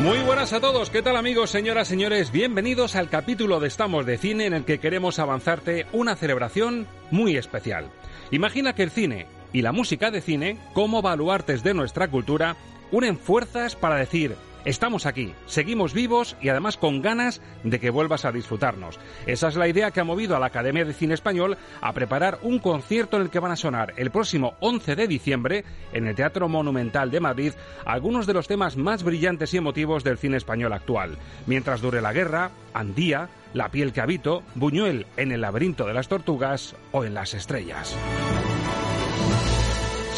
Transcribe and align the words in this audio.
Muy 0.00 0.18
buenas 0.20 0.52
a 0.52 0.60
todos, 0.60 0.90
¿qué 0.90 1.02
tal 1.02 1.16
amigos, 1.16 1.50
señoras, 1.50 1.88
señores? 1.88 2.30
Bienvenidos 2.30 2.94
al 2.94 3.08
capítulo 3.08 3.58
de 3.58 3.66
Estamos 3.66 4.06
de 4.06 4.16
Cine 4.16 4.46
en 4.46 4.54
el 4.54 4.64
que 4.64 4.78
queremos 4.78 5.18
avanzarte 5.18 5.86
una 5.92 6.14
celebración 6.14 6.86
muy 7.10 7.36
especial. 7.36 7.90
Imagina 8.30 8.74
que 8.74 8.84
el 8.84 8.92
cine 8.92 9.26
y 9.52 9.62
la 9.62 9.72
música 9.72 10.12
de 10.12 10.20
cine, 10.20 10.56
como 10.72 11.02
baluartes 11.02 11.64
de 11.64 11.74
nuestra 11.74 12.06
cultura, 12.08 12.56
unen 12.92 13.18
fuerzas 13.18 13.74
para 13.74 13.96
decir, 13.96 14.36
estamos 14.64 15.06
aquí, 15.06 15.34
seguimos 15.46 15.92
vivos 15.92 16.36
y 16.40 16.48
además 16.48 16.76
con 16.76 17.02
ganas 17.02 17.40
de 17.64 17.78
que 17.80 17.90
vuelvas 17.90 18.24
a 18.24 18.32
disfrutarnos. 18.32 18.98
Esa 19.26 19.48
es 19.48 19.56
la 19.56 19.68
idea 19.68 19.90
que 19.90 20.00
ha 20.00 20.04
movido 20.04 20.36
a 20.36 20.40
la 20.40 20.46
Academia 20.46 20.84
de 20.84 20.92
Cine 20.92 21.14
Español 21.14 21.56
a 21.80 21.92
preparar 21.92 22.38
un 22.42 22.58
concierto 22.58 23.16
en 23.16 23.24
el 23.24 23.30
que 23.30 23.40
van 23.40 23.52
a 23.52 23.56
sonar 23.56 23.94
el 23.96 24.10
próximo 24.10 24.54
11 24.60 24.96
de 24.96 25.08
diciembre 25.08 25.64
en 25.92 26.06
el 26.06 26.14
Teatro 26.14 26.48
Monumental 26.48 27.10
de 27.10 27.20
Madrid 27.20 27.52
algunos 27.84 28.26
de 28.26 28.34
los 28.34 28.48
temas 28.48 28.76
más 28.76 29.02
brillantes 29.02 29.54
y 29.54 29.56
emotivos 29.56 30.04
del 30.04 30.18
cine 30.18 30.36
español 30.36 30.72
actual. 30.72 31.18
Mientras 31.46 31.80
dure 31.80 32.00
la 32.00 32.12
guerra, 32.12 32.50
Andía, 32.74 33.28
La 33.54 33.70
piel 33.70 33.92
que 33.92 34.00
habito, 34.00 34.42
Buñuel 34.54 35.06
en 35.16 35.32
el 35.32 35.40
laberinto 35.40 35.86
de 35.86 35.94
las 35.94 36.08
tortugas 36.08 36.76
o 36.92 37.04
en 37.04 37.14
las 37.14 37.34
estrellas. 37.34 37.96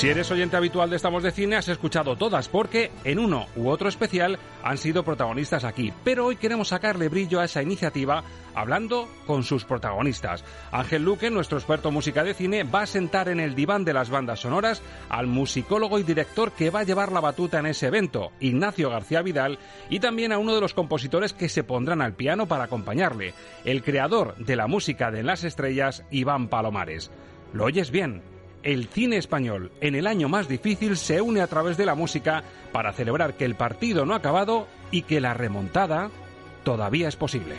Si 0.01 0.09
eres 0.09 0.31
oyente 0.31 0.57
habitual 0.57 0.89
de 0.89 0.97
Estamos 0.97 1.23
de 1.23 1.31
Cine, 1.31 1.57
has 1.57 1.69
escuchado 1.69 2.17
todas, 2.17 2.49
porque 2.49 2.91
en 3.05 3.19
uno 3.19 3.49
u 3.55 3.69
otro 3.69 3.87
especial 3.87 4.39
han 4.65 4.79
sido 4.79 5.05
protagonistas 5.05 5.63
aquí. 5.65 5.93
Pero 6.03 6.25
hoy 6.25 6.37
queremos 6.37 6.69
sacarle 6.69 7.11
brillo 7.11 7.39
a 7.39 7.45
esa 7.45 7.63
iniciativa 7.63 8.25
hablando 8.55 9.11
con 9.27 9.43
sus 9.43 9.67
protagonistas. 9.67 10.43
Ángel 10.73 11.05
Luque, 11.05 11.29
nuestro 11.29 11.59
experto 11.59 11.89
en 11.89 11.95
música 11.97 12.25
de 12.25 12.33
cine, 12.33 12.65
va 12.65 12.81
a 12.81 12.87
sentar 12.87 13.29
en 13.29 13.41
el 13.41 13.55
diván 13.55 13.85
de 13.85 13.93
las 13.93 14.09
bandas 14.09 14.41
sonoras 14.41 14.81
al 15.11 15.27
musicólogo 15.27 15.99
y 15.99 16.03
director 16.03 16.53
que 16.53 16.71
va 16.71 16.81
a 16.81 16.85
llevar 16.85 17.13
la 17.13 17.21
batuta 17.21 17.59
en 17.59 17.67
ese 17.67 17.89
evento, 17.89 18.33
Ignacio 18.41 18.89
García 18.89 19.21
Vidal, 19.21 19.59
y 19.91 20.01
también 20.01 20.33
a 20.33 20.39
uno 20.39 20.55
de 20.55 20.63
los 20.63 20.73
compositores 20.73 21.35
que 21.35 21.51
se 21.51 21.63
pondrán 21.63 22.01
al 22.01 22.15
piano 22.15 22.47
para 22.47 22.65
acompañarle, 22.65 23.35
el 23.67 23.83
creador 23.83 24.35
de 24.37 24.57
la 24.57 24.67
música 24.67 25.11
de 25.11 25.25
las 25.25 25.45
Estrellas, 25.45 26.07
Iván 26.11 26.49
Palomares. 26.49 27.11
¿Lo 27.53 27.65
oyes 27.67 27.91
bien? 27.91 28.40
El 28.63 28.89
cine 28.89 29.17
español 29.17 29.73
en 29.81 29.95
el 29.95 30.07
año 30.07 30.29
más 30.29 30.49
difícil 30.49 30.97
se 30.97 31.21
une 31.21 31.41
a 31.41 31.47
través 31.47 31.77
de 31.77 31.87
la 31.87 31.95
música 31.95 32.45
para 32.73 32.93
celebrar 32.93 33.35
que 33.35 33.45
el 33.45 33.55
partido 33.55 34.05
no 34.05 34.15
ha 34.15 34.19
acabado 34.19 34.67
y 34.91 35.03
que 35.03 35.21
la 35.21 35.35
remontada 35.35 36.11
todavía 36.65 37.09
es 37.09 37.17
posible. 37.17 37.57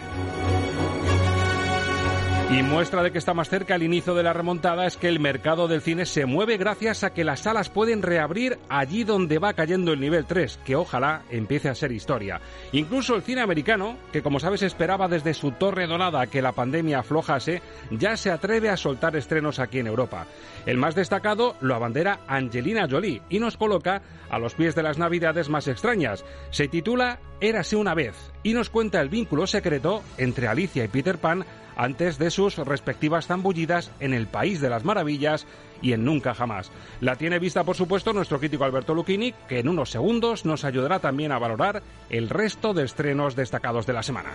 Y 2.52 2.64
muestra 2.64 3.02
de 3.02 3.14
que 3.14 3.18
está 3.18 3.34
más 3.34 3.48
cerca 3.48 3.76
el 3.76 3.84
inicio 3.84 4.14
de 4.14 4.24
la 4.24 4.34
remontada 4.34 4.86
es 4.86 4.98
que 4.98 5.08
el 5.08 5.22
mercado 5.22 5.70
del 5.70 5.82
cine 5.82 6.06
se 6.06 6.26
mueve 6.26 6.58
gracias 6.58 7.06
a 7.06 7.14
que 7.14 7.24
las 7.24 7.40
salas 7.40 7.70
pueden 7.70 8.02
reabrir 8.02 8.60
allí 8.68 9.06
donde 9.06 9.40
va 9.40 9.54
cayendo 9.54 9.94
el 9.94 10.02
nivel 10.02 10.26
3, 10.26 10.60
que 10.66 10.76
ojalá 10.76 11.22
empiece 11.30 11.70
a 11.70 11.76
ser 11.76 11.94
historia. 11.94 12.42
Incluso 12.74 13.16
el 13.16 13.22
cine 13.22 13.40
americano, 13.40 13.96
que 14.12 14.22
como 14.22 14.42
sabes 14.42 14.64
esperaba 14.64 15.08
desde 15.08 15.34
su 15.34 15.52
torre 15.52 15.88
dorada 15.88 16.28
que 16.28 16.42
la 16.42 16.52
pandemia 16.52 17.00
aflojase, 17.00 17.62
ya 17.90 18.18
se 18.18 18.32
atreve 18.32 18.70
a 18.70 18.76
soltar 18.76 19.16
estrenos 19.16 19.60
aquí 19.60 19.80
en 19.80 19.88
Europa. 19.88 20.28
El 20.66 20.76
más 20.76 20.94
destacado 20.94 21.56
lo 21.62 21.74
abandera 21.74 22.20
Angelina 22.28 22.86
Jolie 22.90 23.22
y 23.30 23.40
nos 23.40 23.56
coloca 23.56 24.02
a 24.30 24.40
los 24.40 24.56
pies 24.56 24.76
de 24.76 24.84
las 24.84 24.98
navidades 24.98 25.48
más 25.48 25.70
extrañas. 25.70 26.26
Se 26.50 26.68
titula 26.68 27.20
Érase 27.40 27.78
una 27.78 27.96
vez 27.96 28.14
y 28.44 28.54
nos 28.54 28.70
cuenta 28.70 29.02
el 29.02 29.10
vínculo 29.10 29.48
secreto 29.48 30.04
entre 30.18 30.48
Alicia 30.48 30.84
y 30.84 30.90
Peter 30.90 31.18
Pan 31.18 31.46
antes 31.82 32.20
de 32.20 32.30
sus 32.30 32.58
respectivas 32.58 33.26
zambullidas 33.26 33.90
en 34.00 34.14
El 34.14 34.28
País 34.28 34.62
de 34.62 34.70
las 34.70 34.86
Maravillas 34.86 35.48
y 35.82 35.94
en 35.94 36.06
Nunca 36.06 36.36
Jamás. 36.36 36.72
La 37.00 37.16
tiene 37.16 37.40
vista, 37.40 37.64
por 37.64 37.76
supuesto, 37.76 38.14
nuestro 38.14 38.38
crítico 38.38 38.64
Alberto 38.64 38.94
Lucchini, 38.94 39.34
que 39.50 39.58
en 39.58 39.68
unos 39.68 39.90
segundos 39.90 40.46
nos 40.46 40.64
ayudará 40.64 41.00
también 41.00 41.32
a 41.32 41.40
valorar 41.40 41.82
el 42.12 42.30
resto 42.30 42.76
de 42.76 42.84
estrenos 42.84 43.36
destacados 43.36 43.88
de 43.88 43.94
la 43.94 44.04
semana. 44.04 44.30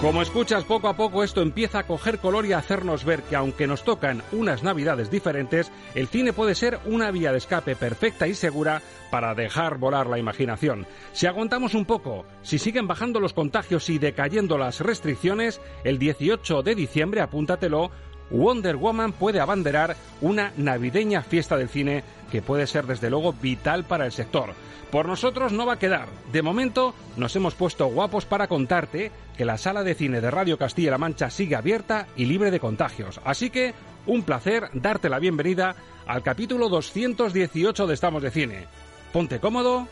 Como 0.00 0.22
escuchas, 0.22 0.64
poco 0.64 0.88
a 0.88 0.96
poco 0.96 1.22
esto 1.22 1.42
empieza 1.42 1.80
a 1.80 1.86
coger 1.86 2.20
color 2.20 2.46
y 2.46 2.54
a 2.54 2.58
hacernos 2.58 3.04
ver 3.04 3.22
que 3.22 3.36
aunque 3.36 3.66
nos 3.66 3.84
tocan 3.84 4.22
unas 4.32 4.62
navidades 4.62 5.10
diferentes, 5.10 5.70
el 5.94 6.08
cine 6.08 6.32
puede 6.32 6.54
ser 6.54 6.80
una 6.86 7.10
vía 7.10 7.32
de 7.32 7.38
escape 7.38 7.76
perfecta 7.76 8.26
y 8.26 8.32
segura 8.32 8.80
para 9.10 9.34
dejar 9.34 9.76
volar 9.76 10.06
la 10.06 10.18
imaginación. 10.18 10.86
Si 11.12 11.26
aguantamos 11.26 11.74
un 11.74 11.84
poco, 11.84 12.24
si 12.40 12.58
siguen 12.58 12.88
bajando 12.88 13.20
los 13.20 13.34
contagios 13.34 13.90
y 13.90 13.98
decayendo 13.98 14.56
las 14.56 14.80
restricciones, 14.80 15.60
el 15.84 15.98
18 15.98 16.62
de 16.62 16.74
diciembre, 16.74 17.20
apúntatelo, 17.20 17.90
Wonder 18.30 18.76
Woman 18.76 19.12
puede 19.12 19.40
abanderar 19.40 19.96
una 20.22 20.52
navideña 20.56 21.20
fiesta 21.20 21.58
del 21.58 21.68
cine 21.68 22.04
que 22.30 22.42
puede 22.42 22.66
ser 22.66 22.86
desde 22.86 23.10
luego 23.10 23.32
vital 23.32 23.84
para 23.84 24.06
el 24.06 24.12
sector. 24.12 24.54
Por 24.90 25.06
nosotros 25.06 25.52
no 25.52 25.66
va 25.66 25.74
a 25.74 25.78
quedar. 25.78 26.08
De 26.32 26.42
momento 26.42 26.94
nos 27.16 27.34
hemos 27.36 27.54
puesto 27.54 27.86
guapos 27.86 28.24
para 28.24 28.48
contarte 28.48 29.12
que 29.36 29.44
la 29.44 29.58
sala 29.58 29.84
de 29.84 29.94
cine 29.94 30.20
de 30.20 30.30
Radio 30.30 30.58
Castilla-La 30.58 30.98
Mancha 30.98 31.30
sigue 31.30 31.54
abierta 31.56 32.06
y 32.16 32.24
libre 32.24 32.50
de 32.50 32.60
contagios. 32.60 33.20
Así 33.24 33.50
que 33.50 33.74
un 34.06 34.22
placer 34.22 34.68
darte 34.72 35.08
la 35.08 35.18
bienvenida 35.18 35.76
al 36.06 36.22
capítulo 36.22 36.68
218 36.68 37.86
de 37.86 37.94
Estamos 37.94 38.22
de 38.22 38.30
Cine. 38.30 38.66
Ponte 39.12 39.38
cómodo 39.38 39.86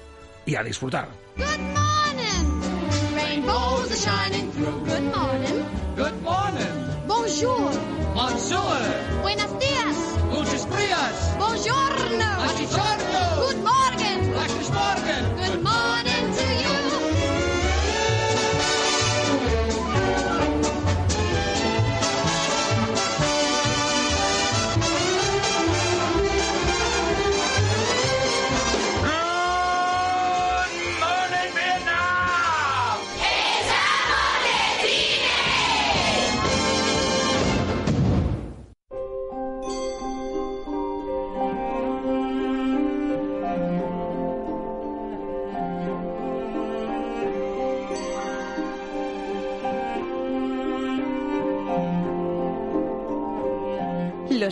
y 0.47 0.57
a 0.57 0.63
disfrutar. 0.65 1.09
Good 1.37 1.47
morning! 1.59 3.15
Rainbows 3.15 3.91
are 3.91 3.97
shining 3.97 4.51
through. 4.53 4.85
Good 4.85 5.15
morning. 5.15 5.65
Good 5.97 6.23
morning. 6.23 7.07
Bonjour. 7.07 7.71
Bonjour. 8.15 9.23
Buenos 9.23 9.59
días. 9.59 10.18
Muchos 10.39 10.69
días. 10.71 11.37
Buongiorno. 11.37 12.37
Buongiorno. 12.37 13.45
Good 13.45 13.57
morning. 13.57 14.33
Guten 14.33 14.71
Morgen. 14.73 15.35
Good 15.37 15.63
morning 15.65 15.88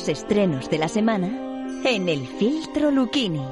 Estrenos 0.08 0.70
de 0.70 0.78
la 0.78 0.88
semana 0.88 1.26
en 1.84 2.08
el 2.08 2.26
filtro 2.26 2.90
Lucchini. 2.90 3.42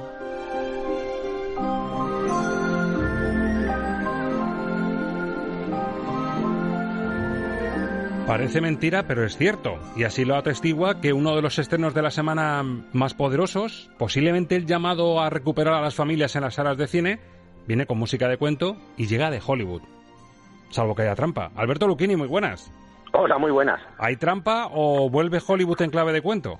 Parece 8.26 8.60
mentira, 8.60 9.06
pero 9.06 9.24
es 9.24 9.36
cierto. 9.36 9.78
Y 9.96 10.04
así 10.04 10.24
lo 10.24 10.36
atestigua 10.36 11.00
que 11.00 11.12
uno 11.12 11.34
de 11.34 11.42
los 11.42 11.58
estrenos 11.58 11.92
de 11.92 12.02
la 12.02 12.10
semana 12.10 12.62
más 12.92 13.14
poderosos, 13.14 13.90
posiblemente 13.98 14.56
el 14.56 14.66
llamado 14.66 15.20
a 15.20 15.30
recuperar 15.30 15.74
a 15.74 15.82
las 15.82 15.94
familias 15.94 16.36
en 16.36 16.42
las 16.42 16.54
salas 16.54 16.78
de 16.78 16.86
cine, 16.86 17.20
viene 17.66 17.86
con 17.86 17.98
música 17.98 18.28
de 18.28 18.38
cuento 18.38 18.76
y 18.96 19.06
llega 19.06 19.30
de 19.30 19.42
Hollywood. 19.44 19.82
Salvo 20.70 20.94
que 20.94 21.02
haya 21.02 21.14
trampa. 21.14 21.50
Alberto 21.56 21.86
Lucchini, 21.86 22.16
muy 22.16 22.28
buenas. 22.28 22.72
Hola, 23.16 23.38
muy 23.38 23.52
buenas. 23.52 23.80
¿Hay 23.98 24.16
trampa 24.16 24.68
o 24.72 25.08
vuelve 25.08 25.38
Hollywood 25.46 25.80
en 25.82 25.90
clave 25.90 26.12
de 26.12 26.20
cuento? 26.20 26.58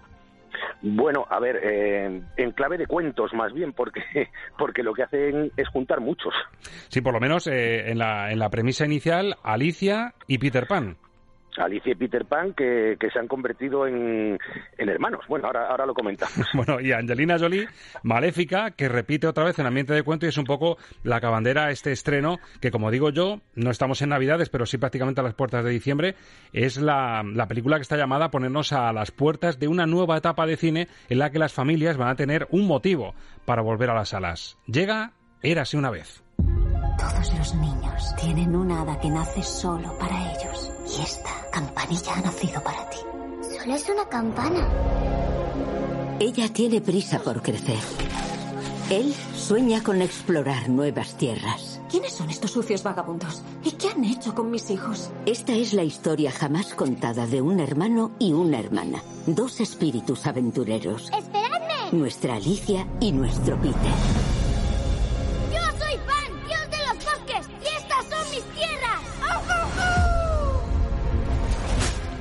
Bueno, 0.83 1.27
a 1.29 1.41
ver, 1.41 1.56
eh, 1.65 2.23
en 2.37 2.51
clave 2.53 2.79
de 2.79 2.87
cuentos 2.87 3.35
más 3.35 3.53
bien, 3.53 3.73
porque, 3.73 4.01
porque 4.56 4.85
lo 4.85 4.95
que 4.95 5.03
hacen 5.03 5.51
es 5.56 5.69
juntar 5.69 6.01
muchos. 6.01 6.33
Sí, 6.89 7.01
por 7.01 7.12
lo 7.12 7.19
menos 7.19 7.49
eh, 7.49 7.91
en, 7.91 7.99
la, 7.99 8.31
en 8.31 8.39
la 8.39 8.51
premisa 8.51 8.87
inicial, 8.87 9.35
Alicia 9.43 10.15
y 10.29 10.39
Peter 10.39 10.69
Pan. 10.69 10.97
Alicia 11.59 11.93
y 11.93 11.95
Peter 11.95 12.25
Pan 12.25 12.53
que, 12.55 12.97
que 12.99 13.11
se 13.11 13.19
han 13.19 13.29
convertido 13.29 13.87
en, 13.87 14.39
en, 14.79 14.89
hermanos. 14.89 15.25
Bueno, 15.29 15.47
ahora, 15.47 15.69
ahora 15.69 15.87
lo 15.87 15.95
comentamos. 15.95 16.35
Bueno, 16.55 16.81
y 16.81 16.93
Angelina 16.93 17.39
Jolie, 17.39 17.69
Maléfica, 18.03 18.71
que 18.71 18.89
repite 18.89 19.27
otra 19.27 19.45
vez 19.45 19.59
en 19.59 19.67
ambiente 19.67 19.93
de 19.93 20.03
cuento 20.03 20.25
y 20.25 20.29
es 20.29 20.39
un 20.39 20.45
poco 20.45 20.79
la 21.03 21.21
cabandera 21.21 21.71
este 21.71 21.93
estreno 21.93 22.39
que, 22.61 22.71
como 22.71 22.91
digo 22.91 23.11
yo, 23.11 23.41
no 23.55 23.71
estamos 23.71 24.01
en 24.03 24.11
Navidades, 24.11 24.49
pero 24.49 24.67
sí 24.67 24.79
prácticamente 24.79 25.21
a 25.21 25.25
las 25.25 25.35
puertas 25.35 25.65
de 25.65 25.71
diciembre. 25.71 26.15
Es 26.53 26.77
la, 26.79 27.23
la 27.25 27.49
película 27.49 27.77
que 27.77 27.83
está 27.83 27.97
llamada 27.97 28.27
a 28.27 28.31
ponernos 28.31 28.73
a 28.73 28.93
las 28.93 29.11
puertas 29.11 29.59
de 29.59 29.69
una 29.69 29.87
nueva 29.87 30.17
etapa 30.17 30.47
de 30.47 30.56
cine 30.56 30.89
en 31.09 31.19
la 31.19 31.31
que 31.31 31.39
las 31.39 31.53
familias 31.53 31.97
van 31.97 32.09
a 32.09 32.17
tener 32.17 32.47
un 32.51 32.67
motivo 32.67 33.15
para 33.45 33.62
volver 33.62 33.91
a 33.91 33.95
las 33.95 34.11
salas. 34.11 34.56
Llega 34.67 35.12
Érase 35.45 35.77
una 35.77 35.91
vez. 35.91 36.23
Todos 36.99 37.35
los 37.39 37.55
niños 37.56 38.15
tienen 38.19 38.56
una 38.56 38.81
hada 38.81 38.99
que 38.99 39.11
nace 39.11 39.43
solo 39.43 39.97
para 39.99 40.33
ellos. 40.33 40.54
Y 40.96 41.02
esta 41.02 41.31
campanilla 41.50 42.14
ha 42.14 42.20
nacido 42.20 42.62
para 42.62 42.88
ti. 42.91 42.99
Solo 43.43 43.75
es 43.75 43.88
una 43.88 44.08
campana. 44.08 44.69
Ella 46.20 46.49
tiene 46.52 46.81
prisa 46.81 47.19
por 47.19 47.43
crecer. 47.43 47.79
Él 48.91 49.14
sueña 49.35 49.82
con 49.82 50.02
explorar 50.02 50.69
nuevas 50.69 51.14
tierras. 51.14 51.81
¿Quiénes 51.91 52.12
son 52.12 52.31
estos 52.31 52.50
sucios 52.50 52.82
vagabundos? 52.82 53.43
¿Y 53.64 53.73
qué 53.73 53.88
han 53.88 54.05
hecho 54.05 54.35
con 54.35 54.50
mis 54.50 54.70
hijos? 54.70 55.11
Esta 55.26 55.55
es 55.55 55.73
la 55.73 55.85
historia 55.85 56.31
jamás 56.31 56.75
contada 56.75 57.26
de 57.26 57.41
un 57.41 57.61
hermano 57.61 58.12
y 58.19 58.32
una 58.32 58.61
hermana. 58.61 59.02
Dos 59.26 59.61
espíritus 59.61 60.26
aventureros. 60.26 61.11
¡Esperadme! 61.17 61.93
Nuestra 61.93 62.37
Alicia 62.37 62.87
y 63.00 63.12
nuestro 63.12 63.56
Peter. 63.61 64.44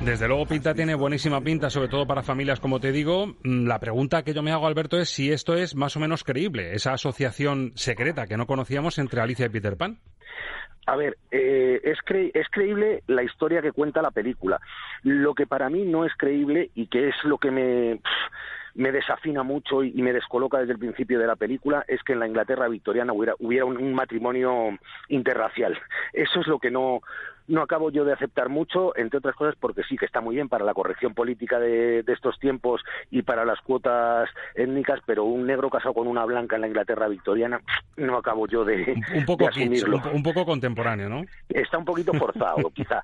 Desde 0.04 0.28
luego 0.28 0.44
Pinta 0.44 0.74
tiene 0.74 0.94
buenísima 0.94 1.40
pinta, 1.40 1.70
sobre 1.70 1.88
todo 1.88 2.06
para 2.06 2.22
familias, 2.22 2.60
como 2.60 2.78
te 2.78 2.92
digo. 2.92 3.26
Mm, 3.42 3.66
La 3.66 3.78
pregunta 3.78 4.22
que 4.22 4.34
yo 4.34 4.42
me 4.42 4.52
hago, 4.52 4.66
Alberto, 4.66 4.98
es 4.98 5.08
si 5.08 5.32
esto 5.32 5.54
es 5.54 5.74
más 5.74 5.96
o 5.96 6.00
menos 6.00 6.24
creíble, 6.24 6.74
esa 6.74 6.92
asociación 6.92 7.72
secreta 7.74 8.26
que 8.26 8.36
no 8.36 8.46
conocíamos 8.46 8.98
entre 8.98 9.22
Alicia 9.22 9.46
y 9.46 9.48
Peter 9.48 9.78
Pan. 9.78 9.98
A 10.86 10.96
ver, 10.96 11.16
eh, 11.30 11.80
es, 11.82 11.98
cre 12.04 12.30
es 12.34 12.46
creíble 12.50 13.02
la 13.06 13.22
historia 13.22 13.62
que 13.62 13.72
cuenta 13.72 14.02
la 14.02 14.10
película. 14.10 14.60
Lo 15.02 15.34
que 15.34 15.46
para 15.46 15.70
mí 15.70 15.84
no 15.84 16.04
es 16.04 16.12
creíble 16.18 16.70
y 16.74 16.88
que 16.88 17.08
es 17.08 17.14
lo 17.24 17.38
que 17.38 17.50
me, 17.50 18.00
me 18.74 18.92
desafina 18.92 19.42
mucho 19.42 19.84
y, 19.84 19.92
y, 19.94 20.02
me 20.02 20.12
descoloca 20.12 20.58
desde 20.58 20.72
el 20.72 20.78
principio 20.78 21.18
de 21.18 21.26
la 21.26 21.36
película 21.36 21.84
es 21.86 22.02
que 22.02 22.12
en 22.12 22.20
la 22.20 22.26
Inglaterra 22.26 22.68
victoriana 22.68 23.12
hubiera, 23.12 23.34
hubiera 23.38 23.64
un, 23.64 23.76
un 23.76 23.94
matrimonio 23.94 24.78
interracial. 25.08 25.78
Eso 26.12 26.40
es 26.40 26.46
lo 26.46 26.58
que 26.58 26.70
no, 26.70 27.00
no 27.46 27.62
acabo 27.62 27.90
yo 27.90 28.04
de 28.04 28.12
aceptar 28.12 28.48
mucho, 28.48 28.96
entre 28.96 29.18
otras 29.18 29.36
cosas 29.36 29.54
porque 29.58 29.82
sí 29.84 29.96
que 29.96 30.06
está 30.06 30.20
muy 30.20 30.34
bien 30.34 30.48
para 30.48 30.64
la 30.64 30.74
corrección 30.74 31.14
política 31.14 31.58
de, 31.58 32.02
de, 32.02 32.12
estos 32.12 32.38
tiempos 32.38 32.82
y 33.10 33.22
para 33.22 33.44
las 33.44 33.60
cuotas 33.60 34.28
étnicas, 34.54 35.00
pero 35.06 35.24
un 35.24 35.46
negro 35.46 35.70
casado 35.70 35.94
con 35.94 36.06
una 36.06 36.24
blanca 36.24 36.56
en 36.56 36.62
la 36.62 36.68
Inglaterra 36.68 37.08
victoriana 37.08 37.60
no 37.96 38.16
acabo 38.16 38.46
yo 38.46 38.64
de, 38.64 38.94
un 39.14 39.24
poco 39.24 39.44
de 39.44 39.50
asumirlo. 39.50 39.98
Kitsch, 39.98 40.06
un, 40.10 40.16
un, 40.16 40.22
poco 40.22 40.44
contemporáneo, 40.44 41.08
¿no? 41.08 41.22
Está 41.48 41.78
un 41.78 41.84
poquito 41.84 42.12
forzado, 42.14 42.70
quizá. 42.74 43.02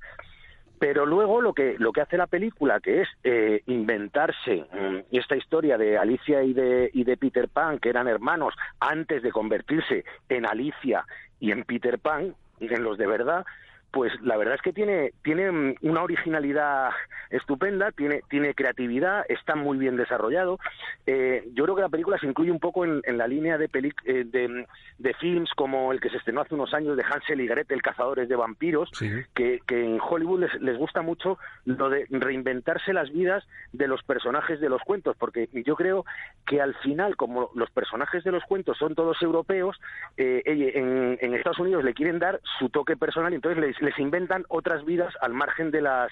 Pero 0.81 1.05
luego 1.05 1.43
lo 1.43 1.53
que, 1.53 1.77
lo 1.79 1.93
que 1.93 2.01
hace 2.01 2.17
la 2.17 2.27
película, 2.27 2.81
que 2.81 3.03
es 3.03 3.09
eh, 3.23 3.63
inventarse 3.67 4.65
um, 4.73 5.03
esta 5.13 5.37
historia 5.37 5.77
de 5.77 5.99
Alicia 5.99 6.43
y 6.43 6.55
de, 6.55 6.91
y 6.95 7.05
de 7.05 7.19
Peter 7.19 7.49
Pan, 7.49 7.79
que 7.79 7.91
eran 7.91 8.09
hermanos, 8.09 8.55
antes 8.81 9.23
de 9.23 9.31
convertirse 9.31 10.07
en 10.31 10.47
Alicia 10.47 11.05
y 11.39 11.53
en 11.53 11.65
Peter 11.65 11.99
Pan, 11.99 12.35
en 12.61 12.83
los 12.83 12.97
de 12.97 13.07
verdad, 13.07 13.45
pues 13.91 14.13
la 14.23 14.37
verdad 14.37 14.55
es 14.55 14.63
que 14.63 14.73
tiene, 14.73 15.13
tiene 15.23 15.77
una 15.83 16.03
originalidad 16.03 16.91
estupenda, 17.31 17.91
tiene, 17.93 18.23
tiene 18.29 18.55
creatividad, 18.55 19.25
está 19.29 19.57
muy 19.57 19.79
bien 19.79 19.97
desarrollado. 19.97 20.59
Eh, 21.07 21.49
yo 21.55 21.65
creo 21.65 21.77
que 21.77 21.83
la 21.83 21.89
película 21.89 22.19
se 22.19 22.27
incluye 22.27 22.51
un 22.51 22.61
poco 22.61 22.85
en, 22.85 23.01
en 23.05 23.19
la 23.19 23.27
línea 23.27 23.59
de, 23.59 23.69
eh, 24.05 24.25
de, 24.25 24.67
de, 24.99 25.15
films 25.15 25.51
como 25.57 25.93
el 25.93 26.01
que 26.01 26.11
se 26.11 26.19
estrenó 26.19 26.43
hace 26.43 26.55
unos 26.55 26.73
años 26.73 26.97
de 26.97 27.05
Hansel 27.05 27.41
y 27.41 27.47
Gretel, 27.47 27.83
Cazadores 27.83 28.29
de 28.29 28.37
Vampiros, 28.37 28.91
sí. 28.93 29.11
que, 29.35 29.61
que, 29.67 29.85
en 29.85 29.99
Hollywood 30.01 30.41
les, 30.41 30.55
les, 30.61 30.79
gusta 30.79 31.03
mucho 31.03 31.39
lo 31.65 31.89
de 31.89 32.07
reinventarse 32.11 32.93
las 32.93 33.11
vidas 33.11 33.45
de 33.73 33.89
los 33.89 34.03
personajes 34.03 34.61
de 34.61 34.69
los 34.69 34.83
cuentos, 34.83 35.17
porque 35.19 35.49
yo 35.53 35.75
creo 35.75 36.05
que 36.47 36.61
al 36.61 36.75
final, 36.77 37.17
como 37.17 37.51
los 37.55 37.71
personajes 37.71 38.25
de 38.25 38.33
los 38.33 38.45
cuentos 38.45 38.79
son 38.79 38.95
todos 38.95 39.21
europeos, 39.21 39.81
eh, 40.17 40.43
en, 40.45 41.19
en 41.21 41.35
Estados 41.35 41.59
Unidos 41.59 41.85
le 41.85 41.95
quieren 41.95 42.19
dar 42.19 42.41
su 42.59 42.69
toque 42.69 42.97
personal 42.97 43.33
y 43.33 43.37
entonces 43.37 43.61
les 43.61 43.80
les 43.81 43.99
inventan 43.99 44.45
otras 44.49 44.85
vidas 44.85 45.15
al 45.21 45.33
margen 45.33 45.71
de 45.71 45.83
las 45.83 46.11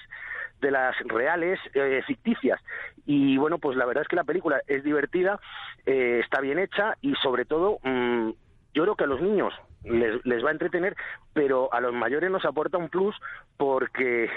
de 0.61 0.71
las 0.71 0.95
reales 1.05 1.57
eh, 1.73 2.01
ficticias. 2.05 2.59
Y 3.05 3.37
bueno 3.37 3.59
pues 3.59 3.77
la 3.77 3.85
verdad 3.85 4.03
es 4.03 4.07
que 4.07 4.15
la 4.15 4.23
película 4.23 4.61
es 4.67 4.83
divertida 4.83 5.39
eh, 5.85 6.19
está 6.23 6.41
bien 6.41 6.59
hecha 6.59 6.97
y 7.01 7.15
sobre 7.15 7.45
todo 7.45 7.79
mmm, 7.83 8.31
yo 8.73 8.83
creo 8.83 8.95
que 8.95 9.05
a 9.05 9.07
los 9.07 9.21
niños 9.21 9.53
les, 9.83 10.25
les, 10.25 10.43
va 10.43 10.49
a 10.49 10.53
entretener, 10.53 10.95
pero 11.33 11.73
a 11.73 11.79
los 11.79 11.93
mayores 11.93 12.29
nos 12.29 12.45
aporta 12.45 12.77
un 12.77 12.89
plus 12.89 13.15
porque, 13.57 14.29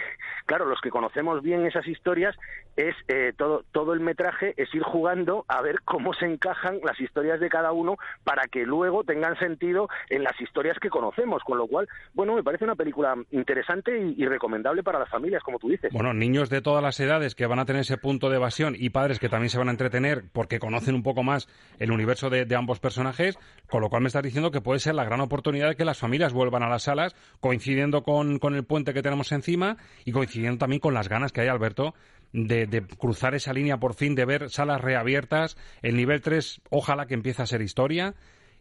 claro, 0.47 0.67
los 0.67 0.81
que 0.81 0.91
conocemos 0.91 1.43
bien 1.43 1.67
esas 1.67 1.87
historias, 1.87 2.37
es 2.77 2.95
eh, 3.09 3.33
todo, 3.37 3.65
todo 3.73 3.93
el 3.93 4.01
metraje 4.01 4.55
es 4.57 4.75
ir 4.75 4.83
jugando 4.83 5.45
a 5.49 5.61
ver 5.61 5.81
cómo 5.85 6.15
se 6.15 6.27
encajan 6.27 6.79
las 6.83 6.99
historias 7.01 7.39
de 7.39 7.51
cada 7.51 7.73
uno 7.73 7.97
para 8.25 8.45
que 8.45 8.65
luego 8.65 9.05
tengan 9.05 9.39
sentido 9.39 9.89
en 10.09 10.23
las 10.23 10.41
historias 10.41 10.79
que 10.79 10.89
conocemos, 10.89 11.43
con 11.45 11.59
lo 11.59 11.67
cual, 11.67 11.89
bueno, 12.15 12.35
me 12.35 12.43
parece 12.43 12.65
una 12.65 12.77
película 12.77 13.15
interesante 13.31 13.99
y, 13.99 14.25
recomendable 14.33 14.83
para 14.83 14.99
las 14.99 15.11
familias, 15.11 15.43
como 15.43 15.59
tú 15.59 15.69
dices. 15.69 15.93
Bueno, 15.93 16.15
niños 16.15 16.49
de 16.49 16.63
todas 16.63 16.83
las 16.83 16.99
edades 17.01 17.35
que 17.35 17.47
van 17.47 17.59
a 17.59 17.67
tener 17.67 17.83
ese 17.83 17.99
punto 17.99 18.31
de 18.31 18.37
evasión 18.37 18.75
y 18.79 18.91
padres 18.91 19.19
que 19.19 19.29
también 19.29 19.51
se 19.51 19.59
van 19.59 19.69
a 19.69 19.73
entretener 19.73 20.25
porque 20.33 20.59
conocen 20.59 20.95
un 20.95 21.03
poco 21.03 21.23
más 21.23 21.49
el 21.79 21.91
universo 21.91 22.31
de, 22.31 22.47
de 22.47 22.57
ambos 22.57 22.81
personajes, 22.81 23.39
con 23.69 23.83
lo 23.83 23.91
cual 23.91 24.03
me 24.03 24.07
estás 24.07 24.23
diciendo 24.23 24.51
que 24.51 24.63
puede 24.63 24.81
ser 24.81 24.95
la 24.95 25.05
gran 25.05 25.21
oportunidad 25.21 25.32
de 25.33 25.75
que 25.77 25.85
las 25.85 25.99
familias 25.99 26.33
vuelvan 26.33 26.63
a 26.63 26.69
las 26.69 26.85
salas, 26.85 27.15
coincidiendo 27.41 28.03
con, 28.03 28.39
con 28.39 28.55
el 28.55 28.65
puente 28.65 28.93
que 28.93 29.03
tenemos 29.03 29.33
encima 29.33 29.77
y 30.05 30.13
coincidiendo 30.13 30.59
también 30.59 30.81
con 30.81 30.95
las 30.95 31.09
ganas 31.09 31.33
que 31.33 31.41
hay, 31.41 31.49
Alberto, 31.49 31.95
de, 32.33 32.67
de, 32.67 32.83
cruzar 32.83 33.35
esa 33.35 33.53
línea 33.53 33.79
por 33.79 33.95
fin, 33.95 34.15
de 34.15 34.27
ver 34.27 34.51
salas 34.51 34.81
reabiertas. 34.81 35.57
El 35.83 35.97
nivel 35.97 36.21
3, 36.21 36.61
ojalá 36.71 37.07
que 37.07 37.15
empiece 37.15 37.43
a 37.43 37.47
ser 37.47 37.63
historia. 37.63 38.15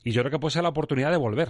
Y 0.03 0.11
yo 0.11 0.21
creo 0.21 0.31
que 0.31 0.39
puede 0.39 0.53
ser 0.53 0.63
la 0.63 0.69
oportunidad 0.69 1.11
de 1.11 1.17
volver. 1.17 1.49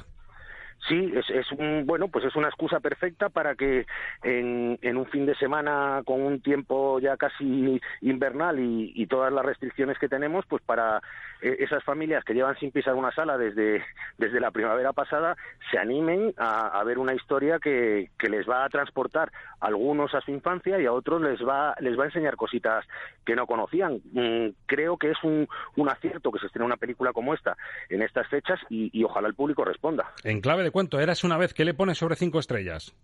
Sí, 0.88 1.14
es, 1.16 1.30
es 1.30 1.52
un 1.52 1.86
bueno, 1.86 2.08
pues 2.08 2.26
es 2.26 2.36
una 2.36 2.48
excusa 2.48 2.80
perfecta 2.80 3.30
para 3.30 3.56
que 3.56 3.86
en, 4.24 4.98
un 4.98 5.06
fin 5.08 5.26
de 5.26 5.36
semana 5.36 6.02
con 6.06 6.22
un 6.22 6.42
tiempo 6.42 7.00
ya 7.00 7.18
casi 7.18 7.80
invernal 8.02 8.60
y, 8.60 9.06
todas 9.06 9.32
las 9.32 9.46
restricciones 9.46 10.00
que 10.00 10.08
tenemos, 10.08 10.46
pues 10.48 10.64
para 10.64 11.02
esas 11.42 11.84
familias 11.84 12.24
que 12.24 12.34
llevan 12.34 12.58
sin 12.58 12.72
pisar 12.72 12.96
una 12.96 13.12
sala 13.12 13.38
desde, 13.38 13.84
desde 14.18 14.40
la 14.40 14.52
primavera 14.52 14.94
pasada 14.94 15.36
se 15.70 15.78
animen 15.78 16.34
a, 16.38 16.80
a 16.80 16.84
ver 16.84 17.00
una 17.00 17.14
historia 17.14 17.60
que, 17.60 18.10
que, 18.18 18.30
les 18.30 18.48
va 18.48 18.64
a 18.64 18.70
transportar 18.70 19.32
a 19.60 19.68
algunos 19.68 20.14
a 20.14 20.22
su 20.22 20.32
infancia 20.32 20.80
y 20.80 20.86
a 20.86 20.94
otros 20.94 21.22
les 21.22 21.40
va, 21.42 21.76
les 21.80 21.98
va 21.98 22.04
a 22.04 22.08
enseñar 22.08 22.36
cositas 22.36 22.86
que 23.26 23.36
no 23.36 23.48
conocían. 23.48 24.02
Mm, 24.14 24.50
creo 24.66 24.98
que 24.98 25.12
es 25.12 25.18
un, 25.24 25.48
un 25.76 25.90
acierto 25.90 26.32
que 26.32 26.40
se 26.40 26.48
estrene 26.48 26.66
una 26.66 26.78
película 26.78 27.14
como 27.14 27.34
esta 27.34 27.58
en 27.90 28.02
estas 28.02 28.28
fechas 28.28 28.60
y, 28.70 28.90
y 28.98 29.04
ojalá 29.04 29.28
el 29.28 29.36
público 29.36 29.66
responda. 29.66 30.12
En 30.24 30.42
clave 30.42 30.64
de 30.64 30.72
cuento, 30.72 31.00
eras 31.00 31.24
una 31.24 31.38
vez 31.38 31.54
que 31.54 31.66
le 31.66 31.74
pones 31.74 31.98
sobre 31.98 32.16
cinco 32.16 32.40
estrellas. 32.40 32.96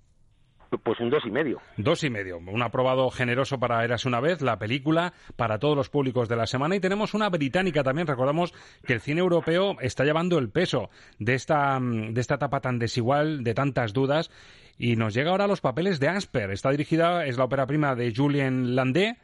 Pues 0.83 1.00
un 1.00 1.09
dos 1.09 1.24
y 1.25 1.31
medio. 1.31 1.59
Dos 1.77 2.03
y 2.03 2.09
medio. 2.09 2.38
Un 2.38 2.62
aprobado 2.62 3.09
generoso 3.09 3.59
para 3.59 3.83
Eras 3.83 4.05
una 4.05 4.19
vez, 4.19 4.41
la 4.41 4.59
película 4.59 5.13
para 5.36 5.59
todos 5.59 5.75
los 5.75 5.89
públicos 5.89 6.27
de 6.27 6.36
la 6.36 6.47
semana. 6.47 6.75
Y 6.75 6.79
tenemos 6.79 7.13
una 7.13 7.29
británica 7.29 7.83
también. 7.83 8.07
Recordamos 8.07 8.53
que 8.86 8.93
el 8.93 9.01
cine 9.01 9.21
europeo 9.21 9.77
está 9.81 10.03
llevando 10.03 10.38
el 10.38 10.50
peso 10.50 10.89
de 11.19 11.36
esta, 11.36 11.79
de 11.81 12.19
esta 12.19 12.36
etapa 12.36 12.59
tan 12.59 12.79
desigual, 12.79 13.43
de 13.43 13.53
tantas 13.53 13.93
dudas. 13.93 14.29
Y 14.77 14.95
nos 14.95 15.13
llega 15.13 15.31
ahora 15.31 15.47
los 15.47 15.62
papeles 15.62 16.00
de 16.00 16.09
Asper. 16.09 16.51
Está 16.51 16.71
dirigida, 16.71 17.25
es 17.25 17.38
la 17.38 17.45
ópera 17.45 17.65
prima 17.65 17.95
de 17.95 18.13
Julien 18.15 18.75
Landé 18.75 19.17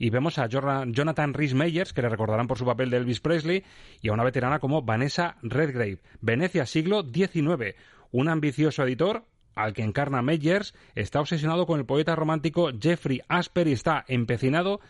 y 0.00 0.08
vemos 0.08 0.38
a 0.38 0.46
Jonathan 0.46 1.34
Rhys 1.34 1.52
Meyers, 1.52 1.92
que 1.92 2.00
le 2.00 2.08
recordarán 2.08 2.46
por 2.46 2.56
su 2.56 2.64
papel 2.64 2.88
de 2.88 2.96
Elvis 2.96 3.20
Presley, 3.20 3.64
y 4.00 4.08
a 4.08 4.14
una 4.14 4.24
veterana 4.24 4.58
como 4.58 4.80
Vanessa 4.80 5.36
Redgrave. 5.42 5.98
Venecia, 6.22 6.64
siglo 6.64 7.02
XIX. 7.02 7.76
Un 8.10 8.30
ambicioso 8.30 8.82
editor 8.82 9.24
al 9.54 9.72
que 9.72 9.82
encarna 9.82 10.22
Meyers 10.22 10.74
está 10.94 11.20
obsesionado 11.20 11.66
con 11.66 11.78
el 11.78 11.86
poeta 11.86 12.16
romántico 12.16 12.70
Jeffrey 12.78 13.20
Asper 13.28 13.68
y 13.68 13.72
está 13.72 14.04
empecinado 14.08 14.80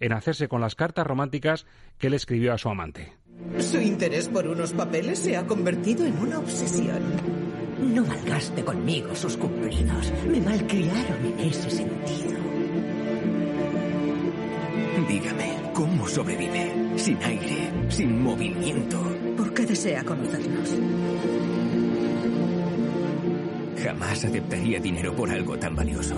en 0.00 0.12
hacerse 0.12 0.48
con 0.48 0.60
las 0.60 0.74
cartas 0.74 1.06
románticas 1.06 1.66
que 1.98 2.10
le 2.10 2.16
escribió 2.16 2.52
a 2.52 2.58
su 2.58 2.68
amante. 2.68 3.12
Su 3.58 3.80
interés 3.80 4.28
por 4.28 4.46
unos 4.46 4.72
papeles 4.72 5.18
se 5.18 5.36
ha 5.36 5.46
convertido 5.46 6.04
en 6.04 6.18
una 6.18 6.38
obsesión. 6.38 7.02
No 7.80 8.04
malgaste 8.04 8.64
conmigo 8.64 9.14
sus 9.14 9.36
cumplidos. 9.36 10.12
Me 10.26 10.40
malcriaron 10.40 11.26
en 11.26 11.40
ese 11.40 11.70
sentido. 11.70 12.38
Dígame, 15.08 15.56
¿cómo 15.74 16.08
sobrevive? 16.08 16.98
Sin 16.98 17.22
aire, 17.22 17.70
sin 17.88 18.22
movimiento. 18.22 19.02
¿Por 19.36 19.52
qué 19.52 19.66
desea 19.66 20.04
conocernos? 20.04 20.76
Jamás 23.82 24.24
aceptaría 24.24 24.80
dinero 24.80 25.14
por 25.14 25.30
algo 25.30 25.58
tan 25.58 25.74
valioso. 25.74 26.16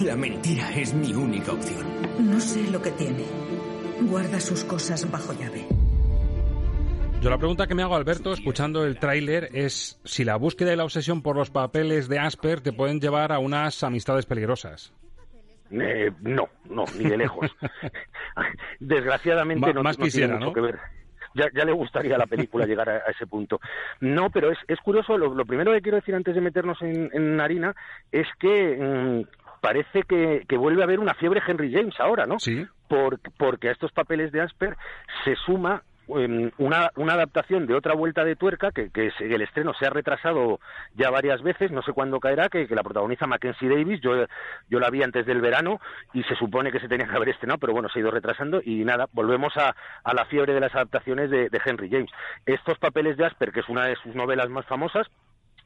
La 0.00 0.16
mentira 0.16 0.70
es 0.74 0.94
mi 0.94 1.12
única 1.12 1.52
opción. 1.52 1.84
No 2.18 2.40
sé 2.40 2.70
lo 2.70 2.80
que 2.80 2.90
tiene. 2.92 3.24
Guarda 4.02 4.40
sus 4.40 4.64
cosas 4.64 5.10
bajo 5.10 5.32
llave. 5.32 5.66
Yo 7.20 7.28
la 7.28 7.36
pregunta 7.36 7.66
que 7.66 7.74
me 7.74 7.82
hago, 7.82 7.94
Alberto, 7.94 8.32
escuchando 8.32 8.84
el 8.86 8.98
tráiler, 8.98 9.50
es 9.52 10.00
si 10.04 10.24
la 10.24 10.36
búsqueda 10.36 10.72
y 10.72 10.76
la 10.76 10.84
obsesión 10.84 11.20
por 11.20 11.36
los 11.36 11.50
papeles 11.50 12.08
de 12.08 12.18
Asper 12.18 12.62
te 12.62 12.72
pueden 12.72 12.98
llevar 12.98 13.30
a 13.30 13.38
unas 13.38 13.82
amistades 13.84 14.24
peligrosas. 14.24 14.94
Eh, 15.70 16.10
no, 16.22 16.48
no, 16.70 16.84
ni 16.98 17.04
de 17.10 17.18
lejos. 17.18 17.54
Desgraciadamente 18.80 19.74
no, 19.74 19.82
más 19.82 19.98
tiene 19.98 20.34
mucho 20.34 20.52
que 20.54 20.60
ver. 20.62 20.78
Ya, 21.34 21.48
ya, 21.54 21.64
le 21.64 21.72
gustaría 21.72 22.16
a 22.16 22.18
la 22.18 22.26
película 22.26 22.66
llegar 22.66 22.88
a, 22.88 22.98
ese 23.10 23.26
punto. 23.26 23.60
No, 24.00 24.30
pero 24.30 24.50
es, 24.50 24.58
es 24.68 24.78
curioso, 24.80 25.16
lo, 25.16 25.44
primero 25.44 25.72
que 25.72 25.82
quiero 25.82 25.96
decir 25.96 26.14
antes 26.14 26.34
de 26.34 26.40
meternos 26.40 26.80
en, 26.82 27.40
harina 27.40 27.74
es 28.10 28.26
que 28.38 28.76
mm, 28.76 29.60
parece 29.60 30.02
que, 30.02 30.44
que, 30.48 30.56
vuelve 30.56 30.82
a 30.82 30.84
haber 30.84 30.98
una 30.98 31.14
fiebre 31.14 31.42
Henry 31.46 31.72
James 31.72 31.98
ahora, 32.00 32.26
¿no? 32.26 32.38
Sí. 32.38 32.66
porque 32.88 33.68
a 33.68 33.72
estos 33.72 33.92
papeles 33.92 34.32
de 34.32 34.40
Asper 34.40 34.76
se 35.24 35.36
suma 35.36 35.82
una, 36.10 36.90
una, 36.96 37.12
adaptación 37.12 37.66
de 37.66 37.74
otra 37.74 37.94
vuelta 37.94 38.24
de 38.24 38.36
tuerca, 38.36 38.72
que, 38.72 38.90
que, 38.90 39.12
el 39.18 39.42
estreno 39.42 39.72
se 39.74 39.86
ha 39.86 39.90
retrasado 39.90 40.60
ya 40.94 41.10
varias 41.10 41.42
veces, 41.42 41.70
no 41.70 41.82
sé 41.82 41.92
cuándo 41.92 42.20
caerá, 42.20 42.48
que, 42.48 42.66
la 42.68 42.82
protagoniza 42.82 43.26
Mackenzie 43.26 43.68
Davis, 43.68 44.00
yo, 44.00 44.26
yo 44.68 44.80
la 44.80 44.90
vi 44.90 45.02
antes 45.02 45.26
del 45.26 45.40
verano 45.40 45.80
y 46.12 46.22
se 46.24 46.34
supone 46.34 46.72
que 46.72 46.80
se 46.80 46.88
tenía 46.88 47.06
que 47.06 47.16
haber 47.16 47.30
estrenado, 47.30 47.58
pero 47.58 47.72
bueno, 47.72 47.88
se 47.88 47.98
ha 47.98 48.02
ido 48.02 48.10
retrasando 48.10 48.60
y 48.64 48.84
nada, 48.84 49.08
volvemos 49.12 49.56
a, 49.56 49.74
a 50.04 50.14
la 50.14 50.24
fiebre 50.26 50.54
de 50.54 50.60
las 50.60 50.74
adaptaciones 50.74 51.30
de, 51.30 51.60
Henry 51.64 51.90
James. 51.90 52.10
Estos 52.46 52.78
papeles 52.78 53.16
de 53.16 53.26
Asper, 53.26 53.52
que 53.52 53.60
es 53.60 53.68
una 53.68 53.84
de 53.84 53.96
sus 53.96 54.14
novelas 54.14 54.48
más 54.48 54.64
famosas, 54.66 55.06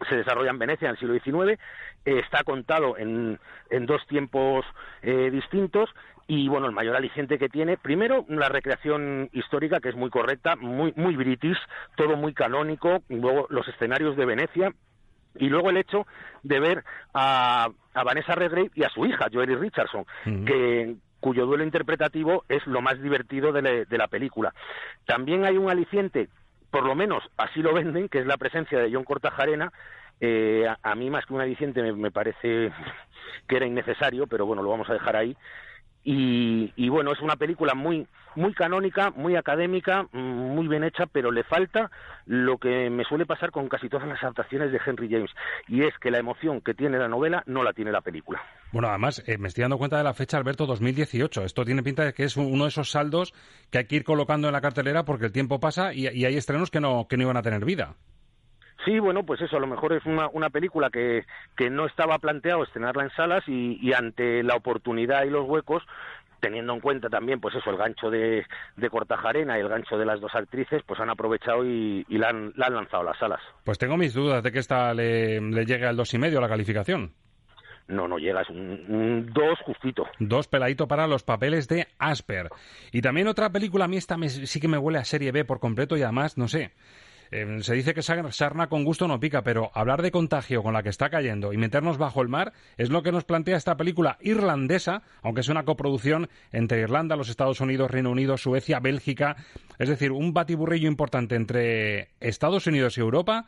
se 0.09 0.17
desarrolla 0.17 0.51
en 0.51 0.59
Venecia 0.59 0.89
en 0.89 0.97
el 0.97 0.99
siglo 0.99 1.15
XIX, 1.15 1.61
está 2.05 2.43
contado 2.43 2.99
en, 2.99 3.39
en 3.71 3.87
dos 3.87 4.05
tiempos 4.09 4.67
eh, 5.03 5.31
distintos 5.31 5.89
y 6.27 6.49
bueno, 6.49 6.67
el 6.67 6.73
mayor 6.73 6.97
aliciente 6.97 7.39
que 7.39 7.49
tiene, 7.49 7.77
primero 7.77 8.25
la 8.29 8.49
recreación 8.49 9.29
histórica 9.33 9.81
que 9.81 9.91
es 9.91 9.97
muy 9.97 10.11
correcta, 10.11 10.57
muy 10.57 10.93
muy 10.97 11.17
british, 11.17 11.59
todo 11.97 12.17
muy 12.17 12.33
canónico, 12.33 13.03
luego 13.09 13.47
los 13.51 13.69
escenarios 13.69 14.17
de 14.17 14.25
Venecia 14.25 14.73
y 15.37 15.49
luego 15.49 15.71
el 15.71 15.77
hecho 15.77 16.07
de 16.43 16.61
ver 16.61 16.85
a, 17.13 17.69
a 17.95 18.05
Vanessa 18.05 18.35
Redgrave 18.35 18.71
y 18.75 18.85
a 18.85 18.89
su 18.91 19.07
hija, 19.07 19.27
Joely 19.33 19.57
Richardson, 19.57 20.05
que 20.47 20.97
cuyo 21.25 21.47
duelo 21.47 21.65
interpretativo 21.65 22.45
es 22.51 22.67
lo 22.67 22.83
más 22.83 23.01
divertido 23.01 23.51
de, 23.51 23.87
la 23.89 24.09
película. 24.09 24.53
También 25.07 25.47
hay 25.47 25.57
un 25.57 25.71
aliciente, 25.71 26.29
por 26.71 26.85
lo 26.85 26.95
menos 26.95 27.23
así 27.39 27.63
lo 27.63 27.73
venden, 27.73 28.11
que 28.11 28.19
es 28.19 28.27
la 28.27 28.37
presencia 28.37 28.79
de 28.79 28.93
John 28.93 29.05
Cortajarena, 29.05 29.73
eh, 30.21 30.67
a, 30.83 30.95
mí 30.95 31.09
más 31.09 31.25
que 31.25 31.33
un 31.33 31.41
aliciente 31.41 31.83
me, 31.83 32.11
parece 32.11 32.71
que 33.49 33.57
era 33.57 33.67
innecesario, 33.67 34.27
pero 34.27 34.45
bueno, 34.45 34.63
lo 34.63 34.69
vamos 34.69 34.91
a 34.91 34.93
dejar 34.93 35.17
ahí. 35.17 35.35
Y, 36.07 36.89
bueno, 36.91 37.13
es 37.13 37.21
una 37.21 37.37
película 37.37 37.75
muy, 37.75 38.07
muy 38.37 38.53
canónica, 38.53 39.11
muy 39.11 39.37
académica, 39.37 40.07
muy 40.13 40.69
bien 40.69 40.85
hecha, 40.85 41.07
pero 41.07 41.31
le 41.31 41.45
falta 41.45 41.91
lo 42.27 42.59
que 42.59 42.91
me 42.91 43.05
suele 43.05 43.25
pasar 43.25 43.51
con 43.51 43.69
casi 43.69 43.89
todas 43.89 44.07
las 44.07 44.23
adaptaciones 44.23 44.71
de 44.71 44.81
Henry 44.85 45.09
James, 45.09 45.31
y 45.67 45.83
es 45.83 45.97
que 45.99 46.11
la 46.11 46.19
emoción 46.19 46.61
que 46.61 46.75
tiene 46.75 46.99
la 46.99 47.09
novela 47.09 47.43
no 47.47 47.63
la 47.63 47.73
tiene 47.73 47.91
la 47.91 48.03
película. 48.03 48.43
Bueno, 48.71 48.89
además, 48.89 49.23
eh, 49.27 49.39
me 49.39 49.49
estoy 49.49 49.63
dando 49.63 49.79
cuenta 49.79 49.97
de 49.97 50.05
la 50.05 50.13
fecha, 50.13 50.37
Alberto, 50.37 50.67
2018. 50.67 51.45
Esto 51.45 51.65
tiene 51.65 51.83
pinta 51.83 52.05
de 52.05 52.13
que 52.13 52.25
es 52.25 52.37
uno 52.37 52.65
de 52.65 52.69
esos 52.69 52.91
saldos 52.91 53.33
que 53.71 53.79
hay 53.79 53.87
que 53.87 53.97
ir 53.97 54.05
colocando 54.05 54.49
en 54.49 54.53
la 54.53 54.61
cartelera 54.61 55.05
porque 55.05 55.27
el 55.27 55.33
tiempo 55.33 55.59
pasa 55.59 55.95
y, 55.95 56.09
y 56.09 56.27
hay 56.27 56.37
estrenos 56.37 56.71
que 56.71 56.81
no, 56.81 57.07
que 57.09 57.17
no 57.17 57.23
iban 57.23 57.37
a 57.39 57.43
tener 57.43 57.65
vida. 57.65 57.97
Sí, 58.85 58.99
bueno, 58.99 59.25
pues 59.25 59.41
eso, 59.41 59.57
a 59.57 59.61
lo 59.61 59.67
mejor 59.67 59.93
es 59.93 60.05
una, 60.05 60.29
una 60.29 60.51
película 60.51 60.91
que, 60.91 61.25
que 61.57 61.71
no 61.71 61.87
estaba 61.87 62.19
planteado 62.19 62.65
estrenarla 62.65 63.05
en 63.05 63.11
salas 63.11 63.43
y, 63.47 63.79
y 63.81 63.93
ante 63.93 64.43
la 64.43 64.57
oportunidad 64.57 65.25
y 65.25 65.31
los 65.31 65.49
huecos 65.49 65.83
teniendo 66.41 66.75
en 66.75 66.81
cuenta 66.81 67.09
también, 67.09 67.41
pues 67.41 67.55
eso, 67.55 67.71
el 67.71 67.79
gancho 67.79 68.11
de, 68.11 68.45
de 68.77 68.91
Cortajarena 68.91 69.57
y 69.57 69.63
el 69.63 69.69
gancho 69.69 69.97
de 69.97 70.05
las 70.05 70.21
dos 70.21 70.35
actrices, 70.35 70.83
pues 70.87 71.01
han 71.01 71.09
aprovechado 71.09 71.65
y, 71.65 72.05
y 72.07 72.19
la, 72.19 72.29
han, 72.29 72.53
la, 72.57 72.67
han, 72.67 72.75
lanzado 72.75 73.03
a 73.03 73.07
las 73.07 73.19
salas. 73.19 73.41
Pues 73.65 73.79
tengo 73.79 73.97
mis 73.97 74.13
dudas 74.13 74.43
de 74.43 74.53
que 74.53 74.59
esta 74.59 74.93
le, 74.93 75.41
le 75.41 75.65
llegue 75.65 75.87
al 75.87 75.97
dos 75.97 76.13
y 76.13 76.19
medio 76.19 76.43
la 76.43 76.49
calificación. 76.49 77.15
No, 77.89 78.09
no 78.09 78.19
llega, 78.19 78.43
es 78.43 78.51
un, 78.51 79.31
dos 79.33 79.59
justito. 79.65 80.07
Dos 80.19 80.47
peladito 80.49 80.87
para 80.87 81.07
los 81.07 81.23
papeles 81.23 81.67
de 81.69 81.87
Asper. 81.99 82.51
Y 82.93 83.01
también 83.01 83.27
otra 83.27 83.51
película, 83.51 83.87
a 83.87 83.89
mí 83.89 83.97
esta 83.97 84.17
sí 84.29 84.61
que 84.61 84.69
me 84.69 84.77
huele 84.79 84.99
a 84.99 85.05
serie 85.05 85.33
B 85.33 85.47
por 85.47 85.61
completo 85.61 85.97
y 85.97 86.03
además, 86.03 86.37
no 86.37 86.49
sé, 86.49 86.73
Em, 87.35 87.63
se 87.63 87.75
dice 87.75 87.95
que 87.95 88.03
sarna 88.03 88.69
con 88.69 88.85
gusto 88.85 89.09
no 89.09 89.19
pica, 89.19 89.43
pero 89.43 89.73
hablar 89.75 90.03
de 90.03 90.13
contagio 90.13 90.63
con 90.63 90.73
la 90.73 90.85
que 90.85 90.89
está 90.89 91.11
cayendo 91.11 91.53
y 91.53 91.57
meternos 91.57 91.99
bajo 91.99 92.23
el 92.23 92.29
mar 92.29 92.53
es 92.77 92.91
lo 92.91 93.03
que 93.03 93.11
nos 93.11 93.25
plantea 93.25 93.57
esta 93.57 93.77
película 93.77 94.19
irlandesa, 94.21 95.03
aunque 95.21 95.41
es 95.41 95.49
una 95.49 95.65
coproducción 95.65 96.29
entre 96.53 96.83
Irlanda, 96.83 97.17
los 97.17 97.29
Estados 97.29 97.61
Unidos, 97.61 97.91
Reino 97.91 98.13
Unido, 98.13 98.37
Suecia, 98.37 98.79
Bélgica, 98.79 99.35
es 99.81 99.89
decir, 99.89 100.13
un 100.13 100.33
batiburrillo 100.33 100.87
importante 100.87 101.35
entre 101.35 102.11
Estados 102.21 102.69
Unidos 102.69 102.99
y 102.99 103.01
Europa 103.01 103.47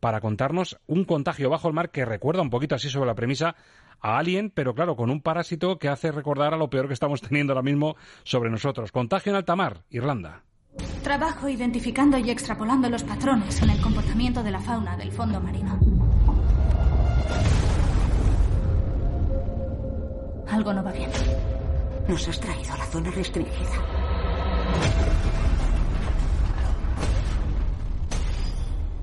para 0.00 0.22
contarnos 0.22 0.80
un 0.86 1.04
contagio 1.04 1.50
bajo 1.50 1.68
el 1.68 1.74
mar 1.74 1.90
que 1.90 2.06
recuerda 2.06 2.40
un 2.40 2.48
poquito 2.48 2.74
así 2.74 2.88
sobre 2.88 3.08
la 3.08 3.14
premisa 3.14 3.54
a 4.00 4.16
Alien, 4.16 4.48
pero 4.48 4.74
claro, 4.74 4.96
con 4.96 5.10
un 5.10 5.20
parásito 5.20 5.78
que 5.78 5.90
hace 5.90 6.10
recordar 6.10 6.54
a 6.54 6.56
lo 6.56 6.70
peor 6.70 6.86
que 6.86 6.94
estamos 6.94 7.20
teniendo 7.28 7.52
ahora 7.52 7.62
mismo 7.62 7.96
sobre 8.24 8.48
nosotros. 8.48 8.92
Contagio 8.92 9.32
en 9.32 9.36
alta 9.36 9.56
mar, 9.56 9.82
Irlanda. 9.90 10.42
Trabajo 11.06 11.48
identificando 11.48 12.18
y 12.18 12.30
extrapolando 12.30 12.90
los 12.90 13.04
patrones 13.04 13.62
en 13.62 13.70
el 13.70 13.80
comportamiento 13.80 14.42
de 14.42 14.50
la 14.50 14.58
fauna 14.58 14.96
del 14.96 15.12
fondo 15.12 15.40
marino. 15.40 15.78
Algo 20.48 20.72
no 20.72 20.82
va 20.82 20.90
bien. 20.90 21.08
Nos 22.08 22.26
has 22.26 22.40
traído 22.40 22.72
a 22.72 22.78
la 22.78 22.86
zona 22.86 23.12
restringida. 23.12 23.70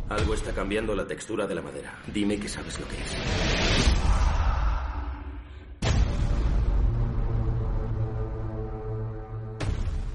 Algo 0.09 0.33
está 0.33 0.51
cambiando 0.51 0.93
la 0.95 1.07
textura 1.07 1.47
de 1.47 1.55
la 1.55 1.61
madera. 1.61 1.93
Dime 2.13 2.37
que 2.37 2.49
sabes 2.49 2.81
lo 2.81 2.87
que 2.89 2.95
es. 2.95 3.62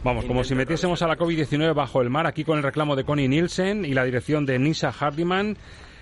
Vamos, 0.08 0.24
como 0.24 0.42
si 0.42 0.54
metiésemos 0.54 1.02
a 1.02 1.06
la 1.06 1.18
COVID-19 1.18 1.74
bajo 1.74 2.00
el 2.00 2.08
mar, 2.08 2.26
aquí 2.26 2.42
con 2.42 2.56
el 2.56 2.64
reclamo 2.64 2.96
de 2.96 3.04
Connie 3.04 3.28
Nielsen 3.28 3.84
y 3.84 3.92
la 3.92 4.04
dirección 4.04 4.46
de 4.46 4.58
Nisa 4.58 4.90
Hardiman. 4.90 5.58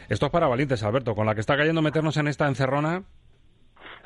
Esto 0.08 0.26
es 0.26 0.30
para 0.30 0.46
valientes, 0.46 0.84
Alberto, 0.84 1.16
con 1.16 1.26
la 1.26 1.34
que 1.34 1.40
está 1.40 1.56
cayendo 1.56 1.82
meternos 1.82 2.16
en 2.16 2.28
esta 2.28 2.46
encerrona. 2.46 3.02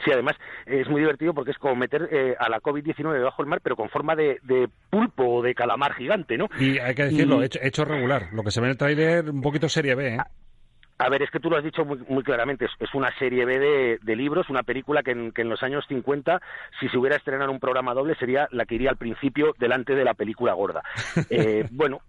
Sí, 0.02 0.11
además 0.11 0.37
es 0.64 0.88
muy 0.88 1.02
divertido 1.02 1.35
porque 1.35 1.50
es 1.50 1.59
como 1.59 1.76
meter 1.76 2.09
eh, 2.11 2.35
a 2.38 2.49
la 2.49 2.61
COVID-19 2.61 3.23
bajo 3.23 3.42
el 3.42 3.49
mar, 3.50 3.61
pero 3.62 3.76
con 3.76 3.90
forma 3.90 4.16
de, 4.16 4.40
pulpo 4.88 5.35
o 5.35 5.42
de 5.42 5.54
calamar 5.54 5.92
gigante, 5.92 6.38
¿no? 6.38 6.49
Y 6.59 6.78
hay 6.78 6.95
que 6.95 7.04
decirlo, 7.04 7.42
hecho, 7.42 7.85
regular. 7.85 8.28
Lo 8.33 8.42
que 8.42 8.52
se 8.52 8.62
ve 8.62 8.69
en 8.69 8.71
el 8.71 8.78
tráiler, 8.78 9.28
un 9.28 9.42
poquito 9.42 9.69
serie 9.69 9.95
B, 9.95 10.14
¿eh? 10.14 10.19
A 11.00 11.09
ver, 11.09 11.23
es 11.23 11.30
que 11.30 11.40
tú 11.40 11.49
lo 11.49 11.57
has 11.57 11.64
dicho 11.64 11.83
muy, 11.87 11.99
muy 12.09 12.23
claramente, 12.23 12.66
es, 12.78 12.95
una 12.95 13.11
serie 13.19 13.47
B 13.47 13.99
de, 14.02 14.16
libros, 14.16 14.50
una 14.50 14.62
película 14.62 15.02
que 15.02 15.12
en, 15.12 15.49
los 15.49 15.62
años 15.62 15.87
50, 15.88 16.42
si 16.78 16.90
se 16.90 16.99
hubiera 16.99 17.16
estrenado 17.16 17.50
un 17.50 17.59
programa 17.59 17.95
doble, 17.95 18.14
sería 18.16 18.49
la 18.50 18.66
que 18.66 18.75
iría 18.75 18.90
al 18.90 18.99
principio 18.99 19.54
delante 19.59 19.95
de 19.95 20.04
la 20.04 20.14
película 20.14 20.52
gorda. 20.52 20.83
Eh, 21.30 21.66
bueno, 21.71 22.00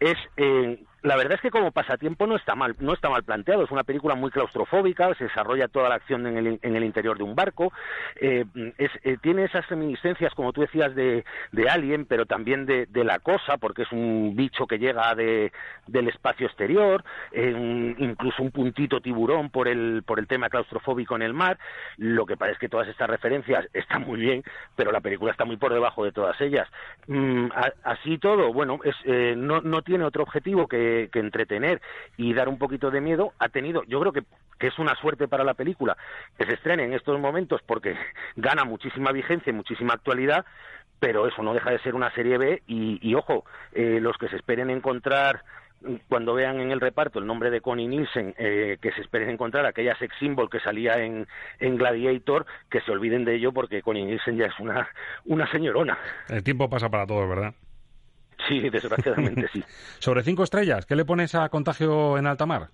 es 0.00 0.16
eh, 0.36 0.82
la 1.02 1.16
verdad 1.16 1.34
es 1.34 1.40
que 1.40 1.50
como 1.50 1.70
pasatiempo 1.70 2.26
no 2.26 2.36
está 2.36 2.54
mal, 2.54 2.76
no 2.78 2.92
está 2.92 3.08
mal 3.08 3.22
planteado. 3.22 3.64
Es 3.64 3.70
una 3.70 3.84
película 3.84 4.14
muy 4.14 4.30
claustrofóbica, 4.30 5.14
se 5.14 5.24
desarrolla 5.24 5.68
toda 5.68 5.88
la 5.88 5.94
acción 5.96 6.26
en 6.26 6.36
el, 6.36 6.58
en 6.62 6.76
el 6.76 6.84
interior 6.84 7.16
de 7.16 7.24
un 7.24 7.34
barco, 7.34 7.72
eh, 8.20 8.44
eh, 8.54 9.16
tiene 9.22 9.44
esas 9.44 9.68
reminiscencias, 9.68 10.34
como 10.34 10.52
tú 10.52 10.60
decías, 10.60 10.94
de, 10.94 11.24
de 11.52 11.68
Alien, 11.68 12.06
pero 12.06 12.26
también 12.26 12.66
de, 12.66 12.86
la 13.00 13.18
cosa, 13.18 13.56
porque 13.56 13.82
es 13.82 13.92
un 13.92 14.34
bicho 14.36 14.66
que 14.66 14.78
llega 14.78 15.14
de, 15.14 15.52
del 15.86 16.08
espacio 16.08 16.46
exterior, 16.46 17.02
eh, 17.32 17.94
incluso 17.98 18.42
un 18.42 18.50
puntito 18.50 19.00
tiburón 19.00 19.48
por 19.48 19.68
el, 19.68 20.02
por 20.04 20.18
el 20.18 20.26
tema 20.26 20.50
claustrofóbico 20.50 21.16
en 21.16 21.22
el 21.22 21.32
mar. 21.32 21.58
Lo 21.96 22.26
que 22.26 22.34
es 22.34 22.58
que 22.58 22.68
todas 22.68 22.88
estas 22.88 23.08
referencias 23.08 23.66
están 23.72 24.02
muy 24.02 24.20
bien, 24.20 24.42
pero 24.76 24.92
la 24.92 25.00
película 25.00 25.32
está 25.32 25.46
muy 25.46 25.56
por 25.56 25.72
debajo 25.72 26.04
de 26.04 26.12
todas 26.12 26.38
ellas. 26.40 26.68
Mm, 27.06 27.46
así 27.84 28.18
todo, 28.18 28.52
bueno, 28.52 28.78
es, 28.84 28.94
eh, 29.04 29.34
no, 29.36 29.62
no 29.62 29.82
tiene 29.82 30.04
otro 30.04 30.22
objetivo 30.22 30.66
que, 30.66 30.89
que, 31.10 31.18
entretener 31.20 31.80
y 32.16 32.32
dar 32.34 32.48
un 32.48 32.58
poquito 32.58 32.90
de 32.90 33.00
miedo. 33.00 33.32
Ha 33.38 33.48
tenido, 33.48 33.82
yo 33.84 34.00
creo 34.00 34.12
que, 34.12 34.22
que 34.58 34.68
es 34.68 34.78
una 34.78 34.94
suerte 34.96 35.28
para 35.28 35.44
la 35.44 35.54
película 35.54 35.96
que 36.38 36.46
se 36.46 36.54
estrene 36.54 36.84
en 36.84 36.92
estos 36.92 37.18
momentos 37.20 37.60
porque 37.66 37.96
gana 38.36 38.64
muchísima 38.64 39.12
vigencia 39.12 39.50
y 39.50 39.54
muchísima 39.54 39.94
actualidad, 39.94 40.44
pero 40.98 41.26
eso 41.26 41.42
no 41.42 41.54
deja 41.54 41.70
de 41.70 41.78
ser 41.80 41.94
una 41.94 42.12
serie 42.14 42.38
B 42.38 42.62
y, 42.66 43.14
ojo, 43.14 43.44
eh, 43.72 43.98
los 44.00 44.16
que 44.18 44.28
se 44.28 44.36
esperen 44.36 44.70
encontrar 44.70 45.42
cuando 46.08 46.34
vean 46.34 46.60
en 46.60 46.72
el 46.72 46.80
reparto 46.80 47.18
el 47.18 47.26
nombre 47.26 47.50
de 47.50 47.60
Connie 47.60 47.88
Nielsen, 47.88 48.34
eh, 48.36 48.76
que 48.80 48.92
se 48.92 49.00
esperen 49.00 49.30
encontrar 49.30 49.64
aquella 49.64 49.96
sex 49.96 50.14
symbol 50.18 50.50
que 50.50 50.60
salía 50.60 51.02
en, 51.02 51.26
en 51.58 51.76
Gladiator, 51.76 52.44
que 52.68 52.80
se 52.82 52.90
olviden 52.90 53.24
de 53.24 53.36
ello 53.36 53.52
porque 53.52 53.80
Connie 53.80 54.04
Nielsen 54.04 54.36
ya 54.36 54.46
es 54.46 54.60
una, 54.60 54.88
una 55.24 55.50
señorona. 55.50 55.98
El 56.28 56.44
tiempo 56.44 56.68
pasa 56.68 56.90
para 56.90 57.06
todos, 57.06 57.28
¿verdad? 57.28 57.54
Sí, 58.48 58.68
desgraciadamente 58.70 59.48
sí. 59.52 59.62
Sobre 59.98 60.22
cinco 60.22 60.44
estrellas, 60.44 60.86
¿qué 60.86 60.96
le 60.96 61.04
pones 61.04 61.34
a 61.34 61.48
Contagio 61.48 62.18
en 62.18 62.26
alta 62.26 62.46
mar? 62.46 62.70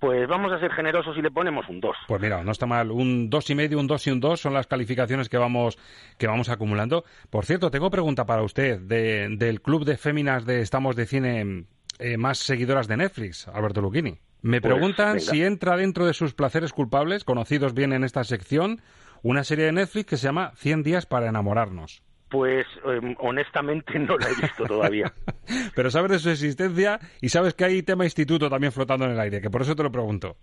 Pues 0.00 0.28
vamos 0.28 0.52
a 0.52 0.60
ser 0.60 0.70
generosos 0.72 1.16
y 1.16 1.22
le 1.22 1.30
ponemos 1.30 1.66
un 1.68 1.80
2. 1.80 1.96
Pues 2.08 2.20
mira, 2.20 2.44
no 2.44 2.52
está 2.52 2.66
mal. 2.66 2.90
Un 2.90 3.30
dos 3.30 3.48
y 3.48 3.54
medio, 3.54 3.78
un 3.78 3.86
2 3.86 4.06
y 4.06 4.10
un 4.10 4.20
2 4.20 4.38
son 4.38 4.52
las 4.52 4.66
calificaciones 4.66 5.30
que 5.30 5.38
vamos, 5.38 5.78
que 6.18 6.26
vamos 6.26 6.50
acumulando. 6.50 7.04
Por 7.30 7.46
cierto, 7.46 7.70
tengo 7.70 7.90
pregunta 7.90 8.26
para 8.26 8.42
usted 8.42 8.80
de, 8.80 9.28
del 9.38 9.62
club 9.62 9.86
de 9.86 9.96
féminas 9.96 10.44
de 10.44 10.60
Estamos 10.60 10.94
de 10.94 11.06
Cine 11.06 11.64
eh, 12.00 12.16
más 12.18 12.36
seguidoras 12.38 12.86
de 12.86 12.98
Netflix, 12.98 13.48
Alberto 13.48 13.80
Lucchini. 13.80 14.18
Me 14.42 14.60
Pues, 14.60 14.74
preguntan 14.74 15.14
venga. 15.16 15.20
si 15.20 15.42
entra 15.42 15.76
dentro 15.78 16.04
de 16.04 16.12
sus 16.12 16.34
placeres 16.34 16.74
culpables, 16.74 17.24
conocidos 17.24 17.72
bien 17.72 17.94
en 17.94 18.04
esta 18.04 18.24
sección, 18.24 18.82
una 19.22 19.42
serie 19.42 19.64
de 19.66 19.72
Netflix 19.72 20.04
que 20.06 20.16
se 20.18 20.26
llama 20.26 20.52
100 20.56 20.82
días 20.82 21.06
para 21.06 21.28
enamorarnos. 21.28 22.02
Pues 22.34 22.66
eh, 22.84 23.14
honestamente 23.20 23.96
no 24.00 24.18
la 24.18 24.26
he 24.26 24.34
visto 24.34 24.64
todavía. 24.64 25.12
Pero 25.76 25.88
sabes 25.88 26.10
de 26.10 26.18
su 26.18 26.30
existencia 26.30 26.98
y 27.20 27.28
sabes 27.28 27.54
que 27.54 27.64
hay 27.64 27.84
tema 27.84 28.02
instituto 28.02 28.50
también 28.50 28.72
flotando 28.72 29.04
en 29.04 29.12
el 29.12 29.20
aire, 29.20 29.40
que 29.40 29.50
por 29.50 29.62
eso 29.62 29.76
te 29.76 29.84
lo 29.84 29.92
pregunto. 29.92 30.36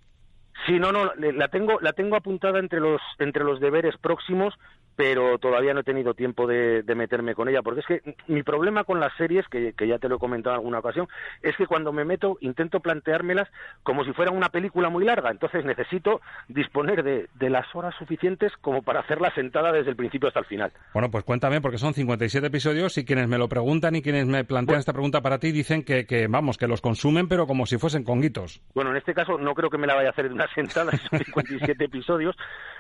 Sí, 0.66 0.80
no, 0.80 0.92
no, 0.92 1.12
la 1.16 1.48
tengo, 1.48 1.80
la 1.82 1.94
tengo 1.94 2.16
apuntada 2.16 2.60
entre 2.60 2.80
los, 2.80 3.02
entre 3.20 3.44
los 3.44 3.60
deberes 3.60 3.98
próximos, 3.98 4.54
pero 4.96 5.40
todavía 5.40 5.74
no 5.74 5.80
he 5.80 5.84
tenido 5.84 6.14
tiempo 6.14 6.46
de, 6.46 6.84
de 6.84 6.96
meterme 6.96 7.34
con 7.34 7.50
ella, 7.50 7.62
porque 7.62 7.80
es 7.80 7.86
que 7.88 8.16
mi 8.28 8.44
problema 8.44 8.84
con 8.84 9.00
las 9.00 9.12
series, 9.18 9.48
que, 9.48 9.74
que 9.74 9.88
ya 9.88 9.98
te 9.98 10.08
lo 10.08 10.18
he 10.18 10.20
comentado 10.20 10.56
en 10.56 10.60
alguna 10.60 10.80
ocasión, 10.80 11.08
es 11.42 11.56
que 11.56 11.66
cuando 11.66 11.92
me 11.92 12.06
meto 12.06 12.38
intento 12.42 12.80
planteármelas 12.80 13.50
como 13.84 14.04
si 14.04 14.14
fueran 14.14 14.36
una 14.36 14.50
película 14.50 14.90
muy 14.90 15.06
larga, 15.06 15.32
entonces 15.32 15.66
necesito 15.66 16.22
disponer 16.48 17.04
de, 17.04 17.28
de 17.34 17.50
las 17.50 17.66
horas 17.74 17.96
suficientes 17.98 18.52
como 18.62 18.84
para 18.84 19.00
hacerla 19.00 19.34
sentada 19.34 19.72
desde 19.72 19.90
el 19.90 19.96
principio 19.96 20.28
hasta 20.28 20.42
el 20.42 20.46
final. 20.46 20.72
Bueno, 20.94 21.10
pues 21.10 21.24
cuéntame, 21.24 21.62
porque 21.62 21.78
son 21.78 21.94
57 21.94 22.46
episodios 22.48 22.98
y 22.98 23.06
quienes 23.06 23.28
me 23.28 23.38
lo 23.38 23.50
preguntan 23.50 23.96
y 23.96 24.02
quienes 24.02 24.28
me 24.28 24.44
plantean 24.44 24.80
esta 24.80 24.94
pregunta 24.94 25.22
para 25.22 25.40
ti 25.40 25.52
dicen 25.52 25.84
que, 25.84 26.06
que, 26.06 26.28
vamos, 26.28 26.58
que 26.58 26.68
los 26.68 26.82
consumen, 26.82 27.28
pero 27.28 27.48
como 27.48 27.66
si 27.66 27.78
fuesen 27.78 28.04
conguitos. 28.04 28.62
Bueno, 28.76 28.92
en 28.92 28.98
este 28.98 29.14
caso 29.14 29.38
no 29.38 29.54
creo 29.54 29.70
que 29.70 29.78
me 29.78 29.88
la 29.88 29.96
vaya 29.96 30.10
a 30.10 30.12
hacer 30.12 30.28
de 30.28 30.36
una 30.36 30.48
sentada, 30.54 30.92
son 31.10 31.20
57 31.20 31.84
episodios, 31.86 32.36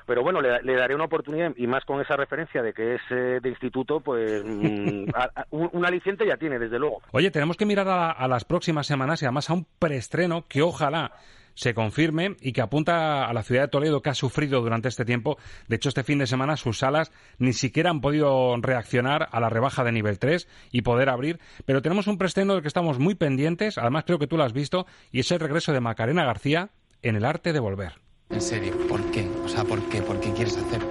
pero 0.05 0.23
bueno, 0.23 0.41
le, 0.41 0.61
le 0.63 0.75
daré 0.75 0.95
una 0.95 1.05
oportunidad 1.05 1.53
y 1.57 1.67
más 1.67 1.85
con 1.85 2.01
esa 2.01 2.15
referencia 2.15 2.61
de 2.61 2.73
que 2.73 2.95
es 2.95 3.01
eh, 3.11 3.39
de 3.41 3.49
instituto, 3.49 3.99
pues 3.99 4.43
mm, 4.45 5.05
a- 5.13 5.29
a- 5.41 5.45
un, 5.51 5.69
un 5.73 5.85
aliciente 5.85 6.25
ya 6.25 6.37
tiene, 6.37 6.59
desde 6.59 6.79
luego. 6.79 7.01
Oye, 7.11 7.31
tenemos 7.31 7.57
que 7.57 7.65
mirar 7.65 7.87
a, 7.87 8.11
a 8.11 8.27
las 8.27 8.45
próximas 8.45 8.87
semanas 8.87 9.21
y 9.21 9.25
además 9.25 9.49
a 9.49 9.53
un 9.53 9.65
preestreno 9.79 10.45
que 10.47 10.61
ojalá 10.61 11.11
se 11.53 11.73
confirme 11.73 12.37
y 12.39 12.53
que 12.53 12.61
apunta 12.61 13.25
a 13.25 13.33
la 13.33 13.43
ciudad 13.43 13.63
de 13.63 13.67
Toledo 13.67 14.01
que 14.01 14.09
ha 14.09 14.13
sufrido 14.13 14.61
durante 14.61 14.87
este 14.87 15.03
tiempo. 15.03 15.37
De 15.67 15.75
hecho, 15.75 15.89
este 15.89 16.05
fin 16.05 16.17
de 16.17 16.25
semana 16.25 16.55
sus 16.55 16.77
salas 16.79 17.11
ni 17.39 17.51
siquiera 17.51 17.89
han 17.89 17.99
podido 17.99 18.55
reaccionar 18.61 19.27
a 19.33 19.39
la 19.41 19.49
rebaja 19.49 19.83
de 19.83 19.91
nivel 19.91 20.17
3 20.17 20.47
y 20.71 20.81
poder 20.81 21.09
abrir. 21.09 21.39
Pero 21.65 21.81
tenemos 21.81 22.07
un 22.07 22.17
preestreno 22.17 22.53
del 22.53 22.61
que 22.61 22.69
estamos 22.69 22.99
muy 22.99 23.15
pendientes, 23.15 23.77
además 23.77 24.05
creo 24.07 24.17
que 24.17 24.27
tú 24.27 24.37
lo 24.37 24.45
has 24.45 24.53
visto, 24.53 24.85
y 25.11 25.19
es 25.19 25.31
el 25.31 25.41
regreso 25.41 25.73
de 25.73 25.81
Macarena 25.81 26.23
García 26.23 26.69
en 27.03 27.15
El 27.15 27.25
arte 27.25 27.53
de 27.53 27.59
volver. 27.59 27.93
En 28.29 28.41
serio, 28.41 28.73
¿por 28.87 29.03
qué? 29.11 29.27
O 29.43 29.49
sea, 29.49 29.63
¿por 29.63 29.81
qué? 29.89 30.01
¿Por 30.01 30.19
qué 30.19 30.31
quieres 30.31 30.57
hacer 30.57 30.81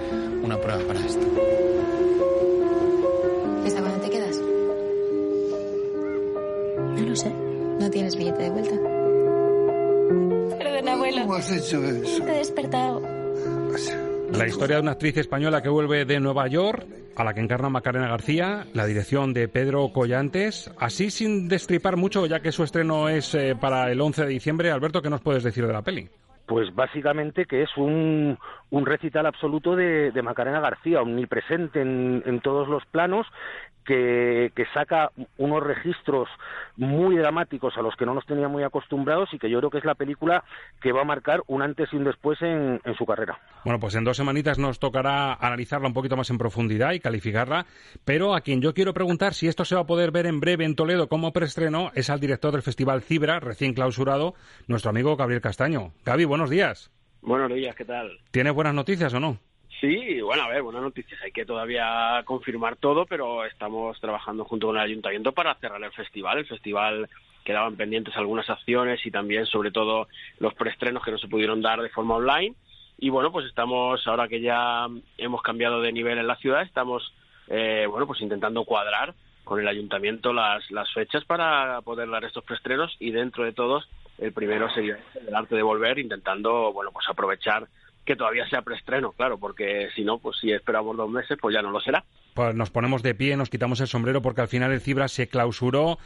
una 0.43 0.59
prueba 0.59 0.81
para 0.83 0.99
esto? 0.99 1.25
¿Hasta 3.65 3.81
cuándo 3.81 3.99
te 4.01 4.09
quedas? 4.09 4.37
No 6.77 7.01
lo 7.01 7.15
sé. 7.15 7.33
¿No 7.79 7.89
tienes 7.89 8.15
billete 8.15 8.43
de 8.43 8.49
vuelta? 8.51 8.75
Perdona, 10.57 10.93
abuelo. 10.93 11.21
¿Cómo 11.21 11.35
has 11.35 11.51
hecho 11.51 11.83
eso? 11.83 12.23
Te 12.23 12.31
he 12.31 12.37
despertado. 12.37 13.01
La 14.31 14.47
historia 14.47 14.77
de 14.77 14.81
una 14.81 14.91
actriz 14.91 15.17
española 15.17 15.61
que 15.61 15.69
vuelve 15.69 16.05
de 16.05 16.19
Nueva 16.19 16.47
York, 16.47 16.85
a 17.15 17.23
la 17.23 17.33
que 17.33 17.41
encarna 17.41 17.69
Macarena 17.69 18.07
García, 18.07 18.65
la 18.73 18.85
dirección 18.85 19.33
de 19.33 19.47
Pedro 19.47 19.91
Collantes. 19.93 20.73
Así 20.79 21.09
sin 21.09 21.47
destripar 21.47 21.97
mucho, 21.97 22.25
ya 22.25 22.39
que 22.39 22.51
su 22.51 22.63
estreno 22.63 23.09
es 23.09 23.35
eh, 23.35 23.55
para 23.59 23.91
el 23.91 23.99
11 23.99 24.23
de 24.23 24.29
diciembre. 24.29 24.71
Alberto, 24.71 25.01
¿qué 25.01 25.09
nos 25.09 25.21
puedes 25.21 25.43
decir 25.43 25.65
de 25.65 25.73
la 25.73 25.81
peli? 25.81 26.09
Pues 26.45 26.73
básicamente 26.75 27.45
que 27.45 27.63
es 27.63 27.69
un, 27.77 28.37
un 28.71 28.85
recital 28.85 29.25
absoluto 29.25 29.75
de, 29.75 30.11
de 30.11 30.21
Macarena 30.21 30.59
García, 30.59 31.01
omnipresente 31.01 31.81
en, 31.81 32.23
en 32.25 32.41
todos 32.41 32.67
los 32.67 32.85
planos, 32.87 33.25
que, 33.85 34.51
que 34.55 34.65
saca 34.73 35.11
unos 35.37 35.63
registros 35.63 36.27
muy 36.77 37.17
dramáticos 37.17 37.77
a 37.77 37.81
los 37.81 37.95
que 37.95 38.05
no 38.05 38.13
nos 38.13 38.25
tenía 38.25 38.47
muy 38.47 38.63
acostumbrados 38.63 39.33
y 39.33 39.39
que 39.39 39.49
yo 39.49 39.59
creo 39.59 39.69
que 39.69 39.77
es 39.79 39.85
la 39.85 39.95
película 39.95 40.43
que 40.81 40.91
va 40.91 41.01
a 41.01 41.05
marcar 41.05 41.41
un 41.47 41.61
antes 41.61 41.89
y 41.91 41.97
un 41.97 42.03
después 42.03 42.41
en, 42.41 42.81
en 42.83 42.95
su 42.95 43.05
carrera. 43.05 43.39
Bueno, 43.63 43.79
pues 43.79 43.95
en 43.95 44.03
dos 44.03 44.17
semanitas 44.17 44.59
nos 44.59 44.79
tocará 44.79 45.33
analizarla 45.33 45.87
un 45.87 45.93
poquito 45.93 46.17
más 46.17 46.29
en 46.29 46.37
profundidad 46.37 46.93
y 46.93 46.99
calificarla, 46.99 47.65
pero 48.05 48.35
a 48.35 48.41
quien 48.41 48.61
yo 48.61 48.73
quiero 48.73 48.93
preguntar 48.93 49.33
si 49.33 49.47
esto 49.47 49.65
se 49.65 49.75
va 49.75 49.81
a 49.81 49.87
poder 49.87 50.11
ver 50.11 50.25
en 50.25 50.39
breve 50.39 50.65
en 50.65 50.75
Toledo 50.75 51.07
como 51.07 51.33
preestreno 51.33 51.91
es 51.95 52.09
al 52.09 52.19
director 52.19 52.51
del 52.51 52.61
Festival 52.61 53.01
Cibra, 53.01 53.39
recién 53.39 53.73
clausurado, 53.73 54.33
nuestro 54.67 54.89
amigo 54.89 55.15
Gabriel 55.15 55.41
Castaño. 55.41 55.91
Gaby, 56.05 56.25
buenos 56.25 56.49
días. 56.49 56.91
Buenos 57.21 57.53
días, 57.53 57.75
¿qué 57.75 57.85
tal? 57.85 58.19
¿Tienes 58.31 58.53
buenas 58.53 58.73
noticias 58.73 59.13
o 59.13 59.19
no? 59.19 59.37
Sí, 59.81 60.21
bueno, 60.21 60.43
a 60.43 60.47
ver, 60.47 60.61
buenas 60.61 60.83
noticias. 60.83 61.19
Hay 61.23 61.31
que 61.31 61.43
todavía 61.43 62.21
confirmar 62.25 62.75
todo, 62.75 63.07
pero 63.07 63.43
estamos 63.45 63.99
trabajando 63.99 64.45
junto 64.45 64.67
con 64.67 64.75
el 64.75 64.83
ayuntamiento 64.83 65.31
para 65.31 65.55
cerrar 65.55 65.83
el 65.83 65.91
festival. 65.91 66.37
El 66.37 66.45
festival 66.45 67.09
quedaban 67.43 67.75
pendientes 67.75 68.15
algunas 68.15 68.47
acciones 68.47 69.03
y 69.03 69.09
también, 69.09 69.47
sobre 69.47 69.71
todo, 69.71 70.07
los 70.37 70.53
preestrenos 70.53 71.03
que 71.03 71.09
no 71.09 71.17
se 71.17 71.27
pudieron 71.27 71.63
dar 71.63 71.81
de 71.81 71.89
forma 71.89 72.13
online. 72.13 72.53
Y 72.99 73.09
bueno, 73.09 73.31
pues 73.31 73.47
estamos, 73.47 74.05
ahora 74.05 74.27
que 74.27 74.39
ya 74.39 74.85
hemos 75.17 75.41
cambiado 75.41 75.81
de 75.81 75.91
nivel 75.91 76.19
en 76.19 76.27
la 76.27 76.35
ciudad, 76.35 76.61
estamos, 76.61 77.11
eh, 77.47 77.87
bueno, 77.89 78.05
pues 78.05 78.21
intentando 78.21 78.63
cuadrar 78.65 79.15
con 79.43 79.59
el 79.59 79.67
ayuntamiento 79.67 80.31
las, 80.31 80.69
las 80.69 80.93
fechas 80.93 81.25
para 81.25 81.81
poder 81.81 82.07
dar 82.07 82.23
estos 82.23 82.43
preestrenos 82.43 82.95
y 82.99 83.09
dentro 83.09 83.43
de 83.45 83.53
todos, 83.53 83.89
el 84.19 84.31
primero 84.31 84.69
sería 84.69 84.99
el 85.27 85.33
arte 85.33 85.55
de 85.55 85.63
volver, 85.63 85.97
intentando, 85.97 86.71
bueno, 86.71 86.91
pues 86.91 87.09
aprovechar 87.09 87.67
que 88.05 88.15
todavía 88.15 88.47
sea 88.49 88.61
preestreno, 88.61 89.11
claro, 89.11 89.37
porque 89.37 89.89
si 89.95 90.03
no, 90.03 90.17
pues 90.17 90.37
si 90.39 90.51
esperamos 90.51 90.97
dos 90.97 91.09
meses, 91.09 91.37
pues 91.39 91.53
ya 91.53 91.61
no 91.61 91.71
lo 91.71 91.79
será. 91.79 92.03
Pues 92.33 92.55
nos 92.55 92.71
ponemos 92.71 93.03
de 93.03 93.13
pie, 93.13 93.37
nos 93.37 93.49
quitamos 93.49 93.79
el 93.81 93.87
sombrero 93.87 94.21
porque 94.21 94.41
al 94.41 94.47
final 94.47 94.71
el 94.71 94.81
Cibra 94.81 95.07
se 95.07 95.27
clausuró 95.27 95.99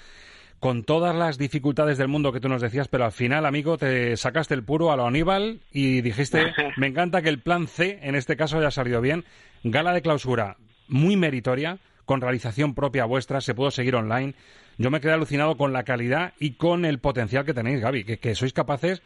con 0.60 0.84
todas 0.84 1.15
las 1.15 1.38
dificultades 1.38 1.97
del 1.97 2.08
mundo 2.08 2.31
que 2.31 2.39
tú 2.39 2.49
nos 2.49 2.62
decías, 2.62 2.88
pero 2.88 3.05
al 3.05 3.12
final, 3.12 3.45
amigo, 3.45 3.77
te 3.77 4.17
sacaste 4.17 4.53
el 4.53 4.63
puro 4.63 4.91
a 4.91 4.95
lo 4.95 5.05
Aníbal 5.05 5.60
y 5.71 6.01
dijiste, 6.01 6.53
me 6.77 6.88
encanta 6.88 7.21
que 7.21 7.29
el 7.29 7.39
plan 7.39 7.67
C, 7.67 7.99
en 8.01 8.15
este 8.15 8.36
caso, 8.36 8.58
haya 8.58 8.71
salido 8.71 9.01
bien. 9.01 9.25
Gala 9.63 9.93
de 9.93 10.01
clausura 10.01 10.58
muy 10.88 11.17
meritoria, 11.17 11.79
con 12.05 12.21
realización 12.21 12.75
propia 12.75 13.05
vuestra, 13.05 13.41
se 13.41 13.55
pudo 13.55 13.71
seguir 13.71 13.95
online. 13.95 14.34
Yo 14.77 14.91
me 14.91 15.01
quedé 15.01 15.13
alucinado 15.13 15.58
con 15.58 15.73
la 15.73 15.84
calidad 15.84 16.34
y 16.39 16.51
con 16.51 16.86
el 16.86 16.99
potencial 16.99 17.45
que 17.45 17.53
tenéis, 17.53 17.81
Gaby, 17.81 18.03
que, 18.03 18.19
que 18.19 18.36
sois 18.36 18.53
capaces 18.53 19.01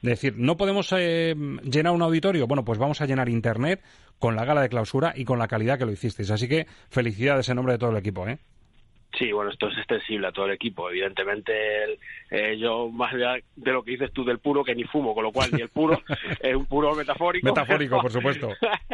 decir, 0.00 0.34
¿no 0.36 0.56
podemos 0.56 0.92
eh, 0.96 1.34
llenar 1.64 1.92
un 1.92 2.02
auditorio? 2.02 2.46
Bueno, 2.46 2.64
pues 2.64 2.78
vamos 2.78 3.00
a 3.00 3.06
llenar 3.06 3.28
Internet 3.28 3.82
con 4.18 4.36
la 4.36 4.44
gala 4.44 4.62
de 4.62 4.68
clausura 4.68 5.12
y 5.14 5.24
con 5.24 5.38
la 5.38 5.48
calidad 5.48 5.78
que 5.78 5.86
lo 5.86 5.92
hicisteis. 5.92 6.30
Así 6.30 6.48
que 6.48 6.66
felicidades 6.88 7.48
en 7.48 7.56
nombre 7.56 7.74
de 7.74 7.78
todo 7.78 7.90
el 7.90 7.96
equipo, 7.96 8.26
¿eh? 8.28 8.38
Sí, 9.18 9.32
bueno, 9.32 9.50
esto 9.50 9.68
es 9.68 9.76
extensible 9.78 10.28
a 10.28 10.32
todo 10.32 10.46
el 10.46 10.52
equipo. 10.52 10.88
Evidentemente, 10.88 11.84
el- 11.84 11.98
eh, 12.30 12.56
yo 12.58 12.88
más 12.88 13.12
allá 13.12 13.34
de 13.56 13.72
lo 13.72 13.82
que 13.82 13.90
dices 13.92 14.12
tú 14.12 14.24
del 14.24 14.38
puro, 14.38 14.62
que 14.62 14.74
ni 14.74 14.84
fumo, 14.84 15.14
con 15.14 15.24
lo 15.24 15.32
cual 15.32 15.50
ni 15.52 15.60
el 15.60 15.68
puro 15.68 16.00
es 16.40 16.54
un 16.54 16.66
puro 16.66 16.94
metafórico. 16.94 17.44
Metafórico, 17.46 18.00
por 18.00 18.12
supuesto. 18.12 18.48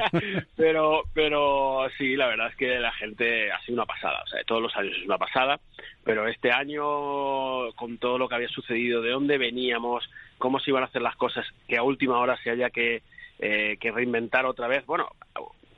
pero, 0.56 1.02
pero 1.12 1.86
sí, 1.98 2.16
la 2.16 2.28
verdad 2.28 2.48
es 2.48 2.56
que 2.56 2.78
la 2.78 2.92
gente 2.92 3.50
ha 3.52 3.60
sido 3.60 3.74
una 3.74 3.86
pasada. 3.86 4.22
O 4.22 4.26
sea, 4.26 4.42
todos 4.44 4.62
los 4.62 4.74
años 4.76 4.96
es 4.98 5.04
una 5.04 5.18
pasada. 5.18 5.60
pero 6.04 6.26
este 6.28 6.50
año, 6.52 7.72
con 7.74 7.98
todo 7.98 8.16
lo 8.18 8.28
que 8.28 8.36
había 8.36 8.48
sucedido, 8.48 9.02
de 9.02 9.10
dónde 9.10 9.38
veníamos, 9.38 10.08
cómo 10.38 10.60
se 10.60 10.70
iban 10.70 10.82
a 10.82 10.86
hacer 10.86 11.02
las 11.02 11.16
cosas, 11.16 11.44
que 11.68 11.76
a 11.76 11.82
última 11.82 12.18
hora 12.18 12.36
se 12.42 12.50
haya 12.50 12.70
que, 12.70 13.02
eh, 13.38 13.76
que 13.80 13.90
reinventar 13.90 14.46
otra 14.46 14.68
vez, 14.68 14.86
bueno, 14.86 15.08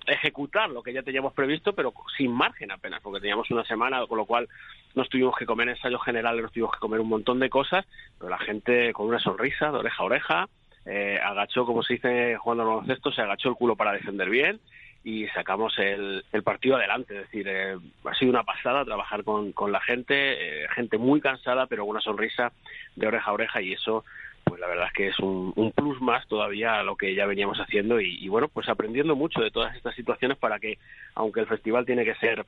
ejecutar 0.09 0.71
lo 0.71 0.83
que 0.83 0.93
ya 0.93 1.03
teníamos 1.03 1.33
previsto, 1.33 1.73
pero 1.73 1.93
sin 2.17 2.33
margen 2.33 2.71
apenas, 2.71 3.01
porque 3.03 3.21
teníamos 3.21 3.51
una 3.51 3.65
semana, 3.65 4.07
con 4.07 4.19
lo 4.19 4.27
cual 4.27 4.49
nos 4.95 5.09
tuvimos 5.09 5.37
que 5.37 5.47
comer 5.47 5.69
ensayo 5.69 5.99
general, 5.99 6.41
nos 6.41 6.53
tuvimos 6.53 6.73
que 6.73 6.81
comer 6.81 7.01
un 7.01 7.09
montón 7.09 7.39
de 7.39 7.51
cosas, 7.51 7.87
pero 8.19 8.31
la 8.31 8.39
gente 8.39 8.93
con 8.93 9.07
una 9.07 9.19
sonrisa 9.19 9.71
de 9.71 9.79
oreja 9.79 10.03
a 10.03 10.07
oreja, 10.07 10.49
eh, 10.87 11.21
agachó, 11.23 11.67
como 11.67 11.83
se 11.83 11.95
dice 11.95 12.37
jugando 12.37 12.63
al 12.63 12.69
baloncesto, 12.69 13.13
se 13.13 13.23
agachó 13.23 13.51
el 13.51 13.57
culo 13.57 13.77
para 13.77 13.93
defender 13.93 14.31
bien 14.31 14.61
y 15.05 15.27
sacamos 15.29 15.79
el, 15.79 16.25
el 16.33 16.43
partido 16.43 16.77
adelante. 16.77 17.15
Es 17.15 17.21
decir, 17.23 17.47
eh, 17.49 17.77
ha 18.05 18.15
sido 18.15 18.31
una 18.31 18.45
pasada 18.45 18.85
trabajar 18.85 19.25
con, 19.25 19.53
con 19.53 19.71
la 19.71 19.81
gente, 19.81 20.65
eh, 20.65 20.67
gente 20.75 20.99
muy 20.99 21.21
cansada, 21.21 21.67
pero 21.67 21.83
con 21.83 21.91
una 21.91 22.01
sonrisa 22.01 22.53
de 22.97 23.07
oreja 23.07 23.31
a 23.31 23.35
oreja 23.35 23.63
y 23.63 23.73
eso 23.73 24.05
pues 24.49 24.61
la 24.61 24.67
verdad 24.67 24.87
es 24.87 24.93
que 24.93 25.09
es 25.09 25.19
un, 25.19 25.73
plus 25.77 26.01
más 26.01 26.27
todavía 26.27 26.81
a 26.81 26.83
lo 26.83 26.97
que 26.97 27.15
ya 27.15 27.27
veníamos 27.27 27.59
haciendo 27.59 28.01
y, 28.01 28.17
y, 28.25 28.29
bueno, 28.29 28.49
pues 28.49 28.69
aprendiendo 28.69 29.15
mucho 29.15 29.41
de 29.41 29.51
todas 29.51 29.77
estas 29.77 29.95
situaciones 29.95 30.39
para 30.39 30.59
que, 30.59 30.79
aunque 31.15 31.41
el 31.41 31.47
festival 31.47 31.85
tiene 31.85 32.05
que 32.05 32.15
ser 32.17 32.47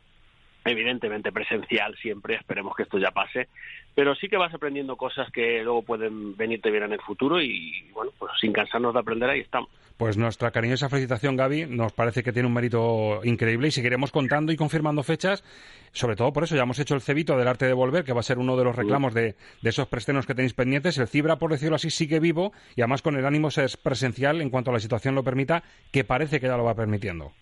evidentemente 0.65 1.33
presencial 1.33 1.97
siempre, 1.97 2.35
esperemos 2.35 2.77
que 2.77 2.83
esto 2.83 2.99
ya 2.99 3.11
pase, 3.11 3.49
pero 3.95 4.15
sí 4.15 4.29
que 4.29 4.37
vas 4.37 4.53
aprendiendo 4.53 4.97
cosas 4.97 5.31
que 5.31 5.63
luego 5.63 5.83
pueden 5.83 6.37
venirte 6.37 6.71
bien 6.71 6.85
en 6.85 6.93
el 6.93 7.01
futuro 7.01 7.41
y 7.41 7.89
bueno, 7.93 8.13
pues 8.19 8.33
sin 8.41 8.53
cansarnos 8.53 8.95
de 8.95 9.01
aprender 9.01 9.31
ahí 9.31 9.41
estamos. 9.41 9.71
Pues 10.01 10.17
nuestra 10.17 10.51
cariñosa 10.51 10.89
felicitación, 10.89 11.37
Gaby, 11.37 11.67
nos 11.67 11.93
parece 11.93 12.23
que 12.23 12.33
tiene 12.33 12.49
un 12.49 12.55
mérito 12.55 13.21
increíble 13.23 13.69
y 13.69 13.71
seguiremos 13.71 14.11
contando 14.11 14.51
y 14.51 14.57
confirmando 14.57 15.03
fechas, 15.03 15.45
sobre 15.93 16.17
todo 16.17 16.33
por 16.33 16.43
eso 16.43 16.57
ya 16.57 16.63
hemos 16.63 16.79
hecho 16.79 16.95
el 16.95 17.03
cebito 17.03 17.37
del 17.37 17.47
arte 17.47 17.67
de 17.67 17.75
volver, 17.75 18.03
que 18.03 18.15
va 18.15 18.21
a 18.21 18.23
ser 18.23 18.39
uno 18.39 18.57
de 18.57 18.65
los 18.65 18.75
reclamos 18.75 19.13
de, 19.13 19.35
de 19.61 19.69
esos 19.69 19.89
prestenos 19.89 20.25
que 20.25 20.35
tenéis 20.35 20.55
pendientes. 20.55 20.97
El 20.97 21.07
Cibra, 21.07 21.37
por 21.37 21.51
decirlo 21.51 21.77
así, 21.77 21.91
sigue 21.91 22.19
vivo 22.19 22.55
y 22.77 22.81
además 22.81 23.03
con 23.03 23.15
el 23.19 23.27
ánimo 23.27 23.49
es 23.49 23.77
presencial 23.77 24.41
en 24.41 24.49
cuanto 24.49 24.71
a 24.71 24.73
la 24.73 24.81
situación 24.81 25.15
lo 25.15 25.23
permita, 25.23 25.63
que 25.93 26.03
parece 26.03 26.41
que 26.41 26.47
ya 26.47 26.57
lo 26.57 26.65
va 26.65 26.75
permitiendo. 26.75 27.33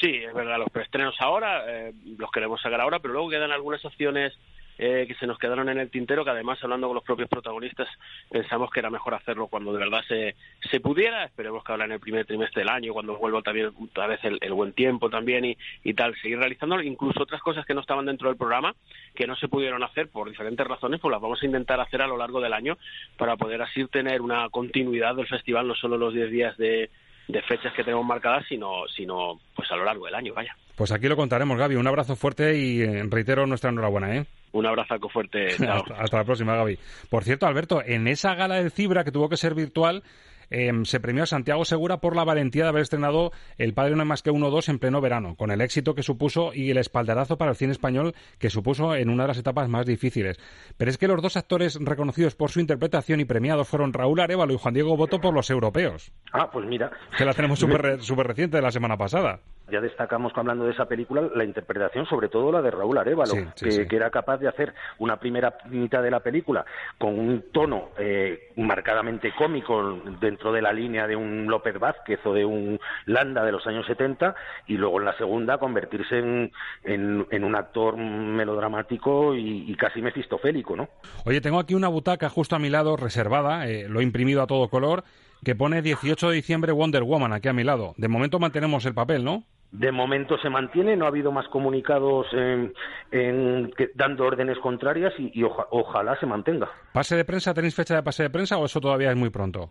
Sí, 0.00 0.16
es 0.16 0.34
verdad, 0.34 0.58
los 0.58 0.70
preestrenos 0.70 1.14
ahora 1.20 1.62
eh, 1.68 1.92
los 2.18 2.32
queremos 2.32 2.60
sacar 2.60 2.80
ahora, 2.80 2.98
pero 2.98 3.14
luego 3.14 3.30
quedan 3.30 3.52
algunas 3.52 3.84
opciones 3.84 4.32
eh, 4.78 5.04
que 5.06 5.14
se 5.14 5.26
nos 5.26 5.38
quedaron 5.38 5.68
en 5.68 5.78
el 5.78 5.90
tintero, 5.90 6.24
que 6.24 6.30
además, 6.30 6.58
hablando 6.62 6.88
con 6.88 6.96
los 6.96 7.04
propios 7.04 7.28
protagonistas, 7.28 7.88
pensamos 8.30 8.70
que 8.70 8.80
era 8.80 8.90
mejor 8.90 9.14
hacerlo 9.14 9.46
cuando 9.46 9.72
de 9.72 9.78
verdad 9.78 10.02
se, 10.08 10.34
se 10.70 10.80
pudiera. 10.80 11.24
Esperemos 11.24 11.64
que 11.64 11.72
ahora 11.72 11.84
en 11.84 11.92
el 11.92 12.00
primer 12.00 12.26
trimestre 12.26 12.62
del 12.62 12.68
año, 12.68 12.92
cuando 12.92 13.16
vuelva 13.16 13.42
también 13.42 13.72
otra 13.82 14.06
vez 14.06 14.20
el, 14.24 14.38
el 14.40 14.52
buen 14.52 14.72
tiempo 14.72 15.10
también 15.10 15.44
y, 15.44 15.56
y 15.82 15.94
tal, 15.94 16.14
seguir 16.20 16.38
realizando 16.38 16.80
incluso 16.80 17.22
otras 17.22 17.40
cosas 17.40 17.64
que 17.64 17.74
no 17.74 17.80
estaban 17.80 18.06
dentro 18.06 18.28
del 18.28 18.36
programa, 18.36 18.74
que 19.14 19.26
no 19.26 19.36
se 19.36 19.48
pudieron 19.48 19.82
hacer 19.82 20.08
por 20.08 20.28
diferentes 20.28 20.66
razones, 20.66 21.00
pues 21.00 21.12
las 21.12 21.20
vamos 21.20 21.42
a 21.42 21.46
intentar 21.46 21.80
hacer 21.80 22.02
a 22.02 22.06
lo 22.06 22.16
largo 22.16 22.40
del 22.40 22.52
año 22.52 22.76
para 23.16 23.36
poder 23.36 23.62
así 23.62 23.86
tener 23.86 24.20
una 24.22 24.48
continuidad 24.50 25.14
del 25.14 25.28
festival, 25.28 25.68
no 25.68 25.74
solo 25.74 25.96
los 25.96 26.14
10 26.14 26.30
días 26.30 26.56
de 26.56 26.90
de 27.28 27.42
fechas 27.42 27.72
que 27.74 27.84
tenemos 27.84 28.04
marcadas, 28.04 28.44
sino, 28.48 28.86
sino 28.94 29.40
pues 29.54 29.70
a 29.70 29.76
lo 29.76 29.84
largo 29.84 30.06
del 30.06 30.14
año, 30.14 30.34
vaya. 30.34 30.54
Pues 30.76 30.92
aquí 30.92 31.08
lo 31.08 31.16
contaremos, 31.16 31.56
Gaby. 31.56 31.76
Un 31.76 31.86
abrazo 31.86 32.16
fuerte 32.16 32.56
y 32.58 32.82
eh, 32.82 33.02
reitero 33.08 33.46
nuestra 33.46 33.70
enhorabuena, 33.70 34.16
¿eh? 34.16 34.26
Un 34.52 34.66
abrazo 34.66 35.08
fuerte. 35.08 35.48
Chao. 35.56 35.78
hasta, 35.78 35.94
hasta 35.94 36.16
la 36.18 36.24
próxima, 36.24 36.56
Gaby. 36.56 36.78
Por 37.08 37.24
cierto, 37.24 37.46
Alberto, 37.46 37.82
en 37.84 38.08
esa 38.08 38.34
gala 38.34 38.56
del 38.56 38.70
Cibra 38.70 39.04
que 39.04 39.12
tuvo 39.12 39.28
que 39.28 39.36
ser 39.36 39.54
virtual, 39.54 40.02
eh, 40.50 40.72
se 40.84 41.00
premió 41.00 41.22
a 41.24 41.26
Santiago 41.26 41.64
Segura 41.64 41.98
por 41.98 42.16
la 42.16 42.24
valentía 42.24 42.64
de 42.64 42.68
haber 42.70 42.82
estrenado 42.82 43.32
El 43.58 43.74
Padre 43.74 43.94
no 43.94 44.02
hay 44.02 44.08
más 44.08 44.22
que 44.22 44.30
uno 44.30 44.50
dos 44.50 44.68
en 44.68 44.78
pleno 44.78 45.00
verano, 45.00 45.36
con 45.36 45.50
el 45.50 45.60
éxito 45.60 45.94
que 45.94 46.02
supuso 46.02 46.52
y 46.54 46.70
el 46.70 46.78
espaldarazo 46.78 47.38
para 47.38 47.52
el 47.52 47.56
cine 47.56 47.72
español 47.72 48.14
que 48.38 48.50
supuso 48.50 48.94
en 48.94 49.10
una 49.10 49.24
de 49.24 49.28
las 49.28 49.38
etapas 49.38 49.68
más 49.68 49.86
difíciles. 49.86 50.38
Pero 50.76 50.90
es 50.90 50.98
que 50.98 51.08
los 51.08 51.22
dos 51.22 51.36
actores 51.36 51.78
reconocidos 51.80 52.34
por 52.34 52.50
su 52.50 52.60
interpretación 52.60 53.20
y 53.20 53.24
premiados 53.24 53.68
fueron 53.68 53.92
Raúl 53.92 54.20
Arevalo 54.20 54.52
y 54.52 54.58
Juan 54.58 54.74
Diego 54.74 54.96
Boto 54.96 55.20
por 55.20 55.34
los 55.34 55.50
europeos. 55.50 56.12
Ah, 56.32 56.50
pues 56.50 56.66
mira. 56.66 56.90
Que 57.16 57.24
la 57.24 57.34
tenemos 57.34 57.58
súper 57.58 58.02
super 58.02 58.26
reciente 58.26 58.56
de 58.56 58.62
la 58.62 58.70
semana 58.70 58.96
pasada. 58.96 59.40
Ya 59.70 59.80
destacamos 59.80 60.32
hablando 60.36 60.64
de 60.64 60.72
esa 60.72 60.86
película 60.86 61.22
la 61.34 61.44
interpretación, 61.44 62.06
sobre 62.06 62.28
todo 62.28 62.52
la 62.52 62.60
de 62.60 62.70
Raúl 62.70 62.98
Arevalo, 62.98 63.32
sí, 63.32 63.46
sí, 63.54 63.64
que, 63.64 63.70
sí. 63.70 63.88
que, 63.88 63.96
era 63.96 64.10
capaz 64.10 64.38
de 64.38 64.48
hacer 64.48 64.74
una 64.98 65.18
primera 65.18 65.56
mitad 65.70 66.02
de 66.02 66.10
la 66.10 66.20
película 66.20 66.64
con 66.98 67.18
un 67.18 67.44
tono 67.50 67.90
eh, 67.98 68.52
marcadamente 68.56 69.32
cómico 69.36 70.00
dentro 70.20 70.52
de 70.52 70.60
la 70.60 70.72
línea 70.72 71.06
de 71.06 71.16
un 71.16 71.46
López 71.46 71.78
Vázquez 71.78 72.20
o 72.24 72.34
de 72.34 72.44
un 72.44 72.78
Landa 73.06 73.44
de 73.44 73.52
los 73.52 73.66
años 73.66 73.86
70 73.86 74.34
y 74.66 74.76
luego 74.76 74.98
en 74.98 75.06
la 75.06 75.16
segunda 75.16 75.58
convertirse 75.58 76.18
en, 76.18 76.52
en, 76.82 77.26
en 77.30 77.44
un 77.44 77.56
actor 77.56 77.96
melodramático 77.96 79.34
y, 79.34 79.70
y, 79.70 79.74
casi 79.76 80.02
mefistofélico, 80.02 80.76
¿no? 80.76 80.88
Oye, 81.24 81.40
tengo 81.40 81.58
aquí 81.58 81.74
una 81.74 81.88
butaca 81.88 82.28
justo 82.28 82.56
a 82.56 82.58
mi 82.58 82.70
lado 82.70 82.96
reservada, 82.96 83.66
eh, 83.66 83.88
lo 83.88 84.00
he 84.00 84.02
imprimido 84.02 84.42
a 84.42 84.46
todo 84.46 84.68
color, 84.68 85.04
que 85.44 85.54
pone 85.54 85.82
18 85.82 86.30
de 86.30 86.34
diciembre 86.34 86.72
Wonder 86.72 87.02
Woman 87.02 87.32
aquí 87.32 87.48
a 87.48 87.52
mi 87.52 87.62
lado. 87.64 87.94
De 87.96 88.08
momento 88.08 88.38
mantenemos 88.38 88.84
el 88.86 88.94
papel, 88.94 89.24
¿no? 89.24 89.44
De 89.70 89.90
momento 89.90 90.38
se 90.38 90.48
mantiene, 90.50 90.96
no 90.96 91.04
ha 91.04 91.08
habido 91.08 91.32
más 91.32 91.48
comunicados 91.48 92.26
en, 92.32 92.72
en, 93.10 93.72
que, 93.76 93.90
dando 93.94 94.24
órdenes 94.24 94.58
contrarias 94.58 95.12
y, 95.18 95.32
y 95.38 95.42
oja, 95.42 95.66
ojalá 95.70 96.18
se 96.20 96.26
mantenga. 96.26 96.70
¿Pase 96.92 97.16
de 97.16 97.24
prensa? 97.24 97.52
¿Tenéis 97.54 97.74
fecha 97.74 97.96
de 97.96 98.02
pase 98.02 98.22
de 98.22 98.30
prensa 98.30 98.56
o 98.56 98.64
eso 98.64 98.80
todavía 98.80 99.10
es 99.10 99.16
muy 99.16 99.30
pronto? 99.30 99.70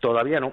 Todavía 0.00 0.40
no. 0.40 0.52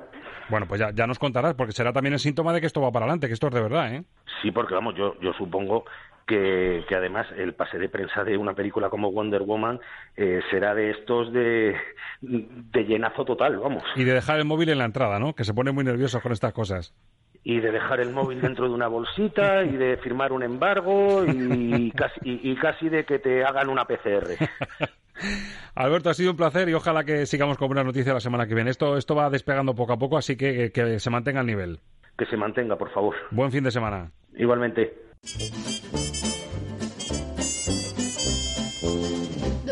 Bueno, 0.50 0.68
pues 0.68 0.80
ya, 0.80 0.92
ya 0.94 1.08
nos 1.08 1.20
contarás, 1.20 1.54
porque 1.56 1.72
será 1.72 1.94
también 1.94 2.14
el 2.14 2.20
síntoma 2.20 2.54
de 2.54 2.60
que 2.60 2.68
esto 2.68 2.82
va 2.82 2.92
para 2.92 3.06
adelante, 3.06 3.28
que 3.28 3.34
esto 3.34 3.48
es 3.48 3.54
de 3.54 3.62
verdad, 3.62 3.96
¿eh? 3.96 4.04
Sí, 4.42 4.52
porque 4.52 4.74
vamos, 4.76 4.96
yo, 4.96 5.16
yo 5.22 5.34
supongo 5.34 5.86
que, 6.26 6.84
que, 6.88 6.96
además 6.96 7.28
el 7.38 7.54
pase 7.54 7.78
de 7.78 7.90
prensa 7.90 8.24
de 8.24 8.38
una 8.38 8.54
película 8.54 8.90
como 8.90 9.12
Wonder 9.12 9.44
Woman 9.44 9.80
eh, 10.16 10.42
será 10.50 10.74
de 10.74 10.92
estos 10.92 11.32
de, 11.32 11.76
de 12.22 12.84
llenazo 12.84 13.26
total, 13.26 13.58
vamos. 13.58 13.84
Y 13.96 14.04
de 14.04 14.14
dejar 14.14 14.40
el 14.40 14.46
móvil 14.46 14.70
en 14.70 14.80
la 14.80 14.86
entrada, 14.86 15.20
¿no? 15.20 15.34
Que 15.34 15.44
se 15.44 15.54
pone 15.54 15.72
muy 15.72 15.84
nervioso 15.84 16.22
con 16.22 16.32
estas 16.32 16.54
cosas. 16.54 16.94
Y 17.44 17.60
de 17.60 17.72
dejar 17.72 18.00
el 18.00 18.12
móvil 18.12 18.42
dentro 18.42 18.68
de 18.68 18.74
una 18.74 18.88
bolsita 18.88 19.64
y 19.64 19.78
de 19.78 19.98
firmar 19.98 20.32
un 20.32 20.42
embargo 20.42 21.24
y 21.28 21.92
casi, 21.92 22.20
y, 22.24 22.52
y 22.52 22.56
casi 22.56 22.90
de 22.90 23.06
que 23.06 23.20
te 23.20 23.44
hagan 23.44 23.70
una 23.70 23.86
PCR. 23.86 24.32
Alberto, 25.76 26.10
ha 26.10 26.14
sido 26.14 26.32
un 26.32 26.38
placer 26.38 26.70
y 26.70 26.74
ojalá 26.74 27.04
que 27.04 27.26
sigamos 27.26 27.58
con 27.58 27.68
buenas 27.68 27.86
noticias 27.86 28.14
la 28.14 28.20
semana 28.20 28.48
que 28.48 28.56
viene. 28.56 28.72
Esto, 28.72 28.98
esto 28.98 29.16
va 29.16 29.30
despegando 29.30 29.76
poco 29.76 29.94
a 29.94 29.98
poco, 29.98 30.18
así 30.18 30.36
que, 30.36 30.72
que, 30.72 30.72
que 30.72 31.00
se 31.00 31.10
mantenga 31.10 31.42
el 31.42 31.48
nivel. 31.48 31.80
Que 32.18 32.26
se 32.26 32.38
mantenga, 32.38 32.78
por 32.78 32.92
favor. 32.92 33.16
Buen 33.32 33.52
fin 33.52 33.64
de 33.64 33.72
semana. 33.72 34.12
Igualmente. 34.36 34.94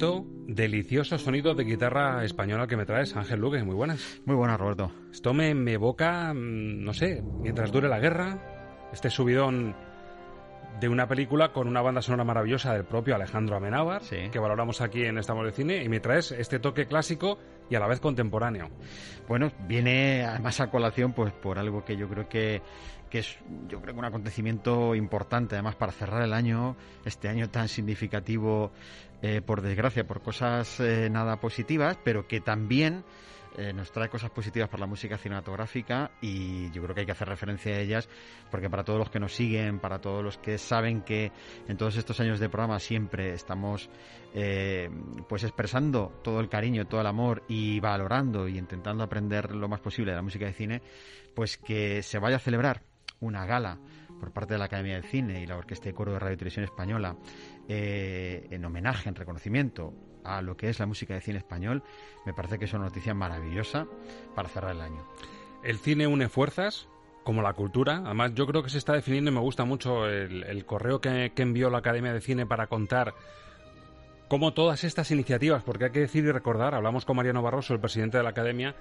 Bonito, 0.00 0.26
delicioso 0.46 1.18
sonido 1.18 1.54
de 1.54 1.64
guitarra 1.64 2.24
española 2.24 2.66
que 2.66 2.76
me 2.76 2.86
traes, 2.86 3.14
Ángel 3.16 3.40
Luque. 3.40 3.62
Muy 3.62 3.74
buenas. 3.74 4.22
Muy 4.24 4.34
buenas, 4.34 4.58
Roberto. 4.58 4.90
Esto 5.12 5.34
me, 5.34 5.54
me 5.54 5.74
evoca, 5.74 6.32
no 6.34 6.92
sé, 6.94 7.22
mientras 7.40 7.70
dure 7.70 7.88
la 7.88 8.00
guerra, 8.00 8.88
este 8.92 9.10
subidón 9.10 9.76
de 10.80 10.88
una 10.88 11.06
película 11.06 11.52
con 11.52 11.68
una 11.68 11.82
banda 11.82 12.00
sonora 12.00 12.24
maravillosa 12.24 12.72
del 12.72 12.84
propio 12.84 13.14
Alejandro 13.14 13.56
Amenábar, 13.56 14.00
que 14.02 14.38
valoramos 14.38 14.80
aquí 14.80 15.04
en 15.04 15.18
Estamos 15.18 15.44
de 15.44 15.52
Cine, 15.52 15.84
y 15.84 15.88
me 15.90 16.00
traes 16.00 16.32
este 16.32 16.58
toque 16.58 16.86
clásico 16.86 17.38
y 17.70 17.76
a 17.76 17.80
la 17.80 17.86
vez 17.86 18.00
contemporáneo. 18.00 18.68
Bueno, 19.28 19.50
viene 19.66 20.24
además 20.24 20.60
a 20.60 20.70
colación 20.70 21.12
pues 21.12 21.32
por 21.32 21.58
algo 21.58 21.84
que 21.84 21.96
yo 21.96 22.08
creo 22.08 22.28
que 22.28 22.60
que 23.08 23.20
es 23.20 23.38
yo 23.68 23.80
creo 23.80 23.94
que 23.94 23.98
un 23.98 24.04
acontecimiento 24.04 24.94
importante 24.94 25.56
además 25.56 25.74
para 25.74 25.92
cerrar 25.92 26.22
el 26.22 26.32
año, 26.32 26.76
este 27.04 27.28
año 27.28 27.50
tan 27.50 27.68
significativo 27.68 28.70
eh, 29.22 29.40
por 29.44 29.62
desgracia 29.62 30.06
por 30.06 30.22
cosas 30.22 30.78
eh, 30.80 31.08
nada 31.10 31.40
positivas, 31.40 31.98
pero 32.04 32.26
que 32.28 32.40
también 32.40 33.04
eh, 33.56 33.72
nos 33.72 33.90
trae 33.92 34.08
cosas 34.08 34.30
positivas 34.30 34.68
para 34.68 34.80
la 34.80 34.86
música 34.86 35.18
cinematográfica 35.18 36.10
y 36.20 36.70
yo 36.70 36.82
creo 36.82 36.94
que 36.94 37.00
hay 37.00 37.06
que 37.06 37.12
hacer 37.12 37.28
referencia 37.28 37.74
a 37.74 37.80
ellas 37.80 38.08
porque 38.50 38.70
para 38.70 38.84
todos 38.84 38.98
los 38.98 39.10
que 39.10 39.20
nos 39.20 39.34
siguen, 39.34 39.80
para 39.80 40.00
todos 40.00 40.22
los 40.22 40.38
que 40.38 40.58
saben 40.58 41.02
que 41.02 41.32
en 41.68 41.76
todos 41.76 41.96
estos 41.96 42.20
años 42.20 42.40
de 42.40 42.48
programa 42.48 42.78
siempre 42.78 43.32
estamos 43.32 43.90
pues 45.28 45.42
expresando 45.42 46.20
todo 46.22 46.38
el 46.38 46.48
cariño, 46.48 46.86
todo 46.86 47.00
el 47.00 47.06
amor 47.08 47.42
y 47.48 47.80
valorando 47.80 48.46
y 48.46 48.58
intentando 48.58 49.02
aprender 49.02 49.56
lo 49.56 49.68
más 49.68 49.80
posible 49.80 50.12
de 50.12 50.16
la 50.16 50.22
música 50.22 50.46
de 50.46 50.52
cine, 50.52 50.82
pues 51.34 51.56
que 51.58 52.02
se 52.02 52.18
vaya 52.18 52.36
a 52.36 52.40
celebrar 52.40 52.82
una 53.20 53.44
gala 53.44 53.78
por 54.18 54.32
parte 54.32 54.54
de 54.54 54.58
la 54.58 54.66
Academia 54.66 55.00
de 55.00 55.08
Cine 55.08 55.42
y 55.42 55.46
la 55.46 55.56
Orquesta 55.56 55.86
de 55.86 55.94
Coro 55.94 56.12
de 56.12 56.18
Radio 56.18 56.34
y 56.34 56.38
Televisión 56.38 56.64
Española 56.64 57.16
eh, 57.68 58.46
en 58.50 58.64
homenaje, 58.64 59.08
en 59.08 59.14
reconocimiento 59.14 59.94
a 60.24 60.42
lo 60.42 60.56
que 60.56 60.68
es 60.68 60.78
la 60.78 60.86
música 60.86 61.14
de 61.14 61.20
cine 61.20 61.38
español, 61.38 61.82
me 62.26 62.34
parece 62.34 62.58
que 62.58 62.66
es 62.66 62.72
una 62.72 62.84
noticia 62.84 63.14
maravillosa 63.14 63.86
para 64.34 64.48
cerrar 64.48 64.72
el 64.72 64.80
año. 64.80 65.04
El 65.62 65.78
cine 65.78 66.06
une 66.06 66.28
fuerzas, 66.28 66.88
como 67.22 67.42
la 67.42 67.52
cultura. 67.52 68.02
Además, 68.04 68.32
yo 68.34 68.46
creo 68.46 68.62
que 68.62 68.70
se 68.70 68.78
está 68.78 68.94
definiendo 68.94 69.30
y 69.30 69.34
me 69.34 69.40
gusta 69.40 69.64
mucho 69.64 70.06
el, 70.06 70.64
correo 70.64 71.00
que, 71.00 71.32
que, 71.34 71.42
envió 71.42 71.70
la 71.70 71.78
Academia 71.78 72.12
de 72.12 72.20
Cine 72.20 72.46
para 72.46 72.66
contar 72.66 73.14
cómo 74.28 74.54
todas 74.54 74.84
estas 74.84 75.10
iniciativas, 75.10 75.62
porque 75.62 75.86
hay 75.86 75.90
que 75.90 76.00
decir 76.00 76.24
y 76.24 76.30
recordar, 76.32 76.74
hablamos 76.74 77.04
con 77.04 77.16
Mariano 77.16 77.42
Barroso, 77.42 77.74
el 77.74 77.80
presidente 77.80 78.16
de 78.16 78.22
la 78.22 78.30
Academia, 78.30 78.76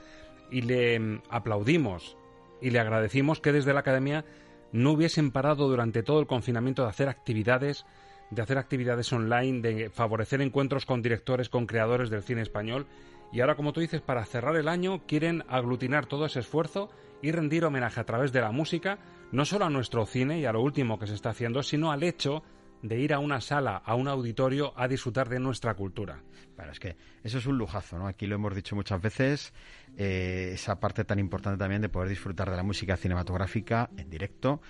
y 0.52 0.62
le 0.62 1.00
mm, 1.00 1.22
aplaudimos 1.30 2.18
y 2.62 2.70
le 2.70 2.80
agradecimos 2.80 3.40
que 3.40 3.52
desde 3.52 3.74
la 3.74 3.80
Academia 3.80 4.26
no 4.72 4.92
hubiesen 4.92 5.32
parado 5.32 5.68
durante 5.68 6.04
todo 6.04 6.20
el 6.20 6.28
confinamiento 6.28 6.84
de 6.84 6.90
hacer 6.90 7.10
actividades, 7.10 7.86
de 8.32 8.42
hacer 8.42 8.58
actividades 8.58 9.12
online, 9.12 9.62
de 9.62 9.90
favorecer 9.90 10.42
encuentros 10.42 10.86
con 10.86 11.02
directores, 11.02 11.50
con 11.50 11.66
creadores 11.66 12.10
del 12.10 12.24
cine 12.24 12.42
español. 12.42 12.88
Y 13.32 13.42
ahora, 13.42 13.56
como 13.56 13.74
tú 13.74 13.80
dices, 13.80 14.02
para 14.02 14.26
cerrar 14.26 14.56
el 14.56 14.68
año 14.68 15.06
quieren 15.06 15.44
aglutinar 15.48 16.06
todo 16.06 16.26
ese 16.26 16.40
esfuerzo 16.40 16.90
y 17.22 17.32
rendir 17.32 17.66
homenaje 17.66 18.00
a 18.00 18.06
través 18.06 18.32
de 18.32 18.42
la 18.42 18.52
música, 18.52 19.00
no 19.32 19.46
solo 19.46 19.66
a 19.66 19.70
nuestro 19.70 20.06
cine 20.06 20.40
y 20.40 20.46
a 20.46 20.54
lo 20.54 20.62
último 20.62 20.98
que 20.98 21.08
se 21.08 21.14
está 21.14 21.32
haciendo, 21.32 21.62
sino 21.64 21.92
al 21.92 22.04
hecho 22.04 22.44
de 22.82 23.00
ir 23.00 23.14
a 23.14 23.20
una 23.20 23.42
sala, 23.42 23.78
a 23.78 23.96
un 23.96 24.08
auditorio, 24.08 24.74
a 24.76 24.88
disfrutar 24.88 25.28
de 25.30 25.40
nuestra 25.40 25.74
cultura. 25.76 26.24
Bueno, 26.56 26.72
es 26.72 26.80
que 26.80 26.96
eso 27.24 27.38
es 27.38 27.46
un 27.46 27.58
lujazo, 27.58 27.98
¿no? 27.98 28.08
Aquí 28.08 28.26
lo 28.26 28.36
hemos 28.36 28.56
dicho 28.56 28.76
muchas 28.76 29.02
veces, 29.02 29.54
eh, 29.98 30.52
esa 30.54 30.80
parte 30.80 31.04
tan 31.04 31.20
importante 31.20 31.58
también 31.58 31.82
de 31.82 31.90
poder 31.90 32.10
disfrutar 32.10 32.50
de 32.50 32.56
la 32.56 32.64
música 32.64 32.96
cinematográfica 32.96 33.90
en 33.98 34.10
directo, 34.10 34.62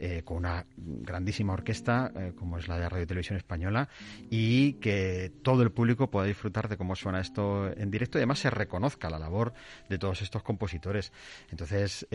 eh, 0.00 0.22
con 0.24 0.36
una 0.36 0.64
grandísima 0.76 1.52
orquesta 1.54 2.12
eh, 2.14 2.32
como 2.38 2.56
es 2.56 2.68
la 2.68 2.78
de 2.78 2.88
Radio 2.88 3.04
Televisión 3.04 3.36
Española 3.36 3.88
y 4.30 4.74
que 4.74 5.32
todo 5.42 5.64
el 5.64 5.72
público 5.72 6.08
pueda 6.08 6.24
disfrutar 6.24 6.68
de 6.68 6.76
cómo 6.76 6.94
suena 6.94 7.20
esto 7.20 7.68
en 7.76 7.90
directo 7.90 8.16
y 8.16 8.20
además 8.20 8.38
se 8.38 8.48
reconozca 8.48 9.10
la 9.10 9.18
labor 9.18 9.54
de 9.88 9.98
todos 9.98 10.22
estos 10.22 10.44
compositores. 10.44 11.12
Entonces, 11.50 12.06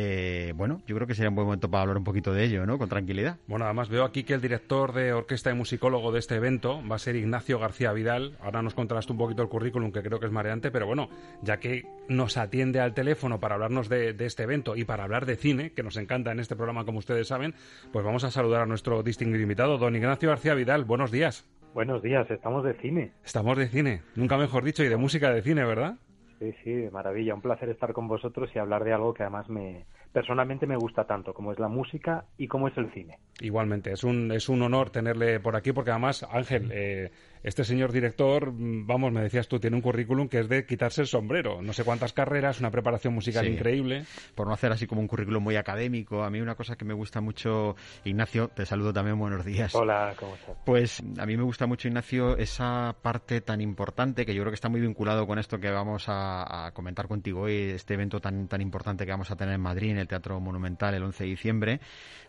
bueno, 0.56 0.82
yo 0.88 0.95
creo 0.95 1.08
que 1.08 1.13
sería 1.13 1.28
un 1.30 1.36
buen 1.36 1.45
momento 1.45 1.69
para 1.69 1.82
hablar 1.82 1.97
un 1.97 2.06
poquito 2.06 2.34
de 2.34 2.45
ello, 2.45 2.65
¿no? 2.65 2.78
Con 2.78 2.88
tranquilidad. 2.88 3.38
Bueno, 3.47 3.65
además 3.65 3.89
veo 3.89 4.06
aquí 4.06 4.23
que 4.23 4.34
el 4.34 4.41
director 4.41 4.93
de 4.93 5.12
orquesta 5.12 5.52
y 5.52 5.54
musicólogo 5.54 6.13
de 6.13 6.19
este 6.19 6.36
evento 6.36 6.82
va 6.88 6.95
a 6.95 6.99
ser 6.99 7.17
Ignacio 7.17 7.60
García 7.60 7.91
Vidal. 7.91 8.38
Ahora 8.39 8.62
nos 8.62 8.73
contarás 8.73 9.10
un 9.10 9.17
poquito 9.17 9.41
el 9.41 9.49
currículum, 9.49 9.91
que 9.91 10.02
creo 10.02 10.21
que 10.21 10.28
es 10.28 10.32
mareante, 10.32 10.71
pero 10.71 10.88
bueno, 10.88 11.10
ya 11.41 11.58
que 11.60 11.84
nos 12.08 12.38
atiende 12.38 12.52
al 12.61 12.93
teléfono 12.93 13.39
para 13.39 13.55
hablarnos 13.55 13.89
de, 13.89 14.13
de 14.13 14.25
este 14.25 14.43
evento 14.43 14.75
y 14.75 14.83
para 14.85 15.03
hablar 15.03 15.25
de 15.25 15.35
cine, 15.35 15.71
que 15.71 15.81
nos 15.81 15.97
encanta 15.97 16.31
en 16.31 16.39
este 16.39 16.55
programa, 16.55 16.85
como 16.85 16.99
ustedes 16.99 17.27
saben, 17.27 17.55
pues 17.91 18.05
vamos 18.05 18.23
a 18.23 18.31
saludar 18.31 18.61
a 18.61 18.65
nuestro 18.65 19.01
distinguido 19.01 19.41
invitado, 19.41 19.77
don 19.77 19.95
Ignacio 19.95 20.29
García 20.29 20.53
Vidal. 20.53 20.85
Buenos 20.85 21.11
días. 21.11 21.49
Buenos 21.73 22.03
días, 22.03 22.29
estamos 22.29 22.63
de 22.63 22.75
cine. 22.75 23.11
Estamos 23.25 23.57
de 23.57 23.67
cine, 23.67 24.01
nunca 24.15 24.37
mejor 24.37 24.63
dicho, 24.63 24.83
y 24.83 24.87
de 24.87 24.97
música 24.97 25.33
de 25.33 25.41
cine, 25.41 25.65
¿verdad? 25.65 25.95
Sí, 26.39 26.53
sí, 26.63 26.89
maravilla. 26.91 27.33
Un 27.33 27.41
placer 27.41 27.69
estar 27.69 27.93
con 27.93 28.07
vosotros 28.07 28.51
y 28.53 28.59
hablar 28.59 28.83
de 28.83 28.93
algo 28.93 29.13
que 29.13 29.23
además 29.23 29.49
me, 29.49 29.85
personalmente 30.11 30.67
me 30.67 30.75
gusta 30.75 31.05
tanto, 31.05 31.33
como 31.33 31.51
es 31.51 31.59
la 31.59 31.69
música 31.69 32.25
y 32.37 32.47
como 32.47 32.67
es 32.67 32.77
el 32.77 32.91
cine. 32.93 33.17
Igualmente, 33.41 33.91
es 33.91 34.03
un, 34.03 34.31
es 34.31 34.47
un 34.49 34.61
honor 34.61 34.91
tenerle 34.91 35.39
por 35.39 35.55
aquí, 35.55 35.71
porque 35.71 35.91
además, 35.91 36.23
Ángel, 36.31 36.69
eh, 36.71 37.11
este 37.43 37.65
señor 37.65 37.91
director, 37.91 38.51
mm, 38.51 38.88
vamos, 38.88 39.12
me 39.12 39.21
decías 39.21 39.47
tú, 39.47 39.60
tiene 39.60 39.75
un 39.75 39.82
currículum 39.82 40.29
que 40.29 40.39
es 40.39 40.49
de 40.49 40.65
quitarse 40.65 41.01
el 41.01 41.08
sombrero. 41.08 41.62
No 41.62 41.73
sé 41.73 41.84
cuántas 41.84 42.13
carreras, 42.13 42.60
una 42.60 42.71
preparación 42.71 43.13
musical 43.13 43.47
increíble. 43.47 44.06
Por 44.34 44.47
no 44.47 44.53
hacer 44.53 44.71
así 44.71 44.88
como 44.88 45.01
un 45.01 45.08
currículum 45.08 45.43
muy 45.43 45.58
académico, 45.58 46.23
a 46.23 46.29
mí 46.29 46.39
una 46.39 46.56
cosa 46.56 46.75
que 46.75 46.86
me 46.86 46.93
gusta 46.93 47.19
mucho, 47.21 47.75
Ignacio, 48.06 48.47
te 48.47 48.65
saludo 48.65 48.93
también, 48.93 49.19
buenos 49.19 49.45
días. 49.45 49.75
Hola, 49.75 50.15
¿cómo 50.17 50.36
estás? 50.36 50.56
Pues 50.65 51.03
a 51.19 51.25
mí 51.25 51.36
me 51.36 51.43
gusta 51.43 51.67
mucho, 51.67 51.88
Ignacio, 51.88 52.38
esa 52.38 52.95
parte 53.01 53.41
tan 53.41 53.60
importante 53.60 54.25
que 54.25 54.34
yo 54.34 54.41
creo 54.41 54.51
que 54.51 54.56
está 54.56 54.69
muy 54.69 54.79
vinculado 54.79 55.27
con 55.27 55.38
esto 55.38 55.60
que 55.60 55.69
vamos 55.69 56.06
a, 56.08 56.71
comentar 56.73 57.08
contigo 57.08 57.41
hoy, 57.41 57.71
este 57.71 57.95
evento 57.95 58.19
tan, 58.21 58.47
tan 58.47 58.62
importante 58.62 59.06
que 59.06 59.12
vamos 59.12 59.32
a 59.32 59.36
tener 59.36 59.56
en 59.56 59.62
Madrid, 59.62 59.91
en 59.91 59.97
el 59.97 60.08
Teatro 60.08 60.39
Monumental, 60.39 60.93
el 60.93 61.03
11 61.03 61.23
de 61.23 61.29
diciembre, 61.29 61.79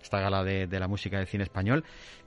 esta 0.03 0.21
gala 0.21 0.43
de, 0.43 0.67
de 0.67 0.81
la 0.81 0.89
música 0.89 1.19
de 1.19 1.27
cine 1.27 1.45
español, 1.45 1.85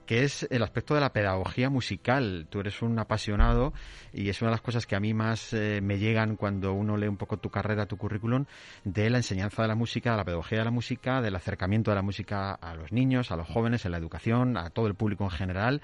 que 0.08 0.24
es 0.24 0.48
el 0.50 0.62
aspecto 0.62 0.94
de 0.94 1.02
la 1.02 1.12
pedagogía 1.12 1.68
musical. 1.68 2.46
Tú 2.48 2.60
eres 2.60 2.80
un 2.80 2.98
apasionado 2.98 3.74
y 4.10 4.30
es 4.30 4.40
una 4.40 4.50
de 4.50 4.54
las 4.54 4.62
cosas 4.62 4.86
que 4.86 4.96
a 4.96 5.00
mí 5.00 5.12
más 5.12 5.52
eh, 5.52 5.80
me 5.82 5.98
llegan 5.98 6.36
cuando 6.36 6.72
uno 6.72 6.96
lee 6.96 7.08
un 7.08 7.18
poco 7.18 7.36
tu 7.36 7.50
carrera, 7.50 7.84
tu 7.84 7.98
currículum, 7.98 8.46
de 8.84 9.10
la 9.10 9.18
enseñanza 9.18 9.60
de 9.60 9.68
la 9.68 9.74
música, 9.74 10.12
de 10.12 10.16
la 10.16 10.24
pedagogía 10.24 10.60
de 10.60 10.64
la 10.64 10.70
música, 10.70 11.20
del 11.20 11.36
acercamiento 11.36 11.90
de 11.90 11.96
la 11.96 12.00
música 12.00 12.54
a 12.54 12.74
los 12.74 12.90
niños, 12.90 13.30
a 13.30 13.36
los 13.36 13.46
jóvenes, 13.46 13.84
en 13.84 13.92
la 13.92 13.98
educación, 13.98 14.56
a 14.56 14.70
todo 14.70 14.86
el 14.86 14.94
público 14.94 15.24
en 15.24 15.30
general 15.30 15.82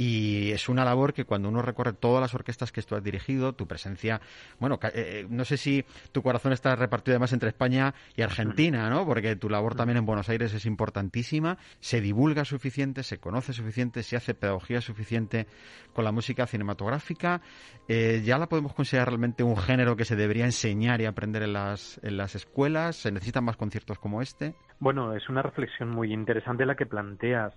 y 0.00 0.50
es 0.52 0.70
una 0.70 0.82
labor 0.82 1.12
que 1.12 1.26
cuando 1.26 1.50
uno 1.50 1.60
recorre 1.60 1.92
todas 1.92 2.22
las 2.22 2.34
orquestas 2.34 2.72
que 2.72 2.80
tú 2.80 2.94
has 2.96 3.04
dirigido, 3.04 3.52
tu 3.52 3.66
presencia, 3.66 4.22
bueno, 4.58 4.78
eh, 4.82 4.90
eh, 4.94 5.26
no 5.28 5.44
sé 5.44 5.58
si 5.58 5.84
tu 6.10 6.22
corazón 6.22 6.54
está 6.54 6.74
repartido 6.74 7.16
además 7.16 7.34
entre 7.34 7.50
España 7.50 7.94
y 8.16 8.22
Argentina, 8.22 8.88
¿no? 8.88 9.04
Porque 9.04 9.36
tu 9.36 9.50
labor 9.50 9.74
también 9.74 9.98
en 9.98 10.06
Buenos 10.06 10.30
Aires 10.30 10.54
es 10.54 10.64
importantísima, 10.64 11.58
se 11.80 12.00
divulga 12.00 12.46
suficiente, 12.46 13.02
se 13.02 13.18
conoce 13.18 13.52
suficiente, 13.52 14.02
se 14.02 14.16
hace 14.16 14.32
pedagogía 14.32 14.80
suficiente 14.80 15.46
con 15.92 16.06
la 16.06 16.12
música 16.12 16.46
cinematográfica, 16.46 17.42
eh, 17.86 18.22
ya 18.24 18.38
la 18.38 18.48
podemos 18.48 18.72
considerar 18.72 19.08
realmente 19.08 19.42
un 19.42 19.58
género 19.58 19.96
que 19.96 20.06
se 20.06 20.16
debería 20.16 20.46
enseñar 20.46 21.02
y 21.02 21.04
aprender 21.04 21.42
en 21.42 21.52
las, 21.52 22.00
en 22.02 22.16
las 22.16 22.34
escuelas, 22.34 22.96
se 22.96 23.12
necesitan 23.12 23.44
más 23.44 23.58
conciertos 23.58 23.98
como 23.98 24.22
este. 24.22 24.54
Bueno, 24.80 25.14
es 25.14 25.28
una 25.28 25.42
reflexión 25.42 25.90
muy 25.90 26.12
interesante 26.12 26.64
la 26.64 26.74
que 26.74 26.86
planteas. 26.86 27.54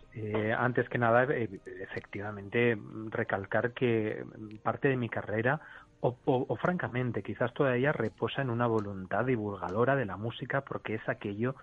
antes 0.58 0.90
que 0.90 0.98
nada, 0.98 1.24
efectivamente, 1.24 2.78
recalcar 3.10 3.72
que 3.72 4.26
parte 4.62 4.90
de 4.90 4.98
mi 4.98 5.08
carrera 5.10 5.62
o, 6.04 6.56
francamente 6.58 7.24
quizás 7.24 7.54
todavía 7.54 7.94
reposa 7.94 8.42
en 8.42 8.50
una 8.50 8.68
voluntad 8.68 9.26
divulgadora 9.26 9.96
de 9.96 10.06
la 10.06 10.18
música 10.18 10.62
porque 10.62 10.96
es 10.96 11.10
aquello 11.10 11.56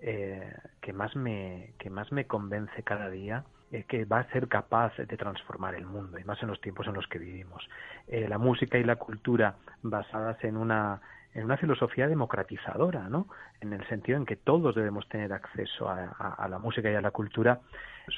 eh, 0.00 0.52
que 0.80 0.92
más 0.92 1.14
me 1.14 1.72
que 1.78 1.90
más 1.90 2.10
me 2.10 2.26
convence 2.26 2.82
cada 2.82 3.08
día 3.08 3.44
eh, 3.70 3.84
que 3.86 4.04
va 4.04 4.18
a 4.18 4.30
ser 4.32 4.48
capaz 4.48 4.96
de 4.96 5.16
transformar 5.16 5.76
el 5.76 5.86
mundo 5.86 6.18
y 6.18 6.24
más 6.24 6.42
en 6.42 6.48
los 6.48 6.60
tiempos 6.60 6.88
en 6.88 6.94
los 6.94 7.06
que 7.06 7.20
vivimos 7.20 7.68
eh, 8.08 8.26
la 8.28 8.38
música 8.38 8.78
y 8.78 8.84
la 8.84 8.96
cultura 8.96 9.54
basadas 9.82 10.42
en 10.42 10.56
una 10.56 11.00
en 11.34 11.44
una 11.44 11.56
filosofía 11.56 12.08
democratizadora, 12.08 13.08
¿no? 13.08 13.26
En 13.60 13.72
el 13.72 13.86
sentido 13.88 14.18
en 14.18 14.24
que 14.24 14.36
todos 14.36 14.74
debemos 14.74 15.08
tener 15.08 15.32
acceso 15.32 15.88
a, 15.88 16.46
la 16.48 16.58
música 16.58 16.90
y 16.90 16.94
a 16.94 17.00
la 17.00 17.10
cultura, 17.10 17.60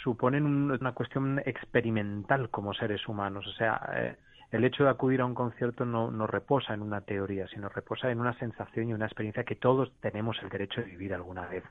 suponen 0.02 0.44
una 0.44 0.92
cuestión 0.92 1.40
experimental 1.44 2.50
como 2.50 2.74
seres 2.74 3.08
humanos. 3.08 3.46
O 3.46 3.52
sea, 3.52 3.80
eh, 3.94 4.16
el 4.52 4.64
hecho 4.64 4.84
de 4.84 4.90
acudir 4.90 5.22
a 5.22 5.26
un 5.26 5.34
concierto 5.34 5.84
no, 5.84 6.10
no 6.10 6.26
reposa 6.26 6.74
en 6.74 6.82
una 6.82 7.00
teoría, 7.00 7.46
sino 7.48 7.68
reposa 7.68 8.10
en 8.10 8.20
una 8.20 8.38
sensación 8.38 8.88
y 8.88 8.94
una 8.94 9.06
experiencia 9.06 9.44
que 9.44 9.56
todos 9.56 9.92
tenemos 10.00 10.36
el 10.42 10.50
derecho 10.50 10.82
de 10.82 10.86
vivir 10.88 11.14
alguna 11.14 11.46
vez. 11.46 11.64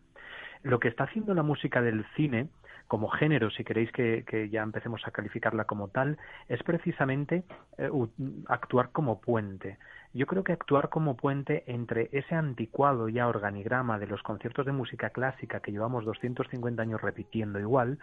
Lo 0.63 0.79
que 0.79 0.87
está 0.87 1.03
haciendo 1.03 1.35
la 1.35 1.43
música 1.43 1.81
del 1.81 2.05
cine, 2.15 2.47
como 2.87 3.07
género, 3.07 3.51
si 3.51 3.63
queréis 3.63 3.91
que, 3.91 4.49
ya 4.51 4.63
empecemos 4.63 5.01
a 5.05 5.11
calificarla 5.11 5.65
como 5.65 5.89
tal, 5.89 6.17
es 6.49 6.63
precisamente 6.63 7.43
eh, 7.77 7.89
actuar 8.47 8.89
como 8.91 9.21
puente. 9.21 9.77
Yo 10.15 10.27
creo 10.27 10.45
que 10.45 10.53
actuar 10.53 10.87
como 10.87 11.17
puente 11.17 11.65
entre 11.67 12.07
ese 12.13 12.35
anticuado 12.35 13.09
ya 13.09 13.27
organigrama 13.27 13.99
de 13.99 14.07
los 14.07 14.23
conciertos 14.23 14.65
de 14.65 14.71
música 14.71 15.09
clásica 15.09 15.59
que 15.59 15.73
llevamos 15.73 16.05
250 16.05 16.81
años 16.81 17.01
repitiendo 17.01 17.59
igual 17.59 17.99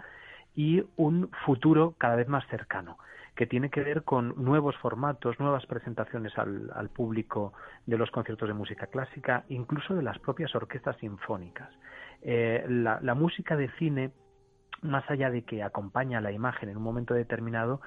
y 0.54 0.84
un 0.96 1.30
futuro 1.46 1.94
cada 1.96 2.16
vez 2.16 2.28
más 2.28 2.46
cercano 2.48 2.98
que 3.34 3.46
tiene 3.46 3.70
que 3.70 3.80
ver 3.80 4.02
con 4.02 4.34
nuevos 4.44 4.76
formatos, 4.76 5.40
nuevas 5.40 5.64
presentaciones 5.64 6.36
al, 6.36 6.90
público 6.90 7.54
de 7.86 7.96
los 7.96 8.10
conciertos 8.10 8.46
de 8.46 8.52
música 8.52 8.88
clásica, 8.88 9.44
incluso 9.48 9.94
de 9.94 10.02
las 10.02 10.18
propias 10.18 10.54
orquestas 10.54 10.98
sinfónicas. 10.98 11.70
Eh, 12.20 12.66
la, 12.68 13.14
música 13.14 13.56
de 13.56 13.70
cine 13.78 14.10
más 14.82 15.08
allá 15.10 15.30
de 15.30 15.44
que 15.44 15.62
acompaña 15.62 16.20
la 16.20 16.32
imagen 16.32 16.68
en 16.68 16.76
un 16.76 16.82
momento 16.82 17.14
determinado, 17.14 17.80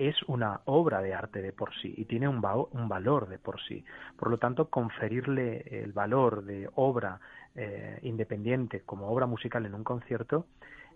es 0.00 0.22
una 0.28 0.62
obra 0.64 1.02
de 1.02 1.12
arte 1.12 1.42
de 1.42 1.52
por 1.52 1.74
sí 1.74 1.92
y 1.94 2.06
tiene 2.06 2.26
un, 2.26 2.42
un 2.72 2.88
valor 2.88 3.28
de 3.28 3.38
por 3.38 3.60
sí. 3.60 3.84
Por 4.16 4.30
lo 4.30 4.38
tanto, 4.38 4.70
conferirle 4.70 5.82
el 5.82 5.92
valor 5.92 6.42
de 6.44 6.70
obra 6.74 7.20
eh, 7.54 7.98
independiente 8.02 8.80
como 8.80 9.08
obra 9.08 9.26
musical 9.26 9.66
en 9.66 9.74
un 9.74 9.84
concierto 9.84 10.46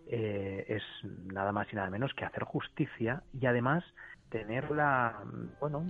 eh, 0.06 0.64
es 0.68 0.82
nada 1.04 1.52
más 1.52 1.70
y 1.70 1.76
nada 1.76 1.90
menos 1.90 2.14
que 2.14 2.24
hacer 2.24 2.44
justicia 2.44 3.22
y 3.38 3.44
además 3.44 3.84
tener 4.35 4.68
la, 4.73 5.20
bueno, 5.61 5.87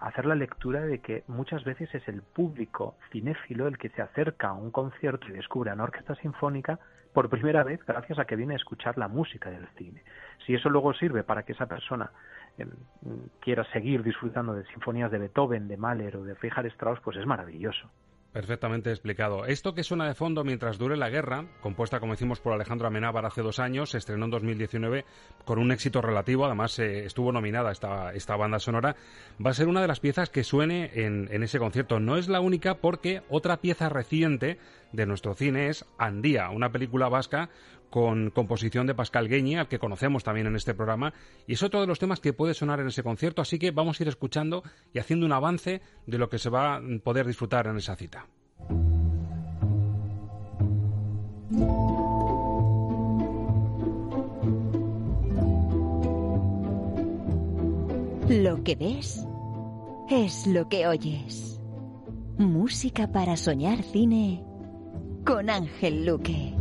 hacer 0.00 0.24
la 0.24 0.36
lectura 0.36 0.82
de 0.82 1.00
que 1.00 1.24
muchas 1.26 1.64
veces 1.64 1.92
es 1.96 2.06
el 2.06 2.22
público 2.22 2.94
cinéfilo 3.10 3.66
el 3.66 3.76
que 3.76 3.88
se 3.88 4.02
acerca 4.02 4.50
a 4.50 4.52
un 4.52 4.70
concierto 4.70 5.26
y 5.26 5.32
descubre 5.32 5.72
a 5.72 5.74
una 5.74 5.82
orquesta 5.82 6.14
sinfónica 6.14 6.78
por 7.12 7.28
primera 7.28 7.64
vez 7.64 7.84
gracias 7.84 8.20
a 8.20 8.24
que 8.24 8.36
viene 8.36 8.54
a 8.54 8.56
escuchar 8.56 8.96
la 8.96 9.08
música 9.08 9.50
del 9.50 9.66
cine. 9.76 10.04
Si 10.46 10.54
eso 10.54 10.70
luego 10.70 10.94
sirve 10.94 11.24
para 11.24 11.42
que 11.42 11.54
esa 11.54 11.66
persona 11.66 12.12
em, 12.56 12.70
quiera 13.40 13.64
seguir 13.72 14.04
disfrutando 14.04 14.54
de 14.54 14.64
sinfonías 14.66 15.10
de 15.10 15.18
Beethoven, 15.18 15.66
de 15.66 15.76
Mahler 15.76 16.18
o 16.18 16.22
de 16.22 16.34
Richard 16.34 16.66
Strauss, 16.66 17.00
pues 17.00 17.16
es 17.16 17.26
maravilloso. 17.26 17.90
Perfectamente 18.36 18.90
explicado. 18.90 19.46
Esto 19.46 19.72
que 19.72 19.82
suena 19.82 20.06
de 20.06 20.12
fondo 20.12 20.44
mientras 20.44 20.76
dure 20.76 20.98
la 20.98 21.08
guerra, 21.08 21.46
compuesta 21.62 22.00
como 22.00 22.12
decimos 22.12 22.38
por 22.38 22.52
Alejandro 22.52 22.86
Amenábar 22.86 23.24
hace 23.24 23.40
dos 23.40 23.58
años, 23.58 23.92
se 23.92 23.96
estrenó 23.96 24.26
en 24.26 24.30
2019 24.30 25.06
con 25.46 25.58
un 25.58 25.72
éxito 25.72 26.02
relativo, 26.02 26.44
además 26.44 26.78
eh, 26.78 27.06
estuvo 27.06 27.32
nominada 27.32 27.72
esta, 27.72 28.12
esta 28.12 28.36
banda 28.36 28.58
sonora, 28.58 28.94
va 29.42 29.52
a 29.52 29.54
ser 29.54 29.68
una 29.68 29.80
de 29.80 29.88
las 29.88 30.00
piezas 30.00 30.28
que 30.28 30.44
suene 30.44 30.90
en, 30.92 31.30
en 31.32 31.44
ese 31.44 31.58
concierto. 31.58 31.98
No 31.98 32.18
es 32.18 32.28
la 32.28 32.40
única 32.40 32.74
porque 32.74 33.22
otra 33.30 33.56
pieza 33.62 33.88
reciente 33.88 34.58
de 34.92 35.06
nuestro 35.06 35.32
cine 35.32 35.68
es 35.68 35.86
Andía, 35.96 36.50
una 36.50 36.70
película 36.70 37.08
vasca 37.08 37.48
con 37.96 38.28
composición 38.28 38.86
de 38.86 38.94
Pascal 38.94 39.26
Gueñi, 39.26 39.56
al 39.56 39.68
que 39.68 39.78
conocemos 39.78 40.22
también 40.22 40.46
en 40.46 40.54
este 40.54 40.74
programa, 40.74 41.14
y 41.46 41.54
es 41.54 41.62
otro 41.62 41.80
de 41.80 41.86
los 41.86 41.98
temas 41.98 42.20
que 42.20 42.34
puede 42.34 42.52
sonar 42.52 42.78
en 42.78 42.88
ese 42.88 43.02
concierto, 43.02 43.40
así 43.40 43.58
que 43.58 43.70
vamos 43.70 43.98
a 43.98 44.02
ir 44.02 44.08
escuchando 44.10 44.62
y 44.92 44.98
haciendo 44.98 45.24
un 45.24 45.32
avance 45.32 45.80
de 46.04 46.18
lo 46.18 46.28
que 46.28 46.38
se 46.38 46.50
va 46.50 46.76
a 46.76 46.82
poder 47.02 47.26
disfrutar 47.26 47.68
en 47.68 47.78
esa 47.78 47.96
cita. 47.96 48.26
Lo 58.28 58.62
que 58.62 58.74
ves 58.74 59.26
es 60.10 60.46
lo 60.46 60.68
que 60.68 60.86
oyes. 60.86 61.58
Música 62.36 63.10
para 63.10 63.38
soñar 63.38 63.82
cine 63.82 64.44
con 65.24 65.48
Ángel 65.48 66.04
Luque. 66.04 66.52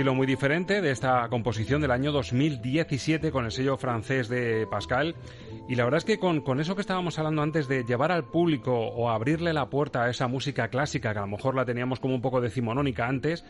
Estilo 0.00 0.14
muy 0.14 0.26
diferente 0.26 0.80
de 0.80 0.92
esta 0.92 1.28
composición 1.28 1.82
del 1.82 1.90
año 1.90 2.10
2017 2.10 3.30
con 3.30 3.44
el 3.44 3.50
sello 3.50 3.76
francés 3.76 4.30
de 4.30 4.66
Pascal. 4.66 5.14
Y 5.68 5.74
la 5.74 5.84
verdad 5.84 5.98
es 5.98 6.06
que 6.06 6.18
con, 6.18 6.58
eso 6.58 6.74
que 6.74 6.80
estábamos 6.80 7.18
hablando 7.18 7.42
antes 7.42 7.68
de 7.68 7.84
llevar 7.84 8.10
al 8.10 8.24
público 8.24 8.72
o 8.72 9.10
abrirle 9.10 9.52
la 9.52 9.68
puerta 9.68 10.04
a 10.04 10.08
esa 10.08 10.26
música 10.26 10.68
clásica, 10.68 11.12
que 11.12 11.18
a 11.18 11.20
lo 11.20 11.26
mejor 11.26 11.54
la 11.54 11.66
teníamos 11.66 12.00
como 12.00 12.14
un 12.14 12.22
poco 12.22 12.40
decimonónica 12.40 13.08
antes, 13.08 13.44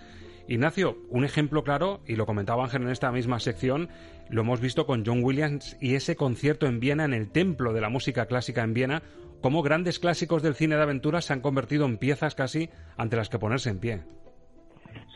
Ignacio, 0.48 0.98
un 1.08 1.24
ejemplo 1.24 1.62
claro, 1.62 2.00
y 2.04 2.16
lo 2.16 2.26
comentaba 2.26 2.64
Ángel 2.64 2.82
en 2.82 2.90
esta 2.90 3.12
misma 3.12 3.38
sección, 3.38 3.88
lo 4.28 4.40
hemos 4.40 4.60
visto 4.60 4.86
con 4.86 5.06
John 5.06 5.22
Williams 5.22 5.76
y 5.80 5.94
ese 5.94 6.16
concierto 6.16 6.66
en 6.66 6.80
Viena, 6.80 7.04
en 7.04 7.14
el 7.14 7.30
templo 7.30 7.72
de 7.72 7.80
la 7.80 7.90
música 7.90 8.26
clásica 8.26 8.64
en 8.64 8.74
Viena, 8.74 9.04
cómo 9.40 9.62
grandes 9.62 10.00
clásicos 10.00 10.42
del 10.42 10.56
cine 10.56 10.74
de 10.74 10.82
aventuras 10.82 11.26
se 11.26 11.32
han 11.32 11.42
convertido 11.42 11.86
en 11.86 11.96
piezas 11.96 12.34
casi 12.34 12.70
ante 12.96 13.14
las 13.14 13.28
que 13.28 13.38
ponerse 13.38 13.70
en 13.70 13.78
pie. 13.78 14.00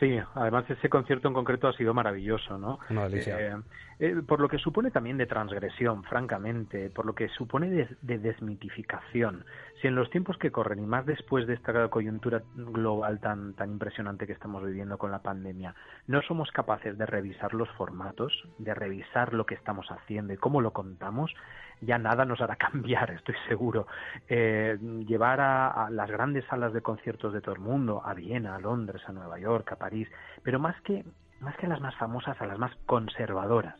Sí, 0.04 0.20
además 0.34 0.68
ese 0.68 0.90
concierto 0.90 1.28
en 1.28 1.34
concreto 1.34 1.66
ha 1.66 1.72
sido 1.72 1.94
maravilloso, 1.94 2.58
¿no? 2.58 2.78
Una 2.90 3.08
delicia. 3.08 3.40
Eh, 3.40 3.56
eh, 4.00 4.16
por 4.28 4.38
lo 4.38 4.48
que 4.48 4.58
supone 4.58 4.90
también 4.90 5.16
de 5.16 5.24
transgresión, 5.24 6.04
francamente, 6.04 6.90
por 6.90 7.06
lo 7.06 7.14
que 7.14 7.30
supone 7.30 7.70
de, 7.70 8.18
desmitificación. 8.18 9.46
Si 9.80 9.88
en 9.88 9.94
los 9.94 10.10
tiempos 10.10 10.36
que 10.36 10.50
corren 10.50 10.80
y 10.80 10.86
más 10.86 11.06
después 11.06 11.46
de 11.46 11.54
esta 11.54 11.88
coyuntura 11.88 12.42
global 12.54 13.18
tan, 13.20 13.54
tan 13.54 13.70
impresionante 13.70 14.26
que 14.26 14.34
estamos 14.34 14.62
viviendo 14.62 14.98
con 14.98 15.10
la 15.10 15.22
pandemia, 15.22 15.74
no 16.06 16.20
somos 16.20 16.50
capaces 16.50 16.98
de 16.98 17.06
revisar 17.06 17.54
los 17.54 17.70
formatos, 17.70 18.46
de 18.58 18.74
revisar 18.74 19.32
lo 19.32 19.46
que 19.46 19.54
estamos 19.54 19.86
haciendo 19.90 20.34
y 20.34 20.36
cómo 20.36 20.60
lo 20.60 20.72
contamos, 20.72 21.34
ya 21.80 21.98
nada 21.98 22.24
nos 22.24 22.40
hará 22.40 22.56
cambiar, 22.56 23.10
estoy 23.10 23.34
seguro. 23.48 23.86
Eh, 24.28 24.78
llevar 25.06 25.40
a, 25.40 25.88
las 25.90 26.10
grandes 26.10 26.44
salas 26.46 26.72
de 26.72 26.82
conciertos 26.82 27.32
de 27.32 27.40
todo 27.40 27.54
el 27.54 27.60
mundo, 27.60 28.02
a 28.04 28.14
Viena, 28.14 28.54
a 28.54 28.60
Londres, 28.60 29.02
a 29.06 29.12
Nueva 29.12 29.38
York, 29.38 29.72
a 29.72 29.76
París, 29.76 30.08
pero 30.42 30.58
más 30.58 30.80
que, 30.82 31.04
más 31.40 31.56
que 31.56 31.66
a 31.66 31.68
las 31.68 31.80
más 31.80 31.94
famosas, 31.96 32.40
a 32.40 32.46
las 32.46 32.58
más 32.58 32.74
conservadoras. 32.86 33.76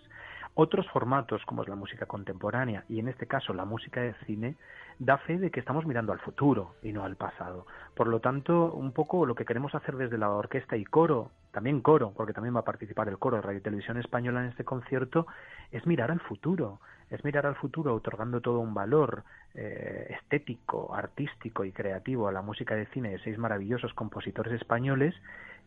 Otros 0.57 0.87
formatos, 0.91 1.45
como 1.47 1.63
es 1.63 1.69
la 1.69 1.75
música 1.75 2.07
contemporánea 2.07 2.85
y 2.89 3.01
en 3.01 3.09
este 3.09 3.27
caso 3.27 3.53
la 3.53 3.65
música 3.65 4.01
de 4.03 4.15
cine, 4.25 4.55
da 5.01 5.19
fe 5.19 5.37
de 5.37 5.51
que 5.51 5.59
estamos 5.59 5.85
mirando 5.85 6.13
al 6.13 6.21
futuro 6.21 6.77
y 6.81 6.93
no 6.93 7.05
al 7.05 7.17
pasado. 7.17 7.67
Por 7.97 8.07
lo 8.07 8.21
tanto, 8.21 8.73
un 8.73 8.93
poco 8.93 9.27
lo 9.27 9.35
que 9.35 9.45
queremos 9.45 9.75
hacer 9.75 9.97
desde 9.97 10.17
la 10.17 10.31
orquesta 10.31 10.77
y 10.77 10.85
coro, 10.85 11.33
también 11.51 11.81
coro, 11.81 12.13
porque 12.17 12.33
también 12.33 12.55
va 12.55 12.61
a 12.61 12.65
participar 12.65 13.09
el 13.09 13.19
coro 13.19 13.37
de 13.37 13.43
Radio 13.43 13.59
y 13.59 13.63
Televisión 13.63 13.97
Española 13.97 14.43
en 14.45 14.51
este 14.51 14.65
concierto, 14.65 15.27
es 15.73 15.87
mirar 15.87 16.13
al 16.13 16.21
futuro, 16.21 16.79
es 17.15 17.25
mirar 17.25 17.47
al 17.47 17.55
futuro 17.57 17.95
otorgando 17.95 18.41
todo 18.41 18.61
un 18.61 18.75
valor 18.75 19.25
eh, 19.55 20.07
estético, 20.11 20.95
artístico 20.95 21.65
y 21.65 21.73
creativo 21.73 22.29
a 22.29 22.33
la 22.33 22.43
música 22.43 22.75
de 22.75 22.87
cine 22.87 23.11
de 23.11 23.19
seis 23.21 23.39
maravillosos 23.39 23.95
compositores 23.95 24.53
españoles 24.53 25.15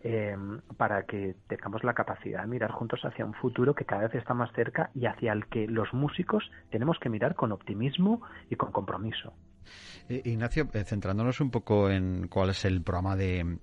eh, 0.03 0.38
para 0.77 1.03
que 1.03 1.36
tengamos 1.47 1.83
la 1.83 1.93
capacidad 1.93 2.41
de 2.41 2.47
mirar 2.47 2.71
juntos 2.71 3.03
hacia 3.03 3.25
un 3.25 3.33
futuro 3.33 3.73
que 3.73 3.86
cada 3.86 4.03
vez 4.03 4.15
está 4.15 4.33
más 4.33 4.51
cerca 4.53 4.91
y 4.93 5.05
hacia 5.05 5.33
el 5.33 5.47
que 5.47 5.67
los 5.67 5.93
músicos 5.93 6.51
tenemos 6.69 6.99
que 6.99 7.10
mirar 7.10 7.36
con 7.36 7.51
optimismo 7.51 8.21
y 8.49 8.55
con 8.55 8.71
compromiso. 8.71 9.33
Eh, 10.10 10.22
Ignacio, 10.26 10.70
eh, 10.74 10.84
centrándonos 10.86 11.41
un 11.41 11.52
poco 11.52 11.89
en 11.89 12.28
cuál 12.30 12.52
es 12.52 12.63
el 12.65 12.82
programa 12.82 13.15
de, 13.15 13.58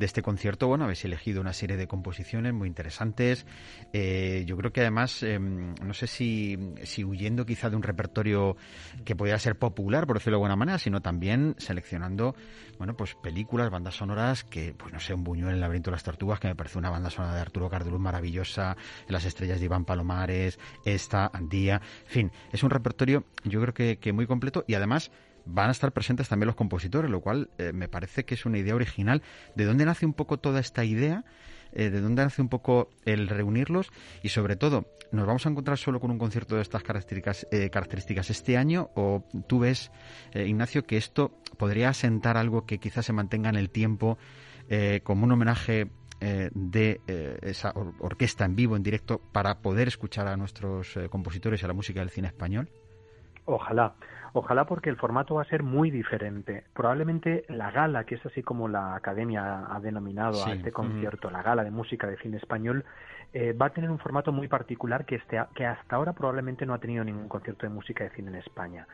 este 0.00 0.22
concierto, 0.22 0.68
bueno, 0.68 0.84
habéis 0.84 1.04
elegido 1.04 1.40
una 1.40 1.52
serie 1.52 1.76
de 1.76 1.86
composiciones 1.86 2.54
muy 2.54 2.68
interesantes. 2.68 3.46
Eh, 3.92 4.44
yo 4.46 4.56
creo 4.56 4.72
que 4.72 4.80
además, 4.80 5.22
em, 5.22 5.74
no 5.74 5.92
sé 5.92 6.06
si, 6.06 6.56
si 6.84 7.04
huyendo 7.04 7.44
quizá 7.44 7.68
de 7.68 7.76
un 7.76 7.82
repertorio 7.82 8.56
que 9.04 9.16
podía 9.16 9.38
ser 9.38 9.58
popular, 9.58 10.06
por 10.06 10.18
decirlo 10.18 10.36
de 10.36 10.44
alguna 10.44 10.56
manera, 10.56 10.78
sino 10.78 11.02
también 11.02 11.56
seleccionando, 11.58 12.34
bueno, 12.78 12.96
pues 12.96 13.14
películas, 13.16 13.70
bandas 13.70 13.96
sonoras 13.96 14.44
que, 14.44 14.74
pues 14.74 14.92
no 14.92 15.00
sé, 15.00 15.14
un 15.14 15.24
Buñuel 15.24 15.50
en 15.50 15.54
el 15.56 15.60
laberinto 15.60 15.90
de 15.90 15.96
las 15.96 16.04
tortugas, 16.04 16.40
que 16.40 16.48
me 16.48 16.54
parece 16.54 16.78
una 16.78 16.90
banda 16.90 17.10
sonora 17.10 17.34
de 17.34 17.40
Arturo 17.40 17.68
Carduluz 17.68 18.00
maravillosa, 18.00 18.76
Las 19.08 19.24
estrellas 19.24 19.58
de 19.58 19.66
Iván 19.66 19.84
Palomares, 19.84 20.58
esta, 20.84 21.30
Andía, 21.32 21.82
en 22.04 22.10
fin, 22.10 22.32
es 22.52 22.62
un 22.62 22.70
repertorio 22.70 23.24
yo 23.44 23.60
creo 23.60 23.74
que 23.74 24.12
muy 24.12 24.26
completo 24.26 24.64
y 24.66 24.74
además 24.74 25.10
van 25.44 25.68
a 25.68 25.72
estar 25.72 25.92
presentes 25.92 26.28
también 26.28 26.46
los 26.46 26.56
compositores, 26.56 27.10
lo 27.10 27.20
cual 27.20 27.50
eh, 27.58 27.72
me 27.72 27.88
parece 27.88 28.24
que 28.24 28.34
es 28.34 28.46
una 28.46 28.58
idea 28.58 28.74
original. 28.74 29.22
¿De 29.54 29.64
dónde 29.64 29.84
nace 29.84 30.06
un 30.06 30.14
poco 30.14 30.38
toda 30.38 30.60
esta 30.60 30.84
idea? 30.84 31.24
Eh, 31.72 31.90
¿De 31.90 32.00
dónde 32.00 32.22
nace 32.22 32.42
un 32.42 32.48
poco 32.48 32.90
el 33.04 33.28
reunirlos? 33.28 33.90
Y 34.22 34.28
sobre 34.28 34.56
todo, 34.56 34.86
¿nos 35.10 35.26
vamos 35.26 35.46
a 35.46 35.48
encontrar 35.48 35.78
solo 35.78 36.00
con 36.00 36.10
un 36.10 36.18
concierto 36.18 36.56
de 36.56 36.62
estas 36.62 36.82
características, 36.82 37.46
eh, 37.50 37.70
características 37.70 38.30
este 38.30 38.56
año? 38.56 38.90
¿O 38.94 39.24
tú 39.46 39.60
ves, 39.60 39.90
Ignacio, 40.34 40.84
que 40.84 40.96
esto 40.96 41.38
podría 41.56 41.88
asentar 41.88 42.36
algo 42.36 42.66
que 42.66 42.78
quizás 42.78 43.06
se 43.06 43.12
mantenga 43.12 43.48
en 43.48 43.56
el 43.56 43.70
tiempo 43.70 44.18
como 45.02 45.24
un 45.24 45.32
homenaje 45.32 45.90
de 46.20 47.00
esa 47.42 47.74
orquesta 47.98 48.46
en 48.46 48.56
vivo, 48.56 48.76
en 48.76 48.82
directo, 48.82 49.20
para 49.32 49.58
poder 49.58 49.88
escuchar 49.88 50.28
a 50.28 50.36
nuestros 50.36 50.98
compositores 51.10 51.60
y 51.60 51.64
a 51.64 51.68
la 51.68 51.74
música 51.74 52.00
del 52.00 52.08
cine 52.08 52.28
español? 52.28 52.70
Ojalá. 53.44 53.94
Ojalá 54.34 54.64
porque 54.64 54.88
el 54.88 54.96
formato 54.96 55.34
va 55.34 55.42
a 55.42 55.46
ser 55.46 55.62
muy 55.62 55.90
diferente. 55.90 56.64
Probablemente 56.72 57.44
la 57.48 57.70
gala, 57.70 58.04
que 58.04 58.14
es 58.14 58.24
así 58.24 58.42
como 58.42 58.66
la 58.66 58.94
academia 58.94 59.66
ha 59.70 59.78
denominado 59.80 60.42
a 60.44 60.54
este 60.54 60.72
concierto, 60.72 61.30
la 61.30 61.42
gala 61.42 61.64
de 61.64 61.70
música 61.70 62.06
de 62.06 62.16
cine 62.16 62.38
español, 62.38 62.84
eh, 63.34 63.52
va 63.52 63.66
a 63.66 63.70
tener 63.70 63.90
un 63.90 63.98
formato 63.98 64.32
muy 64.32 64.48
particular 64.48 65.04
que, 65.04 65.16
este, 65.16 65.38
que 65.54 65.66
hasta 65.66 65.96
ahora 65.96 66.14
probablemente 66.14 66.64
no 66.64 66.72
ha 66.72 66.78
tenido 66.78 67.04
ningún 67.04 67.28
concierto 67.28 67.66
de 67.66 67.74
música 67.74 68.04
de 68.04 68.10
cine 68.10 68.30
en 68.30 68.36
España. 68.36 68.86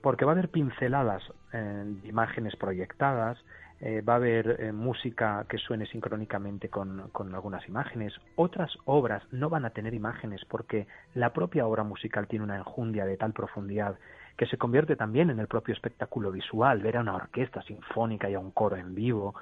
Porque 0.00 0.24
va 0.24 0.32
a 0.32 0.34
haber 0.34 0.48
pinceladas 0.48 1.22
eh, 1.52 1.84
de 1.84 2.08
imágenes 2.08 2.56
proyectadas, 2.56 3.38
eh, 3.80 4.00
va 4.00 4.14
a 4.14 4.16
haber 4.16 4.72
música 4.72 5.46
que 5.48 5.58
suene 5.58 5.86
sincrónicamente 5.86 6.68
con, 6.68 7.10
con, 7.12 7.34
algunas 7.34 7.66
imágenes. 7.68 8.12
Otras 8.36 8.76
obras 8.84 9.22
no 9.30 9.48
van 9.50 9.64
a 9.64 9.70
tener 9.70 9.94
imágenes 9.94 10.44
porque 10.44 10.86
la 11.14 11.32
propia 11.32 11.66
obra 11.66 11.84
musical 11.84 12.26
tiene 12.26 12.44
una 12.44 12.56
enjundia 12.56 13.04
de 13.04 13.16
tal 13.16 13.32
profundidad 13.32 13.96
que 14.38 14.46
se 14.46 14.56
convierte 14.56 14.94
también 14.94 15.30
en 15.30 15.40
el 15.40 15.48
propio 15.48 15.74
espectáculo 15.74 16.30
visual, 16.30 16.80
ver 16.80 16.96
a 16.96 17.00
una 17.00 17.16
orquesta 17.16 17.60
sinfónica 17.62 18.30
y 18.30 18.34
a 18.34 18.38
un 18.38 18.52
coro 18.52 18.76
en 18.76 18.94
vivo. 18.94 19.34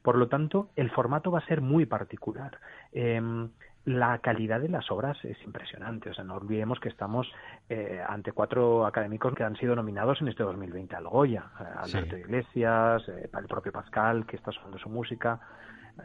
Por 0.00 0.16
lo 0.16 0.28
tanto, 0.28 0.68
el 0.76 0.90
formato 0.90 1.32
va 1.32 1.40
a 1.40 1.46
ser 1.46 1.60
muy 1.60 1.86
particular. 1.86 2.58
Em, 2.92 3.50
la 3.84 4.18
calidad 4.18 4.60
de 4.60 4.68
las 4.68 4.90
obras 4.90 5.22
es 5.24 5.40
impresionante. 5.44 6.10
O 6.10 6.14
sea, 6.14 6.24
no 6.24 6.36
olvidemos 6.36 6.80
que 6.80 6.88
estamos 6.88 7.30
eh, 7.68 8.02
ante 8.06 8.32
cuatro 8.32 8.86
académicos 8.86 9.34
que 9.34 9.44
han 9.44 9.56
sido 9.56 9.76
nominados 9.76 10.20
en 10.22 10.28
este 10.28 10.42
2020 10.42 10.96
al 10.96 11.06
Goya. 11.06 11.44
Eh, 11.60 11.64
Alberto 11.76 12.16
Iglesias, 12.16 13.08
eh, 13.08 13.28
el 13.38 13.46
propio 13.46 13.72
Pascal, 13.72 14.26
que 14.26 14.36
está 14.36 14.52
sonando 14.52 14.78
su 14.78 14.88
música, 14.88 15.38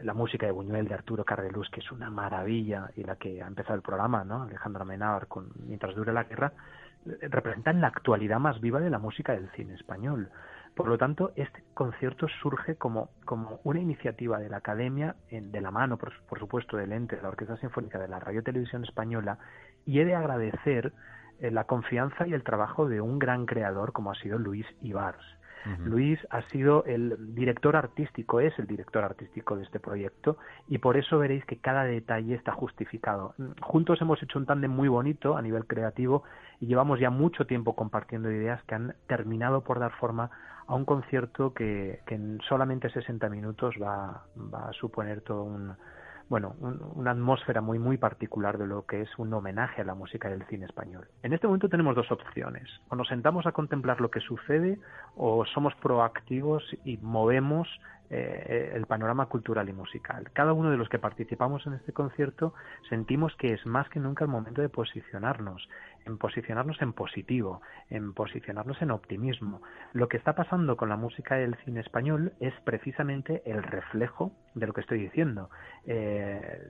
la 0.02 0.12
música 0.12 0.46
de 0.46 0.52
Buñuel, 0.52 0.88
de 0.88 0.94
Arturo 0.94 1.24
Carrelús, 1.24 1.70
que 1.70 1.80
es 1.80 1.90
una 1.90 2.10
maravilla, 2.10 2.90
y 2.96 3.02
la 3.02 3.16
que 3.16 3.42
ha 3.42 3.46
empezado 3.46 3.76
el 3.76 3.82
programa, 3.82 4.24
¿no? 4.24 4.42
Alejandra 4.42 4.84
Menábar, 4.84 5.26
con 5.26 5.48
Mientras 5.66 5.94
dure 5.94 6.12
la 6.12 6.24
guerra, 6.24 6.52
representan 7.22 7.80
la 7.80 7.88
actualidad 7.88 8.38
más 8.38 8.60
viva 8.60 8.78
de 8.78 8.90
la 8.90 8.98
música 8.98 9.32
del 9.32 9.50
cine 9.52 9.74
español. 9.74 10.30
Por 10.74 10.88
lo 10.88 10.96
tanto, 10.98 11.32
este 11.36 11.62
concierto 11.74 12.26
surge 12.40 12.76
como, 12.76 13.10
como 13.24 13.60
una 13.64 13.80
iniciativa 13.80 14.38
de 14.38 14.48
la 14.48 14.58
Academia, 14.58 15.16
en, 15.28 15.52
de 15.52 15.60
la 15.60 15.70
mano, 15.70 15.96
por, 15.98 16.12
por, 16.28 16.38
supuesto, 16.38 16.76
del 16.76 16.92
ente 16.92 17.16
de 17.16 17.22
la 17.22 17.28
Orquesta 17.28 17.56
Sinfónica 17.58 17.98
de 17.98 18.08
la 18.08 18.20
Radio 18.20 18.42
Televisión 18.42 18.84
Española, 18.84 19.38
y 19.84 20.00
he 20.00 20.04
de 20.04 20.14
agradecer 20.14 20.92
eh, 21.40 21.50
la 21.50 21.64
confianza 21.64 22.26
y 22.26 22.34
el 22.34 22.44
trabajo 22.44 22.88
de 22.88 23.00
un 23.00 23.18
gran 23.18 23.46
creador 23.46 23.92
como 23.92 24.12
ha 24.12 24.14
sido 24.14 24.38
Luis 24.38 24.66
Ibars. 24.82 25.24
Luis 25.84 26.18
ha 26.30 26.42
sido 26.48 26.84
el 26.84 27.34
director 27.34 27.76
artístico, 27.76 28.40
es 28.40 28.58
el 28.58 28.66
director 28.66 29.04
artístico 29.04 29.56
de 29.56 29.64
este 29.64 29.78
proyecto 29.78 30.38
y 30.68 30.78
por 30.78 30.96
eso 30.96 31.18
veréis 31.18 31.44
que 31.44 31.58
cada 31.58 31.84
detalle 31.84 32.34
está 32.34 32.52
justificado. 32.52 33.34
Juntos 33.60 34.00
hemos 34.00 34.22
hecho 34.22 34.38
un 34.38 34.46
tándem 34.46 34.70
muy 34.70 34.88
bonito 34.88 35.36
a 35.36 35.42
nivel 35.42 35.66
creativo 35.66 36.22
y 36.60 36.66
llevamos 36.66 36.98
ya 36.98 37.10
mucho 37.10 37.46
tiempo 37.46 37.76
compartiendo 37.76 38.30
ideas 38.30 38.62
que 38.64 38.74
han 38.74 38.94
terminado 39.06 39.62
por 39.62 39.80
dar 39.80 39.92
forma 39.92 40.30
a 40.70 40.74
un 40.76 40.84
concierto 40.84 41.52
que, 41.52 42.00
en 42.06 42.38
solamente 42.48 42.90
60 42.90 43.28
minutos 43.28 43.74
va, 43.82 44.22
va 44.36 44.68
a 44.68 44.72
suponer 44.72 45.20
todo 45.20 45.42
un, 45.42 45.74
bueno, 46.28 46.54
una 46.94 47.10
atmósfera 47.10 47.60
muy 47.60 47.80
muy 47.80 47.96
particular 47.96 48.56
de 48.56 48.68
lo 48.68 48.86
que 48.86 49.02
es 49.02 49.10
un 49.18 49.34
homenaje 49.34 49.82
a 49.82 49.84
la 49.84 49.96
música 49.96 50.28
del 50.28 50.46
cine 50.46 50.66
español. 50.66 51.08
En 51.24 51.32
este 51.32 51.48
momento 51.48 51.68
tenemos 51.68 51.96
dos 51.96 52.12
opciones: 52.12 52.68
o 52.88 52.94
nos 52.94 53.08
sentamos 53.08 53.46
a 53.46 53.52
contemplar 53.52 54.00
lo 54.00 54.12
que 54.12 54.20
sucede, 54.20 54.78
o 55.16 55.44
somos 55.44 55.74
proactivos 55.74 56.62
y 56.84 56.98
movemos 56.98 57.68
eh, 58.12 58.72
el 58.74 58.86
panorama 58.86 59.26
cultural 59.26 59.68
y 59.68 59.72
musical. 59.72 60.30
Cada 60.32 60.52
uno 60.52 60.72
de 60.72 60.76
los 60.76 60.88
que 60.88 60.98
participamos 60.98 61.64
en 61.68 61.74
este 61.74 61.92
concierto 61.92 62.54
sentimos 62.88 63.36
que 63.36 63.52
es 63.52 63.64
más 63.66 63.88
que 63.88 64.00
nunca 64.00 64.24
el 64.24 64.30
momento 64.30 64.62
de 64.62 64.68
posicionarnos, 64.68 65.68
en 66.04 66.18
posicionarnos 66.18 66.82
en 66.82 66.92
positivo, 66.92 67.62
en 67.88 68.12
posicionarnos 68.12 68.82
en 68.82 68.90
optimismo. 68.90 69.62
Lo 69.92 70.08
que 70.08 70.16
está 70.16 70.34
pasando 70.34 70.76
con 70.76 70.88
la 70.88 70.96
música 70.96 71.36
del 71.36 71.54
cine 71.64 71.80
español 71.80 72.32
es 72.40 72.52
precisamente 72.64 73.42
el 73.44 73.62
reflejo 73.62 74.32
de 74.54 74.66
lo 74.66 74.72
que 74.72 74.80
estoy 74.80 74.98
diciendo. 74.98 75.48
Eh, 75.86 76.68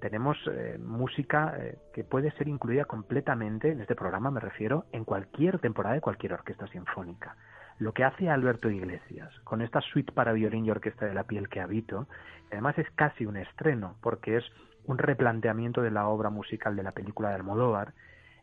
tenemos 0.00 0.36
eh, 0.50 0.76
música 0.78 1.56
que 1.92 2.02
puede 2.02 2.32
ser 2.32 2.48
incluida 2.48 2.84
completamente, 2.84 3.70
en 3.70 3.80
este 3.80 3.94
programa 3.94 4.32
me 4.32 4.40
refiero, 4.40 4.86
en 4.90 5.04
cualquier 5.04 5.60
temporada 5.60 5.94
de 5.94 6.00
cualquier 6.00 6.32
orquesta 6.32 6.66
sinfónica. 6.66 7.36
Lo 7.78 7.92
que 7.92 8.04
hace 8.04 8.30
Alberto 8.30 8.70
Iglesias 8.70 9.32
con 9.42 9.60
esta 9.60 9.80
suite 9.80 10.12
para 10.12 10.32
violín 10.32 10.64
y 10.64 10.70
orquesta 10.70 11.06
de 11.06 11.14
la 11.14 11.24
piel 11.24 11.48
que 11.48 11.60
habito, 11.60 12.06
además 12.50 12.78
es 12.78 12.88
casi 12.94 13.26
un 13.26 13.36
estreno, 13.36 13.96
porque 14.00 14.36
es 14.36 14.44
un 14.86 14.98
replanteamiento 14.98 15.82
de 15.82 15.90
la 15.90 16.06
obra 16.06 16.30
musical 16.30 16.76
de 16.76 16.82
la 16.82 16.92
película 16.92 17.30
de 17.30 17.36
Almodóvar, 17.36 17.92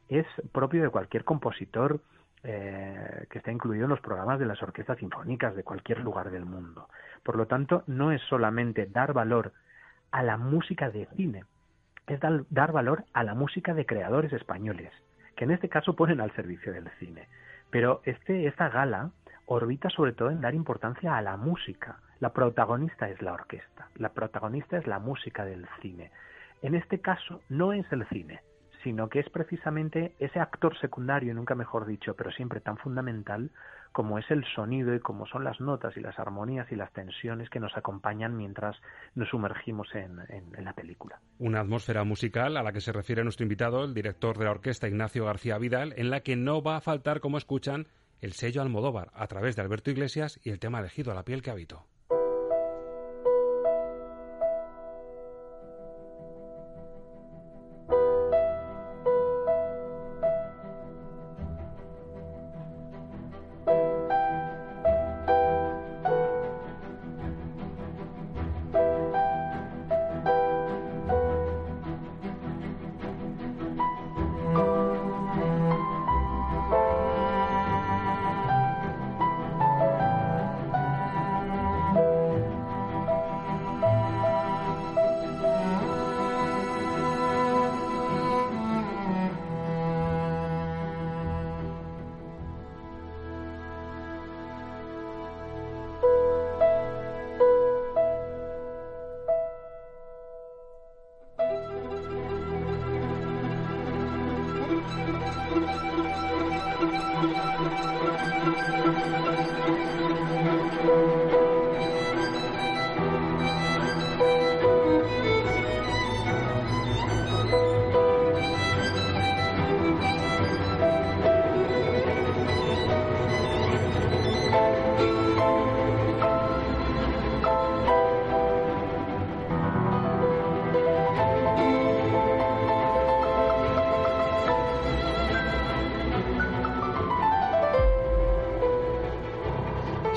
es 0.10 0.26
propio 0.52 0.84
de 0.84 0.90
cualquier 0.90 1.24
compositor 1.24 2.02
eh, 2.44 3.28
que 3.30 3.38
está 3.38 3.52
incluido 3.52 3.86
en 3.86 3.92
los 3.92 4.02
programas 4.02 4.40
de 4.40 4.46
las 4.46 4.62
orquestas 4.62 4.98
sinfónicas 4.98 5.56
de 5.56 5.64
cualquier 5.64 6.00
lugar 6.00 6.32
del 6.32 6.46
mundo. 6.46 6.90
Por 7.24 7.38
lo 7.38 7.48
tanto, 7.48 7.84
no 7.88 8.12
es 8.12 8.22
solamente 8.24 8.88
dar 8.88 9.14
valor 9.14 9.54
a 10.12 10.24
la 10.24 10.38
música 10.38 10.90
de 10.90 11.08
cine, 11.16 11.46
es 12.08 12.20
dar, 12.20 12.44
dar 12.50 12.74
valor 12.74 13.06
a 13.14 13.24
la 13.24 13.36
música 13.36 13.74
de 13.74 13.86
creadores 13.86 14.34
españoles, 14.34 14.92
que 15.38 15.46
en 15.46 15.52
este 15.52 15.70
caso 15.70 15.96
ponen 15.96 16.20
al 16.20 16.36
servicio 16.36 16.74
del 16.74 16.90
cine. 17.00 17.30
Pero 17.70 18.02
este, 18.04 18.48
esta 18.48 18.70
gala 18.70 19.12
orbita 19.52 19.90
sobre 19.90 20.14
todo 20.14 20.30
en 20.30 20.42
dar 20.42 20.56
importancia 20.56 21.18
a 21.18 21.22
la 21.22 21.38
música. 21.38 22.00
La 22.20 22.32
protagonista 22.34 23.10
es 23.10 23.22
la 23.22 23.34
orquesta, 23.34 23.90
la 23.96 24.10
protagonista 24.10 24.78
es 24.78 24.88
la 24.88 25.00
música 25.00 25.44
del 25.44 25.68
cine. 25.82 26.12
En 26.62 26.76
este 26.76 27.00
caso 27.00 27.42
no 27.50 27.74
es 27.74 27.86
el 27.92 28.08
cine, 28.08 28.42
sino 28.84 29.10
que 29.10 29.20
es 29.20 29.30
precisamente 29.30 30.16
ese 30.20 30.40
actor 30.40 30.78
secundario, 30.80 31.34
nunca 31.34 31.56
mejor 31.56 31.86
dicho, 31.86 32.16
pero 32.16 32.32
siempre 32.32 32.62
tan 32.62 32.78
fundamental 32.78 33.52
como 33.92 34.18
es 34.18 34.32
el 34.32 34.46
sonido 34.56 34.96
y 34.96 35.00
como 35.02 35.26
son 35.26 35.44
las 35.44 35.60
notas 35.60 35.98
y 35.98 36.00
las 36.00 36.18
armonías 36.18 36.72
y 36.72 36.76
las 36.76 36.94
tensiones 36.94 37.50
que 37.50 37.60
nos 37.60 37.76
acompañan 37.76 38.38
mientras 38.38 38.78
nos 39.16 39.28
sumergimos 39.30 39.94
en, 39.94 40.20
en, 40.30 40.64
la 40.64 40.72
película. 40.74 41.20
Una 41.40 41.60
atmósfera 41.60 42.06
musical 42.06 42.56
a 42.56 42.64
la 42.64 42.72
que 42.72 42.80
se 42.80 42.94
refiere 42.94 43.24
nuestro 43.24 43.44
invitado, 43.44 43.84
el 43.84 43.94
director 43.94 44.38
de 44.38 44.46
la 44.46 44.52
orquesta 44.52 44.88
Ignacio 44.88 45.26
García 45.26 45.58
Vidal, 45.58 45.94
en 45.98 46.10
la 46.10 46.22
que 46.22 46.38
no 46.38 46.62
va 46.62 46.78
a 46.78 46.82
faltar, 46.82 47.20
como 47.20 47.38
escuchan, 47.38 47.88
el 48.22 48.34
sello 48.34 48.62
Almodóvar 48.62 49.12
a 49.14 49.28
través 49.28 49.56
de 49.56 49.64
Alberto 49.64 49.92
Iglesias 49.92 50.40
y 50.44 50.52
el 50.52 50.60
tema 50.60 50.80
elegido 50.80 51.12
a 51.12 51.16
la 51.16 51.26
piel 51.26 51.42
que 51.42 51.52
habito. 51.52 51.86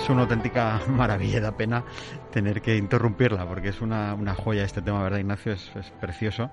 Es 0.04 0.10
una 0.10 0.22
auténtica 0.22 0.82
maravilla, 0.88 1.40
da 1.40 1.56
pena 1.56 1.82
tener 2.30 2.60
que 2.60 2.76
interrumpirla 2.76 3.48
porque 3.48 3.68
es 3.68 3.80
una, 3.80 4.12
una 4.12 4.34
joya 4.34 4.62
este 4.62 4.82
tema, 4.82 5.02
¿verdad, 5.02 5.18
Ignacio? 5.18 5.52
Es, 5.52 5.70
precioso 5.98 6.50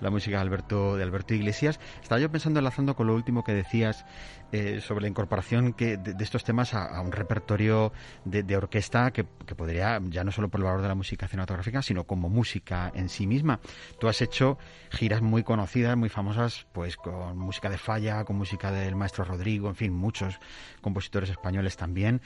la 0.00 0.10
música 0.10 0.36
de 0.36 0.42
Alberto, 0.42 0.96
de 0.96 1.02
Alberto 1.02 1.34
Iglesias. 1.34 1.80
Estaba 2.00 2.20
yo 2.20 2.30
pensando, 2.30 2.60
enlazando 2.60 2.94
con 2.94 3.06
lo 3.06 3.14
último 3.14 3.42
que 3.42 3.54
decías 3.54 4.04
eh, 4.52 4.80
sobre 4.80 5.02
la 5.02 5.08
incorporación 5.08 5.72
que, 5.72 5.96
de, 5.96 6.22
estos 6.22 6.44
temas 6.44 6.74
a, 6.74 7.00
un 7.00 7.10
repertorio 7.10 7.92
de, 8.24 8.56
orquesta 8.56 9.10
que, 9.12 9.24
que, 9.46 9.54
podría, 9.54 10.00
ya 10.10 10.24
no 10.24 10.30
solo 10.30 10.48
por 10.48 10.60
el 10.60 10.64
valor 10.64 10.82
de 10.82 10.88
la 10.88 10.94
música 10.94 11.26
cinematográfica, 11.26 11.80
sino 11.82 12.04
como 12.04 12.28
música 12.28 12.92
en 12.94 13.08
sí 13.08 13.26
misma. 13.26 13.60
Tú 13.98 14.08
has 14.08 14.20
hecho 14.20 14.58
giras 14.90 15.22
muy 15.22 15.42
conocidas, 15.42 15.96
muy 15.96 16.08
famosas, 16.08 16.66
pues 16.72 16.96
con 16.96 17.38
música 17.38 17.70
de 17.70 17.78
Falla, 17.78 18.24
con 18.24 18.36
música 18.36 18.70
del 18.70 18.94
maestro 18.94 19.24
Rodrigo, 19.24 19.68
en 19.68 19.76
fin, 19.76 19.92
muchos 19.92 20.38
compositores 20.82 21.30
españoles 21.30 21.76
también. 21.76 22.20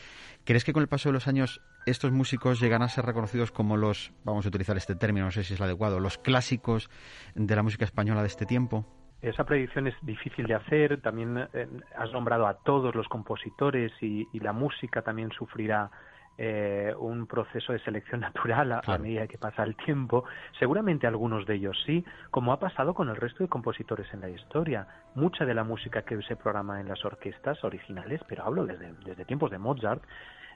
¿Crees 0.46 0.64
que 0.64 0.72
con 0.72 0.80
el 0.80 0.88
paso 0.88 1.08
de 1.08 1.12
los 1.12 1.26
años 1.26 1.60
estos 1.86 2.12
músicos 2.12 2.60
llegan 2.60 2.80
a 2.80 2.88
ser 2.88 3.04
reconocidos 3.04 3.50
como 3.50 3.76
los, 3.76 4.12
vamos 4.22 4.46
a 4.46 4.48
utilizar 4.48 4.76
este 4.76 4.94
término, 4.94 5.26
no 5.26 5.32
sé 5.32 5.42
si 5.42 5.54
es 5.54 5.60
el 5.60 5.66
adecuado, 5.66 5.98
los 5.98 6.18
clásicos 6.18 6.88
de 7.34 7.56
la 7.56 7.64
música 7.64 7.84
española 7.84 8.20
de 8.20 8.28
este 8.28 8.46
tiempo? 8.46 8.86
Esa 9.22 9.42
predicción 9.42 9.88
es 9.88 9.94
difícil 10.02 10.46
de 10.46 10.54
hacer. 10.54 11.00
También 11.00 11.48
eh, 11.52 11.66
has 11.98 12.12
nombrado 12.12 12.46
a 12.46 12.54
todos 12.62 12.94
los 12.94 13.08
compositores 13.08 13.90
y, 14.00 14.28
la 14.38 14.52
música 14.52 15.02
también 15.02 15.32
sufrirá 15.32 15.90
eh, 16.38 16.94
un 16.96 17.26
proceso 17.26 17.72
de 17.72 17.80
selección 17.80 18.20
natural 18.20 18.70
a, 18.70 18.98
medida 18.98 19.26
que 19.26 19.38
pasa 19.38 19.64
el 19.64 19.74
tiempo. 19.74 20.26
Seguramente 20.60 21.08
algunos 21.08 21.44
de 21.46 21.56
ellos 21.56 21.76
sí, 21.86 22.04
como 22.30 22.52
ha 22.52 22.60
pasado 22.60 22.94
con 22.94 23.08
el 23.08 23.16
resto 23.16 23.42
de 23.42 23.48
compositores 23.48 24.06
en 24.14 24.20
la 24.20 24.28
historia. 24.28 24.86
Mucha 25.16 25.44
de 25.44 25.54
la 25.54 25.64
música 25.64 26.02
que 26.02 26.22
se 26.22 26.36
programa 26.36 26.80
en 26.80 26.86
las 26.86 27.04
orquestas 27.04 27.64
originales, 27.64 28.20
pero 28.28 28.44
hablo 28.44 28.64
desde, 28.64 28.92
desde 29.04 29.24
tiempos 29.24 29.50
de 29.50 29.58
Mozart, 29.58 30.04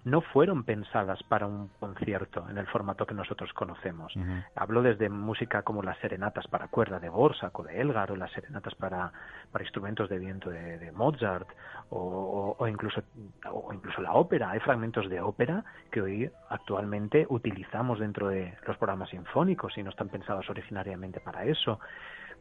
no 0.04 0.20
fueron 0.20 0.64
pensadas 0.64 1.22
para 1.24 1.46
un 1.46 1.68
concierto 1.78 2.46
en 2.48 2.58
el 2.58 2.66
formato 2.66 3.06
que 3.06 3.14
nosotros 3.14 3.52
conocemos. 3.52 4.14
Hablo 4.54 4.82
desde 4.82 5.08
música 5.08 5.62
como 5.62 5.82
las 5.82 5.98
serenatas 5.98 6.46
para 6.48 6.68
cuerda 6.68 6.98
de 6.98 7.08
Borsak 7.08 7.58
o 7.58 7.62
de 7.62 7.80
Elgar 7.80 8.10
o 8.12 8.16
las 8.16 8.32
serenatas 8.32 8.74
para, 8.74 9.12
para 9.52 9.64
instrumentos 9.64 10.08
de 10.08 10.18
viento 10.18 10.50
de, 10.50 10.90
Mozart 10.92 11.48
o, 11.90 12.56
o, 12.58 12.68
incluso, 12.68 13.02
o 13.50 13.72
incluso 13.72 14.00
la 14.00 14.12
ópera. 14.12 14.50
Hay 14.50 14.60
fragmentos 14.60 15.08
de 15.08 15.20
ópera 15.20 15.64
que 15.90 16.00
hoy 16.00 16.30
actualmente 16.48 17.26
utilizamos 17.28 17.98
dentro 17.98 18.28
de 18.28 18.56
los 18.66 18.76
programas 18.76 19.10
sinfónicos 19.10 19.76
y 19.76 19.82
no 19.82 19.90
están 19.90 20.08
pensados 20.08 20.48
originariamente 20.48 21.20
para 21.20 21.44
eso. 21.44 21.78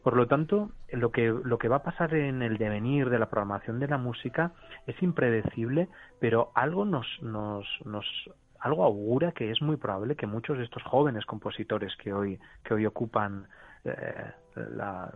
Por 0.02 0.16
lo 0.16 0.26
tanto, 0.26 0.70
lo 0.90 1.10
que, 1.10 1.28
lo 1.28 1.58
que 1.58 1.68
va 1.68 1.76
a 1.76 1.82
pasar 1.82 2.14
en 2.14 2.42
el 2.42 2.56
devenir 2.56 3.10
de 3.10 3.18
la 3.18 3.28
programación 3.28 3.80
de 3.80 3.88
la 3.88 3.98
música 3.98 4.52
es 4.86 5.00
impredecible, 5.02 5.88
pero 6.18 6.52
algo 6.54 6.84
nos, 6.84 7.06
nos, 7.22 7.66
nos 7.84 8.06
algo 8.60 8.84
augura 8.84 9.32
que 9.32 9.50
es 9.50 9.60
muy 9.60 9.76
probable 9.76 10.16
que 10.16 10.26
muchos 10.26 10.58
de 10.58 10.64
estos 10.64 10.82
jóvenes 10.82 11.26
compositores 11.26 11.94
que 11.96 12.12
hoy, 12.12 12.38
que 12.64 12.74
hoy 12.74 12.86
ocupan 12.86 13.46
eh, 13.84 14.32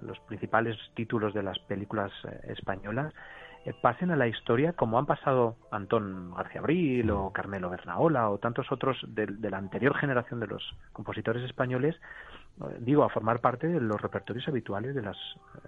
los 0.03 0.19
principales 0.21 0.77
títulos 0.95 1.35
de 1.35 1.43
las 1.43 1.59
películas 1.61 2.13
eh, 2.25 2.41
españolas 2.49 3.13
eh, 3.65 3.75
pasen 3.83 4.11
a 4.11 4.17
la 4.17 4.27
historia 4.27 4.73
como 4.73 4.99
han 4.99 5.07
pasado 5.07 5.57
Antón 5.71 6.35
García 6.35 6.61
Abril 6.61 7.11
o 7.11 7.31
Carmelo 7.33 7.69
Bernaola 7.69 8.31
o 8.31 8.39
tantos 8.39 8.71
otros 8.73 8.99
de, 9.09 9.27
de 9.27 9.51
la 9.51 9.59
anterior 9.59 9.95
generación 9.97 10.41
de 10.41 10.47
los 10.47 10.63
compositores 10.93 11.43
españoles 11.43 11.97
digo, 12.79 13.05
a 13.05 13.09
formar 13.09 13.41
parte 13.41 13.67
de 13.67 13.81
los 13.81 14.01
repertorios 14.01 14.47
habituales 14.49 14.95
de 14.95 15.03
las, 15.03 15.17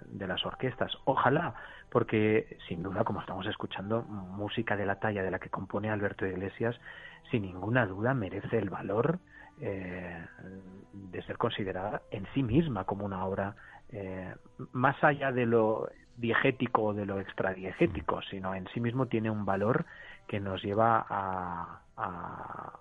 de 0.05 0.27
las 0.27 0.45
orquestas. 0.45 0.91
Ojalá, 1.05 1.53
porque 1.89 2.57
sin 2.67 2.81
duda, 2.83 3.03
como 3.03 3.21
estamos 3.21 3.45
escuchando, 3.47 4.03
música 4.03 4.75
de 4.75 4.85
la 4.85 4.99
talla 4.99 5.23
de 5.23 5.31
la 5.31 5.39
que 5.39 5.49
compone 5.49 5.89
Alberto 5.89 6.25
Iglesias, 6.25 6.79
sin 7.31 7.43
ninguna 7.43 7.85
duda 7.85 8.13
merece 8.13 8.57
el 8.57 8.69
valor 8.69 9.19
eh, 9.59 10.25
de 10.93 11.21
ser 11.23 11.37
considerada 11.37 12.03
en 12.11 12.25
sí 12.33 12.43
misma 12.43 12.85
como 12.85 13.05
una 13.05 13.25
obra 13.25 13.55
eh, 13.89 14.33
más 14.71 15.01
allá 15.03 15.31
de 15.31 15.45
lo 15.45 15.89
diegético 16.15 16.83
o 16.83 16.93
de 16.93 17.05
lo 17.05 17.19
extradiegético, 17.19 18.21
sino 18.23 18.55
en 18.55 18.67
sí 18.73 18.79
mismo 18.79 19.07
tiene 19.07 19.29
un 19.29 19.45
valor 19.45 19.85
que 20.27 20.39
nos 20.39 20.63
lleva 20.63 21.05
a, 21.09 21.81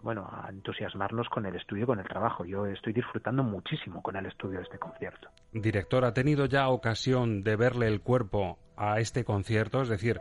bueno 0.03 0.29
a 0.31 0.51
entusiasmarnos 0.51 1.29
con 1.29 1.47
el 1.47 1.57
estudio 1.57 1.87
con 1.87 1.99
el 1.99 2.07
trabajo. 2.07 2.45
Yo 2.45 2.67
estoy 2.67 2.93
disfrutando 2.93 3.43
muchísimo 3.43 4.03
con 4.03 4.17
el 4.17 4.27
estudio 4.27 4.59
de 4.59 4.65
este 4.65 4.79
concierto. 4.79 5.29
Director 5.53 6.05
ha 6.05 6.13
tenido 6.13 6.47
ya 6.47 6.69
ocasión 6.69 7.43
de 7.43 7.57
verle 7.57 7.89
el 7.89 8.03
cuerpo 8.03 8.59
a 8.77 9.01
este 9.01 9.25
concierto 9.25 9.83
es 9.83 9.89
decir 9.89 10.21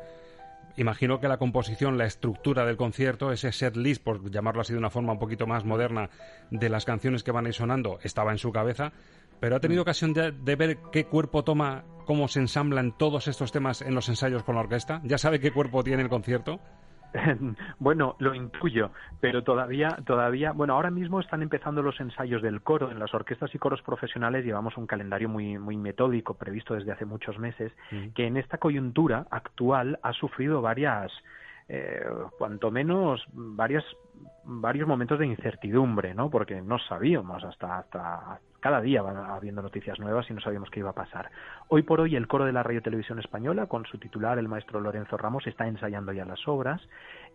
imagino 0.78 1.20
que 1.20 1.28
la 1.28 1.38
composición 1.38 1.98
la 1.98 2.06
estructura 2.06 2.66
del 2.66 2.78
concierto 2.78 3.32
ese 3.32 3.52
set 3.52 3.76
list 3.76 4.04
por 4.04 4.30
llamarlo 4.32 4.62
así 4.62 4.74
de 4.74 4.80
una 4.80 4.90
forma 4.90 5.14
un 5.14 5.20
poquito 5.20 5.46
más 5.46 5.66
moderna 5.66 6.10
de 6.52 6.70
las 6.70 6.86
canciones 6.86 7.24
que 7.24 7.32
van 7.32 7.46
a 7.46 7.50
ir 7.50 7.54
sonando 7.54 8.00
estaba 8.02 8.32
en 8.32 8.38
su 8.38 8.52
cabeza 8.52 8.94
pero 9.42 9.58
ha 9.58 9.60
tenido 9.60 9.82
mm. 9.82 9.84
ocasión 9.84 10.14
de, 10.14 10.32
de 10.32 10.56
ver 10.56 10.78
qué 10.92 11.06
cuerpo 11.06 11.44
toma 11.44 11.84
cómo 12.06 12.30
se 12.30 12.40
ensamblan 12.40 12.98
todos 12.98 13.28
estos 13.28 13.52
temas 13.52 13.82
en 13.82 13.94
los 13.94 14.08
ensayos 14.08 14.44
con 14.44 14.56
la 14.56 14.62
orquesta 14.62 15.02
ya 15.04 15.18
sabe 15.18 15.42
qué 15.42 15.52
cuerpo 15.52 15.84
tiene 15.84 16.02
el 16.04 16.10
concierto 16.10 16.62
bueno, 17.80 18.16
lo 18.20 18.34
intuyo, 18.34 18.92
pero 19.20 19.44
todavía, 19.44 19.98
todavía, 20.06 20.52
bueno, 20.52 20.74
ahora 20.74 20.92
mismo 20.92 21.20
están 21.20 21.42
empezando 21.42 21.82
los 21.82 22.00
ensayos 22.00 22.42
del 22.42 22.62
coro. 22.62 22.92
En 22.92 23.00
las 23.00 23.14
orquestas 23.14 23.54
y 23.54 23.60
coros 23.60 23.82
profesionales 23.82 24.46
llevamos 24.46 24.78
un 24.78 24.88
calendario 24.88 25.30
muy, 25.30 25.58
muy 25.58 25.78
metódico 25.78 26.34
previsto 26.36 26.74
desde 26.74 26.92
hace 26.92 27.06
muchos 27.06 27.38
meses, 27.40 27.72
que 28.14 28.28
en 28.28 28.38
esta 28.38 28.58
coyuntura 28.58 29.26
actual 29.30 30.00
ha 30.04 30.14
sufrido 30.14 30.62
varias, 30.62 31.12
eh, 31.68 32.06
cuanto 32.38 32.72
menos 32.72 33.26
varias, 33.34 33.84
varios 34.44 34.88
momentos 34.88 35.20
de 35.20 35.28
incertidumbre, 35.28 36.14
¿no? 36.14 36.30
Porque 36.30 36.62
no 36.62 36.80
sabíamos 36.80 37.44
hasta, 37.44 37.80
hasta 37.80 38.40
cada 38.66 38.82
día 38.82 39.04
va 39.04 39.36
habiendo 39.36 39.62
noticias 39.62 40.00
nuevas 40.00 40.28
y 40.28 40.34
no 40.34 40.42
sabíamos 40.42 40.72
qué 40.72 40.80
iba 40.80 40.90
a 40.90 40.94
pasar. 40.94 41.30
Hoy 41.68 41.84
por 41.84 42.02
hoy 42.02 42.16
el 42.16 42.28
coro 42.28 42.46
de 42.46 42.52
la 42.52 42.64
Radio 42.64 42.82
Televisión 42.82 43.20
Española, 43.20 43.68
con 43.68 43.86
su 43.86 44.00
titular, 44.00 44.40
el 44.40 44.48
maestro 44.48 44.80
Lorenzo 44.80 45.18
Ramos, 45.18 45.46
está 45.46 45.68
ensayando 45.68 46.12
ya 46.14 46.26
las 46.26 46.48
obras. 46.48 46.82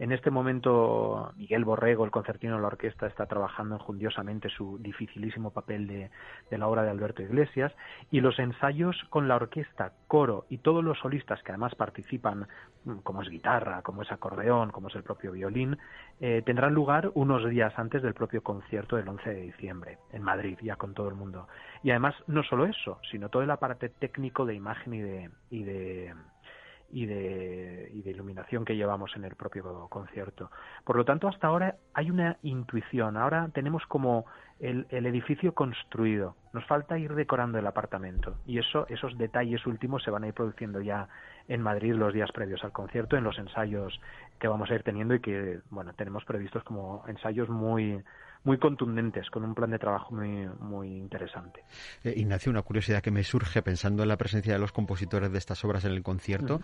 En 0.00 0.10
este 0.10 0.32
momento 0.32 1.32
Miguel 1.36 1.64
Borrego, 1.64 2.04
el 2.04 2.10
concertino 2.10 2.56
de 2.56 2.62
la 2.62 2.66
orquesta, 2.66 3.06
está 3.06 3.26
trabajando 3.26 3.76
enjundiosamente 3.76 4.48
su 4.48 4.78
dificilísimo 4.78 5.52
papel 5.52 5.86
de, 5.86 6.10
de 6.50 6.58
la 6.58 6.66
obra 6.66 6.82
de 6.82 6.90
Alberto 6.90 7.22
Iglesias 7.22 7.72
y 8.10 8.20
los 8.20 8.40
ensayos 8.40 8.96
con 9.08 9.28
la 9.28 9.36
orquesta, 9.36 9.92
coro 10.08 10.46
y 10.48 10.58
todos 10.58 10.82
los 10.82 10.98
solistas 10.98 11.40
que 11.44 11.52
además 11.52 11.76
participan, 11.76 12.48
mm, 12.86 12.98
como 13.04 13.22
es 13.22 13.28
guitarra, 13.28 13.82
como 13.82 14.02
es 14.02 14.10
acordeón, 14.10 14.72
como 14.72 14.88
es 14.88 14.96
el 14.96 15.04
propio 15.04 15.30
violín, 15.30 15.78
eh, 16.18 16.42
tendrán 16.44 16.74
lugar 16.74 17.12
unos 17.14 17.48
días 17.48 17.72
antes 17.78 18.02
del 18.02 18.14
propio 18.14 18.42
concierto 18.42 18.96
del 18.96 19.08
11 19.08 19.30
de 19.30 19.42
diciembre 19.42 19.98
en 20.12 20.24
Madrid, 20.24 20.58
ya 20.60 20.74
con 20.74 20.92
todo 20.92 21.08
el 21.08 21.19
mundo. 21.20 21.46
Y 21.82 21.90
además, 21.90 22.14
no 22.26 22.42
solo 22.42 22.66
eso, 22.66 22.98
sino 23.10 23.28
todo 23.28 23.42
el 23.42 23.50
aparato 23.50 23.86
técnico 23.98 24.46
de 24.46 24.54
imagen 24.54 24.94
y 24.94 25.00
de, 25.00 25.30
y 25.50 25.62
de, 25.62 26.14
y 26.92 27.06
de, 27.06 27.90
y 27.92 28.02
de 28.02 28.10
iluminación 28.10 28.64
que 28.64 28.76
llevamos 28.76 29.14
en 29.16 29.24
el 29.24 29.36
propio 29.36 29.86
concierto. 29.88 30.50
Por 30.84 30.96
lo 30.96 31.04
tanto, 31.04 31.28
hasta 31.28 31.46
ahora 31.46 31.76
hay 31.94 32.10
una 32.10 32.38
intuición. 32.42 33.16
Ahora 33.16 33.48
tenemos 33.52 33.86
como 33.86 34.26
el, 34.58 34.86
el, 34.90 35.06
edificio 35.06 35.54
construido. 35.54 36.36
Nos 36.52 36.64
falta 36.66 36.98
ir 36.98 37.14
decorando 37.14 37.58
el 37.58 37.66
apartamento. 37.66 38.36
Y 38.46 38.58
eso, 38.58 38.86
esos 38.88 39.16
detalles 39.18 39.66
últimos 39.66 40.02
se 40.02 40.10
van 40.10 40.24
a 40.24 40.28
ir 40.28 40.34
produciendo 40.34 40.80
ya 40.80 41.08
en 41.48 41.62
Madrid 41.62 41.94
los 41.94 42.12
días 42.12 42.32
previos 42.32 42.62
al 42.64 42.72
concierto, 42.72 43.16
en 43.16 43.24
los 43.24 43.38
ensayos 43.38 44.00
que 44.38 44.48
vamos 44.48 44.70
a 44.70 44.74
ir 44.74 44.82
teniendo 44.82 45.14
y 45.14 45.20
que, 45.20 45.60
bueno, 45.70 45.92
tenemos 45.94 46.24
previstos 46.24 46.64
como 46.64 47.04
ensayos 47.06 47.48
muy 47.48 48.02
muy 48.44 48.58
contundentes, 48.58 49.28
con 49.30 49.44
un 49.44 49.54
plan 49.54 49.70
de 49.70 49.78
trabajo 49.78 50.14
muy, 50.14 50.48
muy 50.60 50.88
interesante. 50.96 51.62
Eh, 52.04 52.14
Ignacio, 52.16 52.50
una 52.50 52.62
curiosidad 52.62 53.02
que 53.02 53.10
me 53.10 53.22
surge 53.22 53.62
pensando 53.62 54.02
en 54.02 54.08
la 54.08 54.16
presencia 54.16 54.52
de 54.52 54.58
los 54.58 54.72
compositores 54.72 55.30
de 55.30 55.38
estas 55.38 55.64
obras 55.64 55.84
en 55.84 55.92
el 55.92 56.02
concierto. 56.02 56.60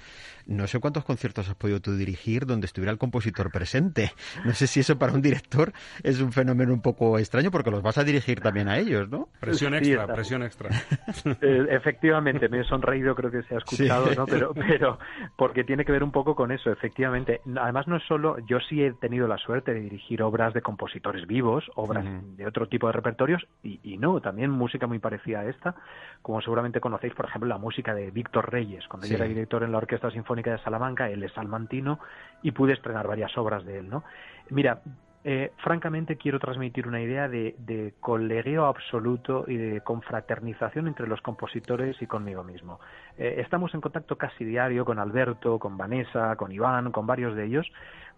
No 0.47 0.67
sé 0.67 0.81
cuántos 0.81 1.05
conciertos 1.05 1.49
has 1.49 1.55
podido 1.55 1.81
tú 1.81 1.95
dirigir 1.97 2.47
donde 2.47 2.67
estuviera 2.67 2.93
el 2.93 2.99
compositor 2.99 3.51
presente. 3.51 4.13
No 4.45 4.53
sé 4.53 4.67
si 4.67 4.81
eso 4.81 4.99
para 4.99 5.13
un 5.13 5.23
director 5.23 5.73
es 6.03 6.21
un 6.21 6.33
fenómeno 6.33 6.73
un 6.73 6.83
poco 6.83 7.19
extraño 7.19 7.51
porque 7.51 7.71
los 7.71 7.83
vas 7.83 7.99
a 7.99 8.05
dirigir 8.05 8.41
también 8.41 8.69
a 8.69 8.79
ellos, 8.79 9.09
¿no? 9.09 9.29
Presión 9.41 9.75
extra, 9.75 10.07
presión 10.07 10.43
extra. 10.43 10.71
Eh, 11.41 11.67
efectivamente, 11.71 12.49
me 12.49 12.61
he 12.61 12.65
sonreído, 12.65 13.15
creo 13.15 13.31
que 13.31 13.43
se 13.43 13.55
ha 13.55 13.59
escuchado, 13.59 14.15
¿no? 14.15 14.27
Pero, 14.27 14.55
pero 14.55 14.99
porque 15.37 15.65
tiene 15.65 15.85
que 15.85 15.93
ver 15.93 16.03
un 16.03 16.13
poco 16.13 16.35
con 16.35 16.53
eso, 16.53 16.71
efectivamente. 16.71 17.41
Además, 17.61 17.87
no 17.87 17.97
es 17.97 18.03
solo, 18.05 18.39
yo 18.47 18.59
sí 18.61 18.83
he 18.83 18.93
tenido 18.93 19.29
la 19.29 19.37
suerte 19.39 19.75
de 19.75 19.81
dirigir 19.81 20.23
obras 20.23 20.55
de 20.55 20.63
compositores 20.63 21.27
vivos, 21.27 21.66
obras 21.75 22.05
de 22.37 22.47
otro 22.47 22.69
tipo 22.69 22.87
de 22.87 22.93
repertorios 22.93 23.47
y, 23.63 23.99
no, 23.99 24.21
también 24.21 24.51
música 24.51 24.87
muy 24.87 24.99
parecida 24.99 25.41
a 25.41 25.47
esta, 25.47 25.75
como 26.23 26.41
seguramente 26.41 26.81
conocéis, 26.81 27.15
por 27.15 27.27
ejemplo, 27.27 27.49
la 27.49 27.59
música 27.59 27.95
de 27.95 28.11
Víctor 28.11 28.51
Reyes, 28.51 28.87
cuando 28.89 29.07
yo 29.07 29.17
era 29.17 29.27
director 29.27 29.63
en 29.63 29.73
la 29.73 29.79
Orquesta 29.79 30.11
Sinfónica 30.11 30.53
de 30.53 30.59
Salamanca, 30.59 31.11
él 31.11 31.23
es 31.23 31.33
salmantino 31.33 31.99
y 32.43 32.53
pude 32.53 32.73
estrenar 32.75 33.07
varias 33.07 33.37
obras 33.37 33.65
de 33.65 33.79
él, 33.79 33.89
¿no? 33.89 34.05
Mira, 34.51 34.81
eh, 35.29 35.51
francamente 35.57 36.17
quiero 36.17 36.39
transmitir 36.39 36.87
una 36.87 37.01
idea 37.01 37.29
de, 37.29 37.57
de, 37.59 37.95
colegueo 37.99 38.67
absoluto 38.67 39.45
y 39.49 39.57
de 39.57 39.81
confraternización 39.81 40.87
entre 40.87 41.09
los 41.09 41.21
compositores 41.21 42.01
y 42.01 42.07
conmigo 42.07 42.45
mismo. 42.45 42.79
Eh, 43.19 43.35
estamos 43.39 43.75
en 43.75 43.81
contacto 43.81 44.17
casi 44.17 44.45
diario 44.45 44.85
con 44.85 45.01
Alberto, 45.01 45.59
con 45.59 45.77
Vanessa, 45.77 46.37
con 46.37 46.53
Iván, 46.53 46.93
con 46.93 47.09
varios 47.09 47.35
de 47.35 47.45
ellos, 47.45 47.67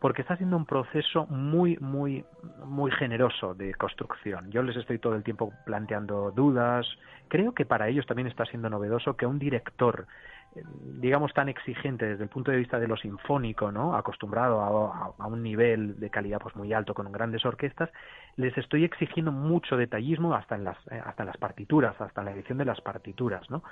porque 0.01 0.23
está 0.23 0.37
siendo 0.37 0.57
un 0.57 0.67
proceso 0.67 1.27
muy, 1.27 1.77
muy, 1.79 2.25
muy 2.65 2.91
generoso 2.93 3.55
de 3.55 3.75
construcción. 3.75 4.51
Yo 4.51 4.63
les 4.63 4.77
estoy 4.77 4.99
todo 4.99 5.15
el 5.15 5.25
tiempo 5.25 5.53
planteando 5.67 6.31
dudas. 6.31 6.87
Creo 7.29 7.53
que 7.53 7.67
para 7.67 7.89
ellos 7.89 8.07
también 8.07 8.29
está 8.29 8.45
siendo 8.47 8.71
novedoso 8.71 9.17
que 9.17 9.27
un 9.27 9.39
director 9.39 10.07
eh, 10.55 10.63
digamos 11.01 11.33
tan 11.35 11.49
exigente 11.49 12.07
desde 12.07 12.23
el 12.23 12.31
punto 12.31 12.51
de 12.51 12.57
vista 12.57 12.79
de 12.79 12.89
lo 12.89 12.97
sinfónico, 12.97 13.71
¿no? 13.71 13.95
acostumbrado 13.95 14.61
a, 14.61 15.27
un 15.27 15.43
nivel 15.43 16.01
de 16.01 16.11
calidad 16.11 16.39
pues 16.41 16.57
muy 16.57 16.73
alto 16.73 16.95
con 16.95 17.11
grandes 17.13 17.45
orquestas, 17.45 17.91
les 18.37 18.57
estoy 18.57 18.85
exigiendo 18.85 19.31
mucho 19.31 19.77
detallismo 19.77 20.35
hasta 20.35 20.55
en 20.55 20.65
las 20.65 20.79
eh, 20.91 21.01
hasta 21.05 21.25
en 21.25 21.27
las 21.27 21.37
partituras, 21.37 22.01
hasta 22.01 22.23
la 22.23 22.33
edición 22.33 22.57
de 22.59 22.65
las 22.65 22.81
partituras, 22.81 23.49
¿no? 23.51 23.63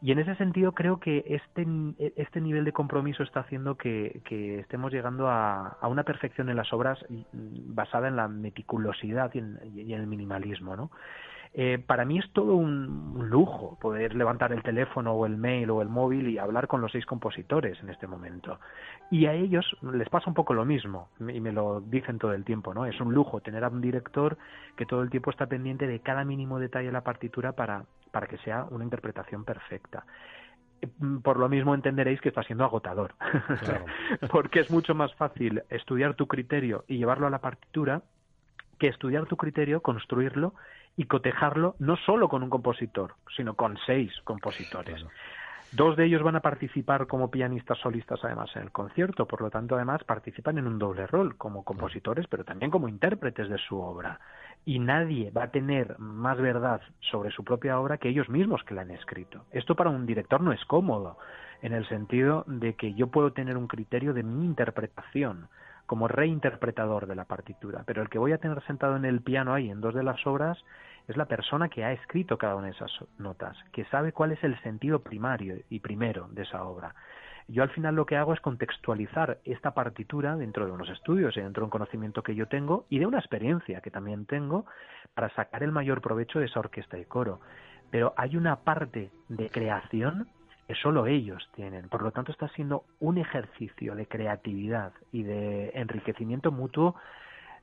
Y 0.00 0.12
en 0.12 0.20
ese 0.20 0.36
sentido 0.36 0.72
creo 0.72 1.00
que 1.00 1.24
este, 1.26 1.66
este 2.16 2.40
nivel 2.40 2.64
de 2.64 2.72
compromiso 2.72 3.24
está 3.24 3.40
haciendo 3.40 3.76
que, 3.76 4.20
estemos 4.60 4.92
llegando 4.92 5.28
a, 5.28 5.76
una 5.82 6.04
perfección 6.04 6.48
en 6.48 6.56
las 6.56 6.72
obras 6.72 7.04
basada 7.32 8.06
en 8.06 8.16
la 8.16 8.28
meticulosidad 8.28 9.32
y 9.34 9.38
en, 9.38 9.90
el 9.90 10.06
minimalismo, 10.06 10.76
¿no? 10.76 10.90
Eh, 11.54 11.82
para 11.84 12.04
mí 12.04 12.18
es 12.18 12.30
todo 12.32 12.54
un 12.54 13.28
lujo 13.28 13.78
poder 13.80 14.14
levantar 14.14 14.52
el 14.52 14.62
teléfono 14.62 15.12
o 15.12 15.26
el 15.26 15.36
mail 15.36 15.70
o 15.70 15.82
el 15.82 15.88
móvil 15.88 16.28
y 16.28 16.38
hablar 16.38 16.68
con 16.68 16.80
los 16.80 16.92
seis 16.92 17.06
compositores 17.06 17.78
en 17.82 17.90
este 17.90 18.06
momento. 18.06 18.58
Y 19.10 19.26
a 19.26 19.32
ellos 19.32 19.76
les 19.82 20.08
pasa 20.08 20.28
un 20.28 20.34
poco 20.34 20.54
lo 20.54 20.64
mismo, 20.64 21.08
y 21.20 21.40
me 21.40 21.52
lo 21.52 21.80
dicen 21.80 22.18
todo 22.18 22.32
el 22.32 22.44
tiempo, 22.44 22.74
¿no? 22.74 22.86
Es 22.86 23.00
un 23.00 23.14
lujo 23.14 23.40
tener 23.40 23.64
a 23.64 23.68
un 23.68 23.80
director 23.80 24.36
que 24.76 24.86
todo 24.86 25.02
el 25.02 25.10
tiempo 25.10 25.30
está 25.30 25.46
pendiente 25.46 25.86
de 25.86 26.00
cada 26.00 26.24
mínimo 26.24 26.58
detalle 26.58 26.86
de 26.86 26.92
la 26.92 27.04
partitura 27.04 27.52
para, 27.52 27.84
para 28.10 28.26
que 28.26 28.38
sea 28.38 28.66
una 28.70 28.84
interpretación 28.84 29.44
perfecta 29.44 30.04
por 31.22 31.38
lo 31.38 31.48
mismo 31.48 31.74
entenderéis 31.74 32.20
que 32.20 32.28
está 32.28 32.42
siendo 32.42 32.64
agotador, 32.64 33.14
porque 34.30 34.60
es 34.60 34.70
mucho 34.70 34.94
más 34.94 35.14
fácil 35.14 35.62
estudiar 35.70 36.14
tu 36.14 36.26
criterio 36.26 36.84
y 36.86 36.98
llevarlo 36.98 37.26
a 37.26 37.30
la 37.30 37.40
partitura 37.40 38.02
que 38.78 38.88
estudiar 38.88 39.26
tu 39.26 39.36
criterio, 39.36 39.82
construirlo 39.82 40.54
y 40.98 41.04
cotejarlo 41.04 41.76
no 41.78 41.96
solo 41.96 42.28
con 42.28 42.42
un 42.42 42.50
compositor, 42.50 43.14
sino 43.36 43.54
con 43.54 43.78
seis 43.86 44.12
compositores. 44.24 45.06
Dos 45.70 45.96
de 45.96 46.06
ellos 46.06 46.24
van 46.24 46.34
a 46.34 46.40
participar 46.40 47.06
como 47.06 47.30
pianistas 47.30 47.78
solistas 47.78 48.18
además 48.24 48.50
en 48.56 48.62
el 48.62 48.72
concierto, 48.72 49.26
por 49.26 49.40
lo 49.40 49.48
tanto 49.48 49.76
además 49.76 50.02
participan 50.02 50.58
en 50.58 50.66
un 50.66 50.78
doble 50.78 51.06
rol 51.06 51.36
como 51.36 51.62
compositores, 51.62 52.26
pero 52.26 52.42
también 52.42 52.72
como 52.72 52.88
intérpretes 52.88 53.48
de 53.48 53.58
su 53.58 53.78
obra. 53.78 54.18
Y 54.64 54.80
nadie 54.80 55.30
va 55.30 55.44
a 55.44 55.50
tener 55.52 55.96
más 56.00 56.36
verdad 56.38 56.80
sobre 56.98 57.30
su 57.30 57.44
propia 57.44 57.78
obra 57.78 57.98
que 57.98 58.08
ellos 58.08 58.28
mismos 58.28 58.64
que 58.64 58.74
la 58.74 58.82
han 58.82 58.90
escrito. 58.90 59.44
Esto 59.52 59.76
para 59.76 59.90
un 59.90 60.04
director 60.04 60.40
no 60.40 60.52
es 60.52 60.64
cómodo, 60.64 61.16
en 61.62 61.74
el 61.74 61.86
sentido 61.88 62.42
de 62.48 62.74
que 62.74 62.94
yo 62.94 63.06
puedo 63.06 63.32
tener 63.32 63.56
un 63.56 63.68
criterio 63.68 64.14
de 64.14 64.24
mi 64.24 64.44
interpretación 64.44 65.48
como 65.88 66.06
reinterpretador 66.06 67.06
de 67.06 67.14
la 67.14 67.24
partitura, 67.24 67.82
pero 67.86 68.02
el 68.02 68.10
que 68.10 68.18
voy 68.18 68.32
a 68.32 68.38
tener 68.38 68.62
sentado 68.66 68.94
en 68.96 69.06
el 69.06 69.22
piano 69.22 69.54
ahí 69.54 69.70
en 69.70 69.80
dos 69.80 69.94
de 69.94 70.02
las 70.02 70.24
obras 70.26 70.62
es 71.08 71.16
la 71.16 71.24
persona 71.24 71.70
que 71.70 71.82
ha 71.82 71.92
escrito 71.92 72.36
cada 72.36 72.56
una 72.56 72.66
de 72.66 72.74
esas 72.74 72.92
notas, 73.16 73.56
que 73.72 73.86
sabe 73.86 74.12
cuál 74.12 74.32
es 74.32 74.44
el 74.44 74.60
sentido 74.60 74.98
primario 74.98 75.56
y 75.70 75.80
primero 75.80 76.28
de 76.30 76.42
esa 76.42 76.62
obra. 76.62 76.94
Yo 77.48 77.62
al 77.62 77.70
final 77.70 77.94
lo 77.94 78.04
que 78.04 78.18
hago 78.18 78.34
es 78.34 78.40
contextualizar 78.40 79.38
esta 79.46 79.72
partitura 79.72 80.36
dentro 80.36 80.66
de 80.66 80.72
unos 80.72 80.90
estudios 80.90 81.34
y 81.38 81.40
dentro 81.40 81.62
de 81.62 81.64
un 81.64 81.70
conocimiento 81.70 82.22
que 82.22 82.34
yo 82.34 82.48
tengo 82.48 82.84
y 82.90 82.98
de 82.98 83.06
una 83.06 83.18
experiencia 83.18 83.80
que 83.80 83.90
también 83.90 84.26
tengo 84.26 84.66
para 85.14 85.30
sacar 85.30 85.62
el 85.62 85.72
mayor 85.72 86.02
provecho 86.02 86.38
de 86.38 86.44
esa 86.44 86.60
orquesta 86.60 86.98
y 86.98 87.06
coro. 87.06 87.40
Pero 87.90 88.12
hay 88.18 88.36
una 88.36 88.56
parte 88.56 89.10
de 89.30 89.48
creación 89.48 90.28
que 90.68 90.74
solo 90.74 91.06
ellos 91.06 91.48
tienen. 91.54 91.88
Por 91.88 92.02
lo 92.02 92.12
tanto, 92.12 92.30
está 92.30 92.46
siendo 92.48 92.84
un 93.00 93.16
ejercicio 93.16 93.94
de 93.94 94.06
creatividad 94.06 94.92
y 95.10 95.22
de 95.22 95.70
enriquecimiento 95.70 96.52
mutuo 96.52 96.94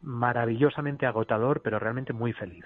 maravillosamente 0.02 1.06
agotador, 1.06 1.62
pero 1.62 1.78
realmente 1.78 2.14
muy 2.14 2.34
feliz. 2.34 2.66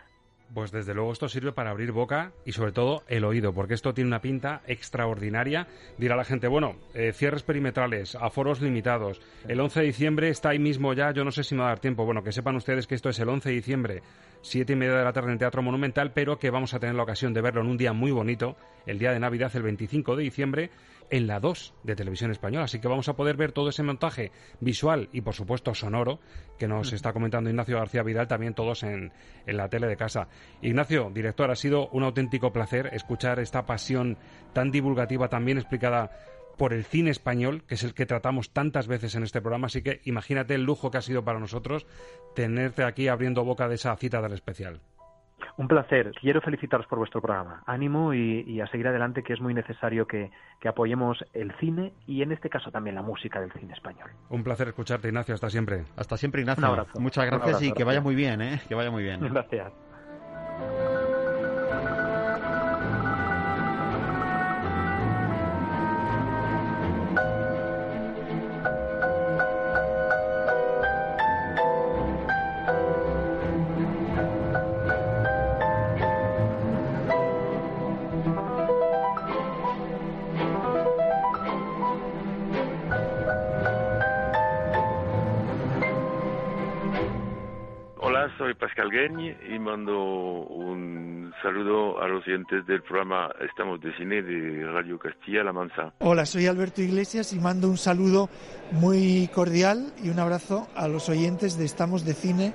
Pues 0.53 0.71
desde 0.71 0.95
luego 0.95 1.11
esto 1.11 1.29
sirve 1.29 1.51
para 1.51 1.69
abrir 1.69 1.91
boca 1.91 2.31
y 2.43 2.53
sobre 2.53 2.71
todo 2.71 3.03
el 3.07 3.23
oído, 3.23 3.53
porque 3.53 3.75
esto 3.75 3.93
tiene 3.93 4.07
una 4.07 4.21
pinta 4.21 4.61
extraordinaria. 4.65 5.67
Dirá 5.97 6.15
la 6.15 6.25
gente, 6.25 6.47
bueno, 6.47 6.75
eh, 6.95 7.13
cierres 7.13 7.43
perimetrales, 7.43 8.15
aforos 8.15 8.59
limitados. 8.59 9.21
El 9.47 9.59
11 9.59 9.79
de 9.79 9.85
diciembre 9.85 10.29
está 10.29 10.49
ahí 10.49 10.59
mismo 10.59 10.93
ya, 10.93 11.11
yo 11.11 11.23
no 11.23 11.31
sé 11.31 11.43
si 11.43 11.53
me 11.53 11.61
va 11.61 11.67
a 11.67 11.69
dar 11.69 11.79
tiempo. 11.79 12.03
Bueno, 12.03 12.23
que 12.23 12.31
sepan 12.31 12.55
ustedes 12.55 12.87
que 12.87 12.95
esto 12.95 13.09
es 13.09 13.19
el 13.19 13.29
11 13.29 13.49
de 13.49 13.55
diciembre, 13.55 14.01
siete 14.41 14.73
y 14.73 14.75
media 14.75 14.95
de 14.95 15.03
la 15.03 15.13
tarde 15.13 15.31
en 15.31 15.37
Teatro 15.37 15.61
Monumental, 15.61 16.13
pero 16.13 16.39
que 16.39 16.49
vamos 16.49 16.73
a 16.73 16.79
tener 16.79 16.95
la 16.95 17.03
ocasión 17.03 17.33
de 17.33 17.41
verlo 17.41 17.61
en 17.61 17.67
un 17.67 17.77
día 17.77 17.93
muy 17.93 18.11
bonito, 18.11 18.55
el 18.87 18.97
día 18.97 19.11
de 19.11 19.19
Navidad, 19.19 19.51
el 19.55 19.63
25 19.63 20.15
de 20.15 20.23
diciembre, 20.23 20.71
en 21.09 21.27
la 21.27 21.39
2 21.39 21.73
de 21.83 21.95
Televisión 21.95 22.31
Española. 22.31 22.65
Así 22.65 22.79
que 22.79 22.87
vamos 22.87 23.09
a 23.09 23.15
poder 23.15 23.37
ver 23.37 23.51
todo 23.51 23.69
ese 23.69 23.83
montaje 23.83 24.31
visual 24.59 25.09
y, 25.11 25.21
por 25.21 25.33
supuesto, 25.33 25.73
sonoro 25.73 26.19
que 26.57 26.67
nos 26.67 26.93
está 26.93 27.13
comentando 27.13 27.49
Ignacio 27.49 27.77
García 27.77 28.03
Vidal, 28.03 28.27
también 28.27 28.53
todos 28.53 28.83
en, 28.83 29.11
en 29.45 29.57
la 29.57 29.69
tele 29.69 29.87
de 29.87 29.97
casa. 29.97 30.27
Ignacio, 30.61 31.11
director, 31.13 31.51
ha 31.51 31.55
sido 31.55 31.89
un 31.89 32.03
auténtico 32.03 32.51
placer 32.51 32.89
escuchar 32.93 33.39
esta 33.39 33.65
pasión 33.65 34.17
tan 34.53 34.71
divulgativa, 34.71 35.29
tan 35.29 35.45
bien 35.45 35.57
explicada 35.57 36.11
por 36.59 36.73
el 36.73 36.83
cine 36.83 37.09
español, 37.09 37.63
que 37.63 37.75
es 37.75 37.83
el 37.83 37.93
que 37.93 38.05
tratamos 38.05 38.51
tantas 38.51 38.85
veces 38.85 39.15
en 39.15 39.23
este 39.23 39.39
programa, 39.39 39.67
así 39.67 39.81
que 39.81 40.01
imagínate 40.03 40.55
el 40.55 40.63
lujo 40.63 40.91
que 40.91 40.97
ha 40.97 41.01
sido 41.01 41.23
para 41.23 41.39
nosotros 41.39 41.87
tenerte 42.35 42.83
aquí 42.83 43.07
abriendo 43.07 43.45
boca 43.45 43.69
de 43.69 43.75
esa 43.75 43.95
cita 43.95 44.21
del 44.21 44.33
especial. 44.33 44.81
Un 45.59 45.67
placer. 45.67 46.13
Quiero 46.21 46.39
felicitaros 46.39 46.87
por 46.87 46.99
vuestro 46.99 47.21
programa. 47.21 47.63
Ánimo 47.65 48.13
y, 48.13 48.61
a 48.61 48.67
seguir 48.67 48.87
adelante, 48.87 49.23
que 49.23 49.33
es 49.33 49.41
muy 49.41 49.53
necesario 49.53 50.07
que, 50.07 50.31
apoyemos 50.65 51.17
el 51.33 51.51
cine 51.59 51.91
y, 52.07 52.21
en 52.21 52.31
este 52.31 52.49
caso, 52.49 52.71
también 52.71 52.95
la 52.95 53.01
música 53.01 53.41
del 53.41 53.51
cine 53.51 53.73
español. 53.73 54.09
Un 54.29 54.41
placer 54.41 54.69
escucharte, 54.69 55.09
Ignacio. 55.09 55.35
Hasta 55.35 55.49
siempre. 55.49 55.83
Hasta 55.97 56.15
siempre, 56.15 56.41
Ignacio. 56.41 56.63
Un 56.63 56.69
abrazo. 56.69 56.97
Muchas 57.01 57.25
gracias 57.25 57.61
y 57.61 57.73
que 57.73 57.83
vaya 57.83 57.99
muy 57.99 58.15
bien, 58.15 58.41
¿eh? 58.41 58.61
Que 58.69 58.75
vaya 58.75 58.89
muy 58.89 59.03
bien. 59.03 59.19
Gracias. 59.19 59.73
Saludo 91.41 92.01
a 92.01 92.07
los 92.07 92.25
oyentes 92.27 92.65
del 92.65 92.81
programa 92.81 93.29
Estamos 93.41 93.79
de 93.81 93.95
Cine 93.97 94.21
de 94.21 94.65
Radio 94.71 94.99
Castilla-La 94.99 95.53
Mancha. 95.53 95.93
Hola, 95.99 96.25
soy 96.25 96.47
Alberto 96.47 96.81
Iglesias 96.81 97.33
y 97.33 97.39
mando 97.39 97.69
un 97.69 97.77
saludo 97.77 98.29
muy 98.71 99.29
cordial 99.33 99.93
y 100.03 100.09
un 100.09 100.19
abrazo 100.19 100.67
a 100.75 100.87
los 100.87 101.09
oyentes 101.09 101.57
de 101.57 101.65
Estamos 101.65 102.05
de 102.05 102.13
Cine 102.13 102.53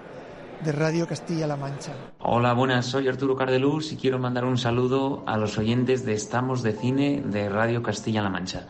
de 0.64 0.72
Radio 0.72 1.06
Castilla-La 1.06 1.56
Mancha. 1.56 1.92
Hola, 2.18 2.52
buenas, 2.54 2.86
soy 2.86 3.08
Arturo 3.08 3.36
Cardeluz 3.36 3.92
y 3.92 3.96
quiero 3.96 4.18
mandar 4.18 4.44
un 4.44 4.58
saludo 4.58 5.24
a 5.26 5.36
los 5.36 5.58
oyentes 5.58 6.04
de 6.04 6.14
Estamos 6.14 6.62
de 6.62 6.72
Cine 6.72 7.22
de 7.24 7.48
Radio 7.48 7.82
Castilla-La 7.82 8.30
Mancha. 8.30 8.66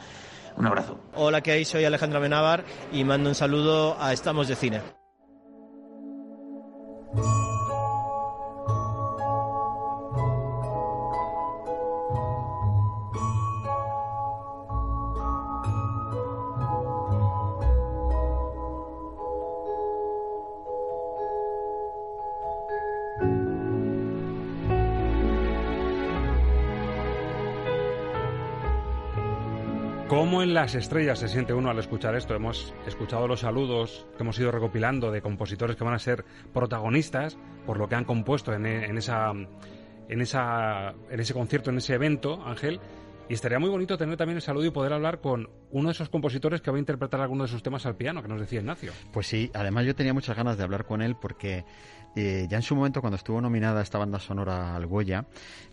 Un 0.57 0.67
abrazo. 0.67 1.01
Hola, 1.15 1.41
¿qué 1.41 1.53
hay? 1.53 1.65
Soy 1.65 1.85
Alejandro 1.85 2.21
Benavar 2.21 2.65
y 2.93 3.05
mando 3.05 3.29
un 3.29 3.35
saludo 3.35 3.97
a 4.01 4.13
Estamos 4.13 4.49
de 4.49 4.55
Cine. 4.55 4.81
¿Cómo 30.35 30.43
en 30.43 30.53
las 30.53 30.75
estrellas 30.75 31.21
se 31.21 31.29
siente 31.29 31.55
uno 31.55 31.71
al 31.71 31.79
escuchar 31.79 32.17
esto? 32.17 32.35
Hemos 32.35 32.75
escuchado 32.89 33.29
los 33.29 33.39
saludos 33.39 34.05
que 34.17 34.25
hemos 34.25 34.37
ido 34.41 34.51
recopilando 34.51 35.13
de 35.13 35.23
compositores 35.23 35.77
que 35.77 35.85
van 35.85 35.95
a 35.95 36.01
ser 36.01 36.25
protagonistas 36.53 37.39
por 37.65 37.79
lo 37.79 37.89
que 37.89 37.95
han 37.95 38.05
compuesto 38.05 38.53
en, 38.53 38.67
esa, 38.67 39.31
en, 39.31 40.21
esa, 40.21 40.93
en 41.09 41.21
ese 41.21 41.35
concierto, 41.35 41.71
en 41.71 41.77
ese 41.77 41.95
evento, 41.95 42.45
Ángel. 42.45 42.81
Y 43.29 43.35
estaría 43.35 43.59
muy 43.59 43.71
bonito 43.71 43.97
tener 43.97 44.17
también 44.17 44.37
el 44.37 44.43
saludo 44.43 44.67
y 44.67 44.71
poder 44.71 44.93
hablar 44.93 45.21
con 45.21 45.49
uno 45.71 45.89
de 45.89 45.93
esos 45.93 46.11
compositores 46.11 46.61
que 46.61 46.71
va 46.71 46.77
a 46.77 46.81
interpretar 46.81 47.21
algunos 47.21 47.49
de 47.49 47.53
sus 47.53 47.63
temas 47.63 47.87
al 47.87 47.97
piano, 47.97 48.23
que 48.23 48.29
nos 48.29 48.39
decía 48.39 48.61
Ignacio. 48.61 48.93
Pues 49.13 49.27
sí, 49.27 49.51
además 49.55 49.87
yo 49.87 49.95
tenía 49.95 50.13
muchas 50.13 50.37
ganas 50.37 50.59
de 50.59 50.65
hablar 50.65 50.85
con 50.85 51.01
él 51.01 51.17
porque 51.17 51.65
eh, 52.17 52.47
ya 52.51 52.59
en 52.59 52.63
su 52.63 52.77
momento 52.77 53.01
cuando 53.01 53.17
estuvo 53.17 53.41
nominada 53.41 53.83
esta 53.83 53.99
banda 53.99 54.21
sonora 54.21 54.77
al 54.77 54.87
Goya, 54.87 55.27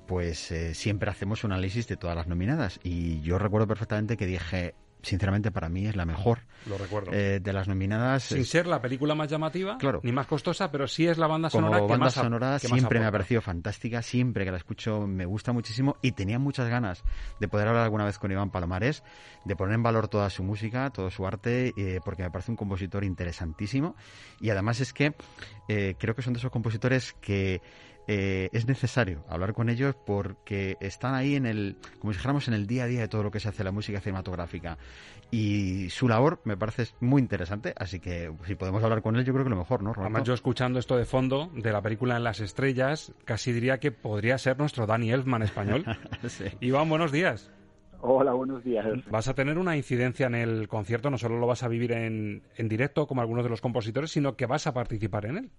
pues 0.08 0.52
eh, 0.52 0.74
siempre 0.74 1.10
hacemos 1.10 1.44
un 1.44 1.52
análisis 1.52 1.88
de 1.88 1.98
todas 1.98 2.16
las 2.16 2.28
nominadas 2.28 2.80
y 2.84 3.22
yo 3.22 3.38
recuerdo 3.38 3.68
perfectamente 3.68 4.16
que 4.16 4.26
dije 4.26 4.74
sinceramente 5.02 5.52
para 5.52 5.70
mí 5.70 5.88
es 5.88 5.96
la 5.96 6.06
mejor. 6.06 6.40
Lo 6.68 6.78
recuerdo. 6.78 7.12
Eh, 7.12 7.40
de 7.40 7.54
las 7.54 7.68
nominadas. 7.68 8.24
Sin 8.24 8.46
ser 8.46 8.68
la 8.68 8.82
película 8.82 9.16
más 9.16 9.30
llamativa, 9.30 9.78
ni 10.04 10.12
más 10.12 10.28
costosa, 10.28 10.72
pero 10.72 10.88
sí 10.88 11.08
es 11.08 11.18
la 11.18 11.28
banda 11.28 11.50
sonora 11.50 11.78
Como 11.78 11.88
que 11.88 11.92
banda 11.92 12.10
sonora 12.10 12.60
siempre 12.60 13.00
me 13.00 13.06
ha 13.06 13.12
parecido 13.12 13.42
fantástica, 13.42 14.02
siempre 14.02 14.46
que 14.46 14.52
la 14.52 14.58
escucho 14.58 15.08
me 15.08 15.26
gusta 15.26 15.52
muchísimo 15.52 15.98
y 16.02 16.12
tenía 16.12 16.40
muchas 16.40 16.70
ganas 16.70 17.04
de 17.40 17.48
poder 17.48 17.68
hablar 17.68 17.84
alguna 17.84 18.06
vez 18.06 18.20
con 18.20 18.32
Iván 18.32 18.52
Palomares, 18.52 19.04
de 19.46 19.56
poner 19.56 19.76
en 19.76 19.84
valor 19.84 20.08
toda 20.08 20.30
su 20.30 20.44
música, 20.44 20.90
todo 20.92 21.10
su 21.10 21.26
arte, 21.26 21.74
eh, 21.76 22.00
porque 22.04 22.24
me 22.24 22.32
parece 22.32 22.52
un 22.52 22.58
compositor 22.58 23.04
interesantísimo 23.04 23.96
y 24.40 24.50
además 24.50 24.80
es 24.80 24.94
que 24.94 25.16
eh, 25.68 25.96
creo 25.98 26.16
que 26.16 26.22
son 26.22 26.34
de 26.34 26.40
esos 26.40 26.52
compositores 26.52 27.14
que 27.22 27.62
eh, 28.14 28.50
es 28.52 28.68
necesario 28.68 29.24
hablar 29.30 29.54
con 29.54 29.70
ellos 29.70 29.96
porque 30.06 30.76
están 30.82 31.16
ahí 31.16 31.36
en 31.36 31.46
el, 31.46 31.78
como 32.00 32.12
si 32.12 32.18
dijéramos, 32.18 32.46
en 32.50 32.54
el 32.54 32.68
día 32.68 32.84
a 32.84 32.88
día 32.88 33.00
de 33.00 33.08
todo 33.08 33.24
lo 33.24 33.32
que 33.32 33.40
se 33.40 33.48
hace 33.48 33.62
en 33.62 33.68
la 33.68 33.72
música 33.72 34.02
cinematográfica. 34.02 34.78
Y 35.32 35.90
su 35.92 36.10
labor 36.10 36.42
me 36.44 36.58
parece 36.58 36.88
muy 37.00 37.22
interesante, 37.22 37.74
así 37.78 38.02
que 38.02 38.30
si 38.46 38.56
podemos 38.56 38.84
hablar 38.84 39.02
con 39.02 39.16
él, 39.16 39.24
yo 39.24 39.32
creo 39.32 39.46
que 39.46 39.50
lo 39.50 39.56
mejor, 39.56 39.82
¿no? 39.82 39.94
Además, 39.96 40.24
yo 40.24 40.34
escuchando 40.34 40.78
esto 40.78 40.98
de 40.98 41.06
fondo 41.06 41.50
de 41.56 41.72
la 41.72 41.82
película 41.82 42.18
En 42.18 42.26
las 42.26 42.42
estrellas, 42.42 43.14
casi 43.24 43.54
diría 43.54 43.80
que 43.80 43.94
podría 43.94 44.38
ser 44.38 44.60
nuestro 44.60 44.86
Danny 44.86 45.14
Elfman 45.14 45.44
español. 45.44 45.86
Iván, 46.60 46.90
buenos 46.90 47.14
días. 47.14 47.50
Hola, 48.02 48.34
buenos 48.34 48.62
días. 48.62 48.86
Vas 49.10 49.30
a 49.30 49.36
tener 49.36 49.58
una 49.58 49.78
incidencia 49.78 50.28
en 50.28 50.36
el 50.36 50.68
concierto, 50.68 51.10
no 51.10 51.18
solo 51.18 51.40
lo 51.40 51.48
vas 51.48 51.64
a 51.64 51.70
vivir 51.70 51.94
en, 51.94 52.44
en 52.58 52.68
directo 52.68 53.08
como 53.08 53.22
algunos 53.22 53.46
de 53.46 53.50
los 53.50 53.62
compositores, 53.62 54.12
sino 54.12 54.36
que 54.36 54.48
vas 54.48 54.68
a 54.68 54.74
participar 54.74 55.28
en 55.28 55.38
él. 55.38 55.52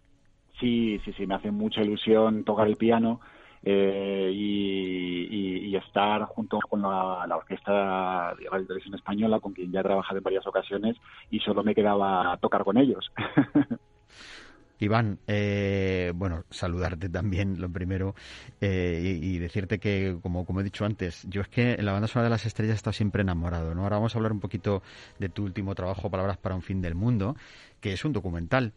Sí, 0.61 1.01
sí, 1.05 1.13
sí, 1.15 1.27
me 1.27 1.35
hace 1.35 1.51
mucha 1.51 1.83
ilusión 1.83 2.45
tocar 2.45 2.69
el 2.69 2.77
piano 2.77 3.21
eh, 3.63 4.31
y, 4.35 5.77
estar 5.77 6.25
junto 6.25 6.59
con 6.69 6.83
la, 6.83 7.27
Orquesta 7.37 8.35
de 8.39 8.49
Radio 8.49 8.67
Televisión 8.67 8.95
Española, 8.95 9.41
con 9.41 9.53
quien 9.53 9.73
ya 9.73 9.81
he 9.81 9.83
trabajado 9.83 10.19
en 10.19 10.25
varias 10.25 10.47
ocasiones, 10.47 10.97
y 11.31 11.41
solo 11.41 11.63
me 11.65 11.75
quedaba 11.75 12.37
tocar 12.41 12.63
con 12.63 12.77
ellos. 12.77 13.11
Iván, 14.83 15.19
eh, 15.27 16.13
bueno, 16.15 16.45
saludarte 16.51 17.09
también, 17.09 17.61
lo 17.61 17.71
primero, 17.71 18.15
eh, 18.61 19.19
y, 19.23 19.39
decirte 19.39 19.79
que, 19.79 20.19
como, 20.23 20.45
como 20.45 20.61
he 20.61 20.65
dicho 20.65 20.85
antes, 20.85 21.27
yo 21.29 21.43
es 21.43 21.49
que 21.49 21.75
en 21.75 21.85
la 21.85 21.93
banda 21.93 22.09
sonora 22.09 22.25
de 22.25 22.31
las 22.31 22.47
estrellas 22.47 22.75
he 22.75 22.77
estado 22.77 22.93
siempre 22.93 23.23
enamorado, 23.23 23.75
¿no? 23.75 23.83
Ahora 23.83 23.97
vamos 23.97 24.15
a 24.15 24.19
hablar 24.19 24.33
un 24.33 24.41
poquito 24.41 24.83
de 25.19 25.29
tu 25.29 25.45
último 25.45 25.75
trabajo, 25.75 26.11
Palabras 26.11 26.37
para 26.37 26.55
un 26.55 26.63
fin 26.63 26.83
del 26.83 26.95
mundo, 26.95 27.37
que 27.81 27.93
es 27.93 28.05
un 28.05 28.13
documental. 28.13 28.73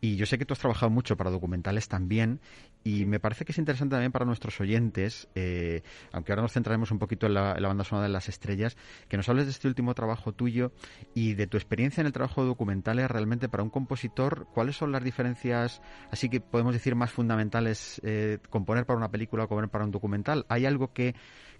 Y 0.00 0.16
yo 0.16 0.26
sé 0.26 0.38
que 0.38 0.44
tú 0.44 0.54
has 0.54 0.60
trabajado 0.60 0.90
mucho 0.90 1.16
para 1.16 1.30
documentales 1.30 1.88
también, 1.88 2.40
y 2.86 3.04
me 3.04 3.18
parece 3.18 3.44
que 3.44 3.50
es 3.50 3.58
interesante 3.58 3.96
también 3.96 4.12
para 4.12 4.24
nuestros 4.24 4.60
oyentes, 4.60 5.26
eh, 5.34 5.82
aunque 6.12 6.30
ahora 6.30 6.42
nos 6.42 6.52
centraremos 6.52 6.92
un 6.92 7.00
poquito 7.00 7.26
en 7.26 7.34
la, 7.34 7.54
banda 7.54 7.82
sonora 7.82 8.06
de 8.06 8.12
las 8.12 8.28
estrellas, 8.28 8.76
que 9.08 9.16
nos 9.16 9.28
hables 9.28 9.46
de 9.46 9.50
este 9.50 9.66
último 9.66 9.92
trabajo 9.92 10.32
tuyo 10.32 10.70
y 11.12 11.34
de 11.34 11.48
tu 11.48 11.56
experiencia 11.56 12.00
en 12.00 12.06
el 12.06 12.12
trabajo 12.12 12.42
de 12.42 12.46
documentales 12.46 13.10
realmente 13.10 13.48
para 13.48 13.64
un 13.64 13.70
compositor. 13.70 14.46
¿Cuáles 14.54 14.76
son 14.76 14.92
las 14.92 15.02
diferencias, 15.02 15.82
así 16.12 16.28
que 16.28 16.40
podemos 16.40 16.74
decir, 16.74 16.94
más 16.94 17.10
fundamentales 17.10 18.00
eh, 18.04 18.38
componer 18.50 18.86
para 18.86 18.98
una 18.98 19.10
película 19.10 19.42
o 19.42 19.48
componer 19.48 19.68
para 19.68 19.84
un 19.84 19.90
documental? 19.90 20.46
¿Hay 20.48 20.64
algo 20.64 20.92
que 20.92 21.16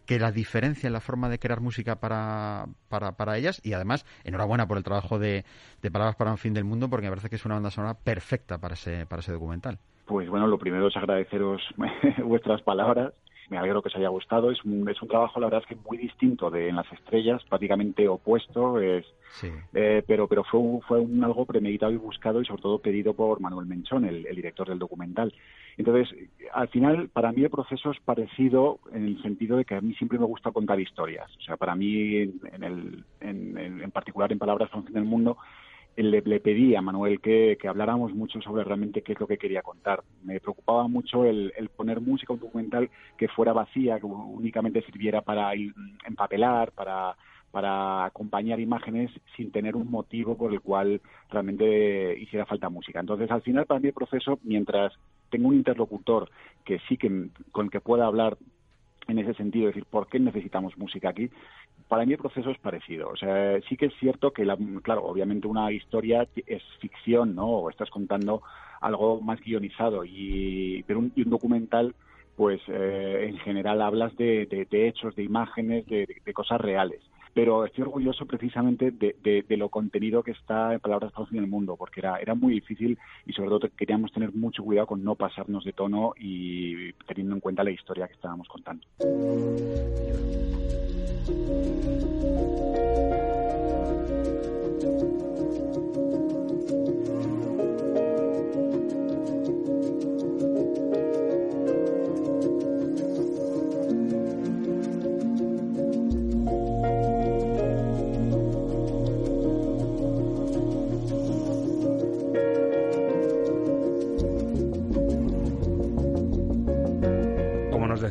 que 0.06 0.20
la 0.20 0.30
diferencia 0.30 0.86
en 0.86 0.92
la 0.92 1.00
forma 1.00 1.28
de 1.28 1.40
crear 1.40 1.60
música 1.60 1.96
para, 1.98 2.66
para, 2.88 3.16
para 3.16 3.36
ellas 3.36 3.60
y 3.64 3.72
además 3.72 4.06
enhorabuena 4.22 4.68
por 4.68 4.76
el 4.76 4.84
trabajo 4.84 5.18
de, 5.18 5.44
de, 5.82 5.90
Palabras 5.90 6.14
para 6.14 6.30
un 6.30 6.38
fin 6.38 6.54
del 6.54 6.62
mundo 6.62 6.88
porque 6.88 7.06
me 7.06 7.10
parece 7.10 7.28
que 7.28 7.34
es 7.34 7.44
una 7.44 7.56
banda 7.56 7.72
sonora 7.72 7.94
perfecta 7.94 8.58
para 8.58 8.74
ese, 8.74 9.04
para 9.06 9.18
ese 9.18 9.32
documental. 9.32 9.80
Pues 10.06 10.28
bueno, 10.28 10.46
lo 10.46 10.58
primero 10.58 10.88
es 10.88 10.96
agradeceros 10.96 11.62
vuestras 12.24 12.62
palabras. 12.62 13.12
Me 13.48 13.58
alegro 13.58 13.80
que 13.80 13.88
os 13.88 13.96
haya 13.96 14.08
gustado. 14.08 14.50
Es 14.50 14.64
un, 14.64 14.88
es 14.88 15.00
un 15.00 15.08
trabajo, 15.08 15.38
la 15.38 15.46
verdad 15.46 15.62
es 15.62 15.68
que 15.68 15.88
muy 15.88 15.98
distinto 15.98 16.50
de 16.50 16.68
En 16.68 16.76
las 16.76 16.90
estrellas, 16.92 17.44
prácticamente 17.48 18.08
opuesto. 18.08 18.80
Es, 18.80 19.06
eh, 19.74 20.02
pero 20.06 20.26
pero 20.26 20.42
fue, 20.44 20.60
fue 20.86 21.00
un 21.00 21.22
algo 21.22 21.44
premeditado 21.44 21.92
y 21.92 21.96
buscado 21.96 22.40
y 22.40 22.44
sobre 22.44 22.62
todo 22.62 22.78
pedido 22.78 23.14
por 23.14 23.40
Manuel 23.40 23.66
Menchón, 23.66 24.04
el 24.04 24.34
director 24.34 24.68
del 24.68 24.78
documental. 24.78 25.32
Entonces, 25.78 26.08
al 26.52 26.68
final, 26.68 27.08
para 27.08 27.32
mí 27.32 27.42
el 27.42 27.50
proceso 27.50 27.90
es 27.90 28.00
parecido 28.00 28.78
en 28.92 29.04
el 29.04 29.22
sentido 29.22 29.58
de 29.58 29.64
que 29.64 29.74
a 29.74 29.80
mí 29.80 29.94
siempre 29.94 30.18
me 30.18 30.24
gusta 30.24 30.50
contar 30.50 30.80
historias. 30.80 31.30
O 31.36 31.42
sea, 31.42 31.56
para 31.56 31.74
mí, 31.74 32.16
en, 32.16 32.62
el, 32.62 33.04
en, 33.20 33.90
particular 33.90 34.32
en 34.32 34.38
Palabras 34.38 34.70
para 34.70 34.82
del 34.88 35.04
mundo, 35.04 35.36
le, 35.96 36.20
le, 36.20 36.40
pedí 36.40 36.74
a 36.74 36.82
Manuel 36.82 37.20
que, 37.20 37.58
habláramos 37.68 38.14
mucho 38.14 38.40
sobre 38.40 38.64
realmente 38.64 39.02
qué 39.02 39.12
es 39.12 39.20
lo 39.20 39.26
que 39.26 39.38
quería 39.38 39.62
contar. 39.62 40.02
Me 40.22 40.40
preocupaba 40.40 40.88
mucho 40.88 41.24
el, 41.24 41.52
poner 41.76 42.00
música 42.00 42.32
un 42.32 42.40
documental 42.40 42.90
que 43.16 43.28
fuera 43.28 43.52
vacía, 43.52 43.98
que 43.98 44.06
únicamente 44.06 44.82
sirviera 44.82 45.22
para 45.22 45.52
empapelar, 46.06 46.72
para 46.72 47.16
para 47.56 48.04
acompañar 48.04 48.60
imágenes 48.60 49.10
sin 49.34 49.50
tener 49.50 49.76
un 49.76 49.90
motivo 49.90 50.36
por 50.36 50.52
el 50.52 50.60
cual 50.60 51.00
realmente 51.30 52.18
hiciera 52.18 52.44
falta 52.44 52.68
música. 52.68 53.00
Entonces, 53.00 53.30
al 53.30 53.40
final, 53.40 53.64
para 53.64 53.80
mí 53.80 53.88
el 53.88 53.94
proceso, 53.94 54.38
mientras 54.42 54.92
tengo 55.30 55.48
un 55.48 55.54
interlocutor 55.54 56.28
que 56.66 56.80
sí 56.86 56.98
que 56.98 57.30
con 57.52 57.66
el 57.66 57.70
que 57.70 57.80
pueda 57.80 58.04
hablar 58.04 58.36
en 59.08 59.18
ese 59.18 59.34
sentido, 59.34 59.66
decir, 59.66 59.84
¿por 59.84 60.08
qué 60.08 60.18
necesitamos 60.18 60.76
música 60.78 61.10
aquí? 61.10 61.30
Para 61.88 62.04
mí 62.04 62.12
el 62.12 62.18
proceso 62.18 62.50
es 62.50 62.58
parecido. 62.58 63.08
O 63.08 63.16
sea, 63.16 63.60
sí 63.68 63.76
que 63.76 63.86
es 63.86 63.94
cierto 64.00 64.32
que, 64.32 64.44
la, 64.44 64.56
claro, 64.82 65.04
obviamente 65.04 65.46
una 65.46 65.70
historia 65.70 66.26
es 66.46 66.62
ficción, 66.80 67.34
¿no? 67.34 67.46
O 67.46 67.70
estás 67.70 67.90
contando 67.90 68.42
algo 68.80 69.20
más 69.20 69.40
guionizado, 69.40 70.04
y, 70.04 70.84
pero 70.86 70.98
un, 70.98 71.12
documental 71.14 71.94
pues 72.36 72.60
eh, 72.68 73.28
en 73.30 73.38
general 73.38 73.80
hablas 73.80 74.14
de, 74.16 74.44
de, 74.46 74.88
hechos, 74.88 75.16
de 75.16 75.22
imágenes, 75.22 75.86
de, 75.86 76.06
cosas 76.34 76.60
reales 76.60 77.00
pero 77.36 77.66
estoy 77.66 77.82
orgulloso 77.82 78.24
precisamente 78.24 78.90
de, 78.90 79.44
lo 79.58 79.68
contenido 79.68 80.22
que 80.22 80.30
está 80.30 80.72
en 80.72 80.80
Palabras 80.80 81.12
para 81.12 81.28
en 81.30 81.36
el 81.36 81.46
mundo, 81.46 81.76
porque 81.76 82.00
era, 82.00 82.16
era 82.16 82.34
muy 82.34 82.54
difícil 82.54 82.98
y 83.26 83.34
sobre 83.34 83.50
todo 83.50 83.68
queríamos 83.76 84.10
tener 84.10 84.32
mucho 84.32 84.64
cuidado 84.64 84.86
con 84.86 85.04
no 85.04 85.16
pasarnos 85.16 85.62
de 85.62 85.74
tono 85.74 86.14
y 86.18 86.94
teniendo 87.06 87.34
en 87.34 87.40
cuenta 87.40 87.62
la 87.62 87.72
historia 87.72 88.08
que 88.08 88.14
estábamos 88.14 88.48
contando. 88.48 88.86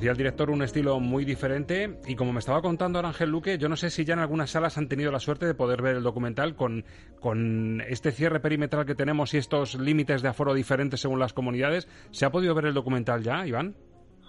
Decía 0.05 0.11
el 0.11 0.17
director, 0.17 0.51
un 0.51 0.61
estilo 0.61 0.99
muy 0.99 1.25
diferente. 1.25 1.97
Y 2.05 2.15
como 2.15 2.31
me 2.31 2.37
estaba 2.37 2.61
contando 2.61 2.99
Ángel 2.99 3.31
Luque, 3.31 3.57
yo 3.57 3.69
no 3.69 3.75
sé 3.75 3.89
si 3.89 4.05
ya 4.05 4.13
en 4.13 4.19
algunas 4.19 4.51
salas 4.51 4.77
han 4.77 4.87
tenido 4.87 5.11
la 5.11 5.19
suerte 5.19 5.47
de 5.47 5.55
poder 5.55 5.81
ver 5.81 5.95
el 5.95 6.03
documental 6.03 6.55
con, 6.55 6.85
con 7.19 7.81
este 7.89 8.11
cierre 8.11 8.39
perimetral 8.39 8.85
que 8.85 8.93
tenemos 8.93 9.33
y 9.33 9.37
estos 9.37 9.73
límites 9.73 10.21
de 10.21 10.27
aforo 10.27 10.53
diferentes 10.53 11.01
según 11.01 11.17
las 11.17 11.33
comunidades. 11.33 11.87
¿Se 12.11 12.23
ha 12.23 12.29
podido 12.29 12.53
ver 12.53 12.65
el 12.65 12.75
documental 12.75 13.23
ya, 13.23 13.47
Iván? 13.47 13.73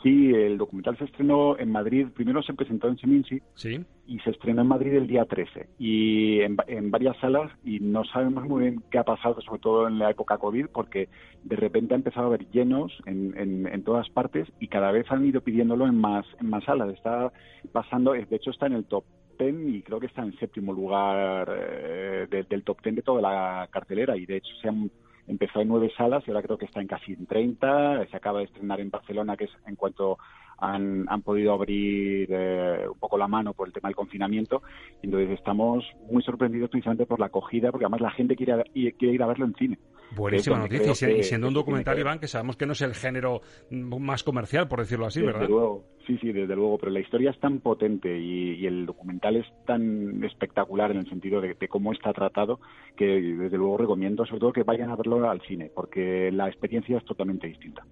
Sí, 0.03 0.32
el 0.32 0.59
documental 0.59 0.97
se 0.99 1.05
estrenó 1.05 1.59
en 1.59 1.72
Madrid. 1.72 2.09
Primero 2.14 2.42
se 2.42 2.55
presentó 2.55 2.88
en 2.88 2.99
Seminci 2.99 3.40
¿Sí? 3.55 3.80
y 4.07 4.18
se 4.20 4.30
estrenó 4.30 4.62
en 4.62 4.68
Madrid 4.68 4.94
el 4.94 5.07
día 5.07 5.24
13 5.24 5.68
y 5.78 6.40
en, 6.40 6.57
varias 6.90 7.16
salas 7.18 7.51
y 7.64 7.80
no 7.80 8.05
sabemos 8.05 8.44
muy 8.44 8.62
bien 8.62 8.82
qué 8.90 8.99
ha 8.99 9.05
pasado, 9.05 9.40
sobre 9.40 9.61
todo 9.61 9.88
en 9.88 9.99
la 9.99 10.11
época 10.11 10.38
COVID, 10.38 10.66
porque 10.72 11.09
de 11.44 11.57
repente 11.57 11.94
ha 11.94 11.97
empezado 11.97 12.26
a 12.26 12.28
haber 12.28 12.49
llenos 12.51 12.92
en, 13.07 13.34
en, 13.36 13.82
todas 13.84 14.09
partes 14.11 14.49
y 14.61 14.68
cada 14.68 14.92
vez 14.92 15.07
han 15.11 15.24
ido 15.24 15.40
pidiéndolo 15.40 15.86
en 15.86 15.99
más, 15.99 16.26
en 16.40 16.51
más 16.51 16.64
salas. 16.64 16.92
Está 16.92 17.32
pasando, 17.72 18.12
de 18.12 18.26
hecho 18.30 18.51
está 18.51 18.66
en 18.66 18.74
el 18.74 18.84
top 18.84 19.05
10 19.38 19.55
y 19.66 19.82
creo 19.82 20.01
que 20.01 20.07
está 20.07 20.22
en 20.22 20.36
séptimo 20.38 20.72
lugar 20.72 21.49
eh, 21.51 22.44
del 22.49 22.64
top 22.64 22.82
10 22.82 22.97
de 22.97 23.03
toda 23.03 23.22
la 23.22 23.68
cartelera 23.70 24.16
y 24.16 24.26
de 24.26 24.36
hecho 24.36 24.55
se 24.61 24.68
han 24.68 24.90
empezó 25.28 25.60
en 25.60 25.68
nueve 25.68 25.90
salas 25.96 26.22
y 26.26 26.30
ahora 26.30 26.42
creo 26.42 26.58
que 26.58 26.66
está 26.66 26.80
en 26.80 26.86
casi 26.86 27.12
en 27.12 27.26
30. 27.26 28.06
Se 28.10 28.16
acaba 28.16 28.40
de 28.40 28.46
estrenar 28.46 28.80
en 28.80 28.90
Barcelona, 28.90 29.36
que 29.36 29.44
es 29.44 29.50
en 29.66 29.76
cuanto 29.76 30.18
han, 30.58 31.06
han 31.08 31.22
podido 31.22 31.52
abrir 31.52 32.28
eh, 32.30 32.88
un 32.88 32.98
poco 32.98 33.18
la 33.18 33.28
mano 33.28 33.52
por 33.52 33.68
el 33.68 33.74
tema 33.74 33.88
del 33.88 33.96
confinamiento. 33.96 34.62
Entonces 35.02 35.30
estamos 35.38 35.84
muy 36.10 36.22
sorprendidos 36.22 36.70
precisamente 36.70 37.06
por 37.06 37.20
la 37.20 37.26
acogida, 37.26 37.70
porque 37.70 37.84
además 37.84 38.00
la 38.00 38.10
gente 38.10 38.36
quiere, 38.36 38.62
quiere 38.72 39.14
ir 39.14 39.22
a 39.22 39.26
verlo 39.26 39.46
en 39.46 39.54
cine. 39.54 39.78
Buenísima 40.14 40.58
noticia. 40.58 41.10
y 41.10 41.22
siendo 41.22 41.48
un 41.48 41.54
documental, 41.54 41.98
Iván, 41.98 42.18
que 42.18 42.28
sabemos 42.28 42.56
que 42.56 42.66
no 42.66 42.72
es 42.72 42.80
el 42.82 42.94
género 42.94 43.40
más 43.70 44.22
comercial, 44.22 44.68
por 44.68 44.80
decirlo 44.80 45.06
así, 45.06 45.20
desde 45.20 45.32
¿verdad? 45.32 45.48
Luego, 45.48 45.84
sí, 46.07 46.18
sí, 46.18 46.32
desde 46.32 46.54
luego. 46.54 46.78
Pero 46.78 46.92
la 46.92 47.00
historia 47.00 47.30
es 47.30 47.40
tan 47.40 47.61
potente 47.61 48.18
y, 48.18 48.66
el 48.66 48.86
documental 48.86 49.36
es 49.36 49.46
tan 49.66 50.22
espectacular 50.24 50.90
en 50.90 50.98
el 50.98 51.09
sentido 51.09 51.40
de, 51.40 51.54
de, 51.54 51.68
cómo 51.68 51.92
está 51.92 52.12
tratado 52.12 52.61
que 52.96 53.04
desde 53.04 53.57
luego 53.57 53.78
recomiendo 53.78 54.24
sobre 54.26 54.40
todo 54.40 54.52
que 54.52 54.62
vayan 54.62 54.90
a 54.90 54.96
verlo 54.96 55.28
al 55.28 55.40
cine, 55.42 55.70
porque 55.74 56.30
la 56.32 56.48
experiencia 56.48 56.98
es 56.98 57.04
totalmente 57.04 57.46
distinta. 57.46 57.84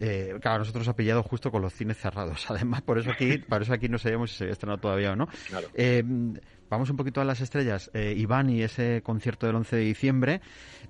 Eh, 0.00 0.34
claro, 0.40 0.58
nosotros 0.60 0.86
ha 0.88 0.94
pillado 0.94 1.22
justo 1.22 1.50
con 1.50 1.62
los 1.62 1.72
cines 1.72 1.96
cerrados. 1.96 2.46
Además, 2.50 2.82
por 2.82 2.98
eso 2.98 3.10
aquí, 3.10 3.38
por 3.38 3.62
eso 3.62 3.72
aquí 3.72 3.88
no 3.88 3.98
sabemos 3.98 4.30
si 4.30 4.38
se 4.38 4.44
ha 4.44 4.50
estrenado 4.50 4.78
todavía 4.78 5.12
o 5.12 5.16
no. 5.16 5.28
Eh, 5.74 6.02
vamos 6.70 6.90
un 6.90 6.96
poquito 6.96 7.20
a 7.20 7.24
las 7.24 7.40
estrellas. 7.40 7.90
Eh, 7.94 8.14
Iván 8.16 8.50
y 8.50 8.62
ese 8.62 9.02
concierto 9.02 9.46
del 9.46 9.56
11 9.56 9.76
de 9.76 9.82
diciembre. 9.82 10.40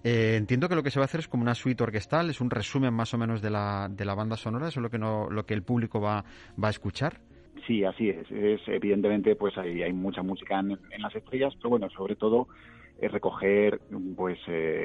Eh, 0.04 0.36
entiendo 0.36 0.68
que 0.68 0.74
lo 0.74 0.82
que 0.82 0.90
se 0.90 0.98
va 0.98 1.04
a 1.04 1.06
hacer 1.06 1.20
es 1.20 1.28
como 1.28 1.42
una 1.42 1.54
suite 1.54 1.82
orquestal, 1.82 2.30
es 2.30 2.40
un 2.40 2.50
resumen 2.50 2.94
más 2.94 3.14
o 3.14 3.18
menos 3.18 3.42
de 3.42 3.50
la, 3.50 3.88
de 3.90 4.04
la 4.04 4.14
banda 4.14 4.36
sonora, 4.36 4.68
eso 4.68 4.80
es 4.80 4.82
lo 4.82 4.90
que, 4.90 4.98
no, 4.98 5.28
lo 5.30 5.44
que 5.44 5.54
el 5.54 5.62
público 5.62 6.00
va, 6.00 6.24
va 6.62 6.68
a 6.68 6.70
escuchar. 6.70 7.20
Sí, 7.66 7.84
así 7.84 8.08
es. 8.08 8.30
es 8.30 8.60
evidentemente, 8.68 9.34
pues 9.36 9.58
hay, 9.58 9.82
hay 9.82 9.92
mucha 9.92 10.22
música 10.22 10.58
en, 10.60 10.78
las 10.98 11.14
estrellas, 11.14 11.54
pero 11.56 11.70
bueno, 11.70 11.90
sobre 11.90 12.16
todo 12.16 12.48
es 13.00 13.12
recoger 13.12 13.80
pues 14.16 14.38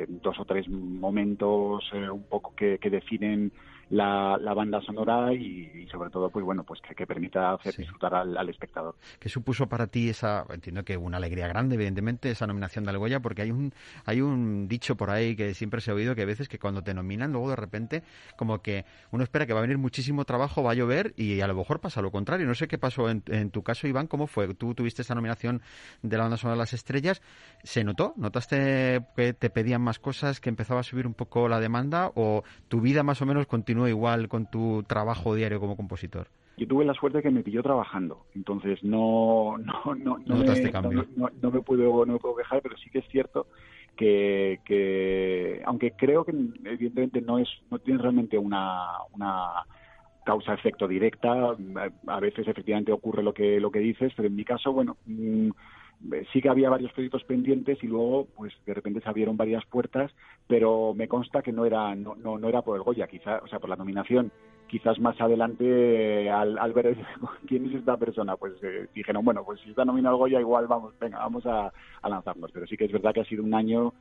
dos 0.08 0.40
o 0.40 0.46
tres 0.46 0.68
momentos 0.70 1.92
un 1.94 2.24
poco 2.24 2.54
que, 2.56 2.78
que 2.78 2.90
definen 2.90 3.52
la, 3.94 4.54
banda 4.54 4.82
sonora 4.82 5.34
y, 5.34 5.88
sobre 5.92 6.10
todo, 6.10 6.30
pues 6.30 6.44
bueno, 6.44 6.64
pues 6.64 6.82
que, 6.82 7.06
permita 7.06 7.54
hacer 7.54 7.76
disfrutar 7.76 8.16
al, 8.16 8.50
espectador. 8.50 8.96
¿Qué 9.20 9.30
supuso 9.30 9.68
para 9.68 9.88
ti 9.88 10.10
esa, 10.10 10.46
entiendo 10.50 10.84
que 10.84 10.98
una 10.98 11.18
alegría 11.18 11.48
grande, 11.48 11.76
evidentemente, 11.76 12.32
esa 12.32 12.48
nominación 12.48 12.84
de 12.86 12.92
Algoya, 12.92 13.20
porque 13.20 13.44
hay 13.44 13.52
un, 13.52 13.74
hay 14.06 14.22
un 14.22 14.68
dicho 14.68 14.96
por 14.96 15.10
ahí 15.10 15.36
que 15.36 15.54
siempre 15.54 15.82
se 15.82 15.92
ha 15.92 15.94
oído 15.94 16.16
que 16.16 16.24
a 16.24 16.26
veces 16.26 16.50
que 16.50 16.60
cuando 16.60 16.82
te 16.82 16.94
nominan, 16.94 17.32
luego 17.32 17.50
de 17.50 17.56
repente, 17.56 18.04
como 18.36 18.62
que 18.62 18.86
uno 19.12 19.24
espera 19.24 19.46
que 19.46 19.54
va 19.54 19.60
a 19.60 19.64
venir 19.64 19.78
muchísimo 19.78 20.26
trabajo, 20.26 20.64
va 20.64 20.72
a 20.72 20.76
llover 20.76 21.14
y 21.16 21.42
a 21.42 21.48
lo 21.48 21.56
mejor 21.56 21.80
pasa 21.80 22.02
lo 22.02 22.12
contrario. 22.12 22.48
No 22.48 22.56
sé 22.56 22.68
qué 22.68 22.78
pasó 22.78 23.10
en, 23.10 23.24
en 23.28 23.52
tu 23.52 23.64
caso, 23.64 23.88
Iván, 23.88 24.08
¿cómo 24.08 24.28
fue? 24.28 24.54
Tú 24.56 24.74
tuviste 24.74 25.04
esa 25.04 25.16
nominación 25.16 25.62
de 26.02 26.18
la 26.18 26.24
banda 26.24 26.38
sonora 26.38 26.56
de 26.56 26.60
las 26.60 26.74
estrellas, 26.74 27.22
¿se 27.64 27.84
notó? 27.84 28.14
¿Notaste 28.18 29.06
que 29.16 29.34
te 29.34 29.50
pedían 29.50 29.82
más 29.82 30.00
cosas, 30.00 30.40
que 30.40 30.50
empezaba 30.50 30.80
a 30.80 30.84
subir 30.84 31.06
un 31.06 31.14
poco 31.14 31.48
la 31.48 31.60
demanda 31.60 32.12
o 32.16 32.44
tu 32.68 32.82
vida 32.82 33.04
más 33.04 33.22
o 33.22 33.26
menos 33.26 33.46
continuó 33.48 33.83
igual 33.88 34.28
con 34.28 34.46
tu 34.46 34.84
trabajo 34.84 35.36
diario 35.36 35.60
como 35.60 35.76
compositor? 35.76 36.28
Yo 36.58 36.68
tuve 36.68 36.86
la 36.86 36.94
suerte 36.94 37.22
que 37.22 37.32
me 37.32 37.42
pilló 37.42 37.64
trabajando, 37.64 38.26
entonces 38.36 38.84
no 38.84 39.58
no 39.58 39.96
no 39.96 40.20
no, 40.26 40.36
me, 40.36 41.06
no, 41.42 41.52
me 41.52 41.62
puedo 41.62 42.06
no 42.06 42.14
me 42.14 42.20
puedo 42.20 42.36
quejar, 42.36 42.62
pero 42.62 42.78
sí 42.78 42.90
que 42.90 43.00
es 43.00 43.08
cierto 43.08 43.48
que, 43.96 44.60
que 44.66 45.62
aunque 45.66 45.92
creo 45.92 46.24
que 46.24 46.32
evidentemente 46.66 47.22
no 47.22 47.40
es 47.40 47.50
no 47.72 47.80
tiene 47.80 48.02
realmente 48.02 48.38
una 48.38 48.86
una 49.14 49.66
causa-efecto 50.24 50.88
directa. 50.88 51.56
A 52.08 52.20
veces 52.20 52.48
efectivamente 52.48 52.92
ocurre 52.92 53.24
lo 53.24 53.34
que, 53.34 53.60
lo 53.60 53.72
que 53.72 53.80
dices, 53.80 54.14
pero 54.16 54.28
en 54.28 54.36
mi 54.36 54.46
caso, 54.46 54.72
bueno, 54.72 54.98
mm, 55.06 55.50
sí 56.32 56.42
que 56.42 56.50
había 56.50 56.70
varios 56.70 56.92
proyectos 56.92 57.24
pendientes 57.24 57.82
y 57.84 57.88
luego, 57.88 58.28
pues 58.36 58.54
de 58.66 58.74
repente 58.74 59.02
se 59.02 59.10
abrieron 59.10 59.38
varias 59.38 59.66
puertas, 59.66 60.12
pero 60.48 60.94
me 60.94 61.08
consta 61.08 61.42
que 61.42 61.52
no 61.52 61.66
era, 61.66 61.96
no, 61.96 62.16
no, 62.16 62.38
no 62.38 62.50
era 62.50 62.62
por 62.62 62.76
el 62.76 62.84
Goya, 62.84 63.08
quizá, 63.08 63.38
o 63.44 63.48
sea, 63.48 63.60
por 63.60 63.70
la 63.70 63.76
nominación. 63.76 64.32
Quizás 64.68 65.00
más 65.00 65.20
adelante, 65.22 66.30
al, 66.30 66.58
al 66.58 66.74
ver 66.74 66.98
quién 67.48 67.68
es 67.68 67.76
esta 67.76 67.98
persona, 67.98 68.36
pues 68.36 68.54
eh, 68.64 68.88
dijeron, 68.94 69.24
bueno, 69.24 69.44
pues 69.46 69.60
si 69.62 69.70
está 69.70 69.86
nominado 69.86 70.18
Goya, 70.18 70.40
igual 70.40 70.68
vamos, 70.68 70.94
venga, 71.00 71.20
vamos 71.20 71.46
a, 71.46 71.72
a 72.02 72.10
lanzarnos. 72.10 72.52
Pero 72.52 72.66
sí 72.68 72.76
que 72.76 72.86
es 72.86 72.92
verdad 72.92 73.14
que 73.14 73.22
ha 73.22 73.26
sido 73.26 73.44
un 73.44 73.54
año 73.54 73.94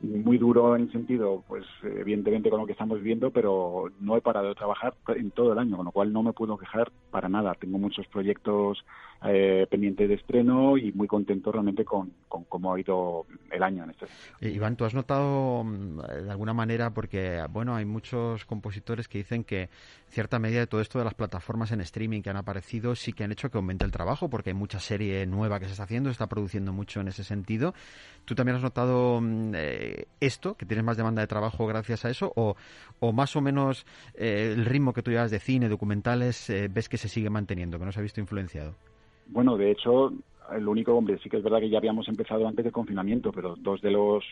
muy 0.00 0.38
duro 0.38 0.76
en 0.76 0.82
el 0.82 0.92
sentido, 0.92 1.44
pues 1.46 1.64
evidentemente 1.82 2.48
con 2.48 2.60
lo 2.60 2.66
que 2.66 2.72
estamos 2.72 3.02
viendo, 3.02 3.30
pero 3.30 3.90
no 4.00 4.16
he 4.16 4.22
parado 4.22 4.48
de 4.48 4.54
trabajar 4.54 4.94
en 5.08 5.30
todo 5.30 5.52
el 5.52 5.58
año, 5.58 5.76
con 5.76 5.84
lo 5.84 5.92
cual 5.92 6.12
no 6.12 6.22
me 6.22 6.32
puedo 6.32 6.56
quejar 6.56 6.90
para 7.10 7.28
nada. 7.28 7.54
Tengo 7.54 7.78
muchos 7.78 8.06
proyectos 8.06 8.84
eh, 9.24 9.66
pendientes 9.70 10.08
de 10.08 10.14
estreno 10.14 10.76
y 10.76 10.92
muy 10.92 11.06
contento 11.06 11.52
realmente 11.52 11.84
con, 11.84 12.12
con, 12.28 12.44
cómo 12.44 12.74
ha 12.74 12.80
ido 12.80 13.26
el 13.50 13.62
año 13.62 13.84
en 13.84 13.90
este. 13.90 14.06
Eh, 14.40 14.50
Iván, 14.50 14.76
¿tú 14.76 14.84
has 14.84 14.94
notado 14.94 15.62
mm, 15.64 16.00
de 16.24 16.30
alguna 16.30 16.54
manera, 16.54 16.90
porque 16.90 17.42
bueno, 17.50 17.74
hay 17.74 17.84
muchos 17.84 18.44
compositores 18.44 19.08
que 19.08 19.18
dicen 19.18 19.44
que 19.44 19.68
cierta 20.08 20.38
medida 20.38 20.60
de 20.60 20.66
todo 20.66 20.80
esto 20.80 20.98
de 20.98 21.04
las 21.04 21.14
plataformas 21.14 21.70
en 21.72 21.80
streaming 21.80 22.22
que 22.22 22.30
han 22.30 22.36
aparecido 22.36 22.94
sí 22.94 23.12
que 23.12 23.24
han 23.24 23.32
hecho 23.32 23.50
que 23.50 23.58
aumente 23.58 23.84
el 23.84 23.90
trabajo, 23.90 24.28
porque 24.28 24.50
hay 24.50 24.54
mucha 24.54 24.80
serie 24.80 25.26
nueva 25.26 25.60
que 25.60 25.66
se 25.66 25.72
está 25.72 25.84
haciendo, 25.84 26.08
se 26.08 26.12
está 26.12 26.28
produciendo 26.28 26.72
mucho 26.72 27.00
en 27.00 27.08
ese 27.08 27.24
sentido. 27.24 27.74
¿Tú 28.24 28.34
también 28.34 28.56
has 28.56 28.62
notado 28.62 29.20
mm, 29.20 29.52
eh, 29.54 30.06
esto, 30.20 30.54
que 30.54 30.66
tienes 30.66 30.84
más 30.84 30.96
demanda 30.96 31.20
de 31.20 31.26
trabajo 31.26 31.66
gracias 31.66 32.04
a 32.04 32.10
eso? 32.10 32.32
¿O, 32.36 32.56
o 33.00 33.12
más 33.12 33.36
o 33.36 33.40
menos 33.40 33.86
eh, 34.14 34.52
el 34.54 34.64
ritmo 34.64 34.92
que 34.92 35.02
tú 35.02 35.10
llevas 35.10 35.30
de 35.30 35.40
cine, 35.40 35.68
documentales, 35.68 36.48
eh, 36.50 36.68
ves 36.70 36.88
que 36.88 36.98
se 36.98 37.08
sigue 37.08 37.30
manteniendo, 37.30 37.78
que 37.78 37.84
no 37.84 37.92
se 37.92 38.00
ha 38.00 38.02
visto 38.02 38.20
influenciado? 38.20 38.74
Bueno, 39.32 39.56
de 39.56 39.70
hecho, 39.70 40.12
el 40.52 40.66
único, 40.66 40.94
hombre, 40.94 41.18
sí 41.22 41.28
que 41.28 41.36
es 41.36 41.42
verdad 41.42 41.60
que 41.60 41.70
ya 41.70 41.78
habíamos 41.78 42.08
empezado 42.08 42.46
antes 42.46 42.64
del 42.64 42.72
confinamiento, 42.72 43.32
pero 43.32 43.54
dos 43.56 43.80
de 43.80 43.90
los 43.90 44.24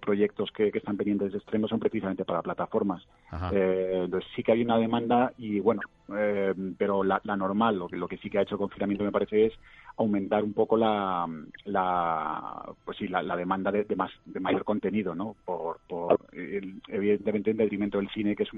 proyectos 0.00 0.50
que, 0.52 0.68
están 0.68 0.96
pendientes 0.96 1.32
de 1.32 1.38
estreno 1.38 1.68
son 1.68 1.78
precisamente 1.78 2.24
para 2.24 2.42
plataformas. 2.42 3.06
Eh, 3.52 4.02
entonces 4.04 4.28
sí 4.34 4.42
que 4.42 4.52
hay 4.52 4.62
una 4.62 4.78
demanda 4.78 5.32
y 5.38 5.60
bueno, 5.60 5.82
eh, 6.16 6.54
pero 6.76 7.04
la, 7.04 7.20
normal, 7.24 7.78
lo 7.78 7.88
que, 7.88 7.96
lo 7.96 8.08
que 8.08 8.18
sí 8.18 8.30
que 8.30 8.38
ha 8.38 8.42
hecho 8.42 8.56
el 8.56 8.60
confinamiento 8.60 9.04
me 9.04 9.12
parece 9.12 9.46
es 9.46 9.52
aumentar 9.96 10.42
un 10.42 10.52
poco 10.52 10.76
la, 10.76 11.26
la 11.64 12.72
pues 12.84 12.98
sí, 12.98 13.08
la, 13.08 13.36
demanda 13.36 13.70
de, 13.70 13.86
más, 13.96 14.10
de 14.24 14.40
mayor 14.40 14.64
contenido, 14.64 15.14
¿no? 15.14 15.36
Por, 15.44 15.78
por 15.88 16.18
evidentemente 16.32 17.50
en 17.50 17.58
detrimento 17.58 17.98
del 17.98 18.10
cine, 18.10 18.34
que 18.34 18.44
es, 18.44 18.50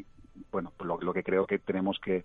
bueno, 0.51 0.72
lo, 0.82 0.99
lo 1.01 1.12
que 1.12 1.22
creo 1.22 1.47
que 1.47 1.59
tenemos 1.59 1.99
que 1.99 2.24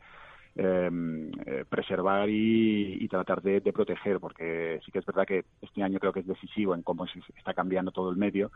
eh, 0.59 1.65
preservar 1.69 2.29
y, 2.29 3.07
tratar 3.09 3.41
de, 3.41 3.61
proteger, 3.61 4.19
porque 4.19 4.79
sí 4.83 4.91
que 4.91 4.99
es 4.99 5.05
verdad 5.05 5.25
que 5.25 5.45
este 5.61 5.83
año 5.83 5.99
creo 5.99 6.11
que 6.11 6.21
es 6.21 6.27
decisivo 6.27 6.73
en 6.73 6.81
cómo 6.81 7.05
se 7.07 7.19
está 7.37 7.53
cambiando 7.53 7.91
todo 7.91 8.09
el 8.09 8.17
medio 8.17 8.51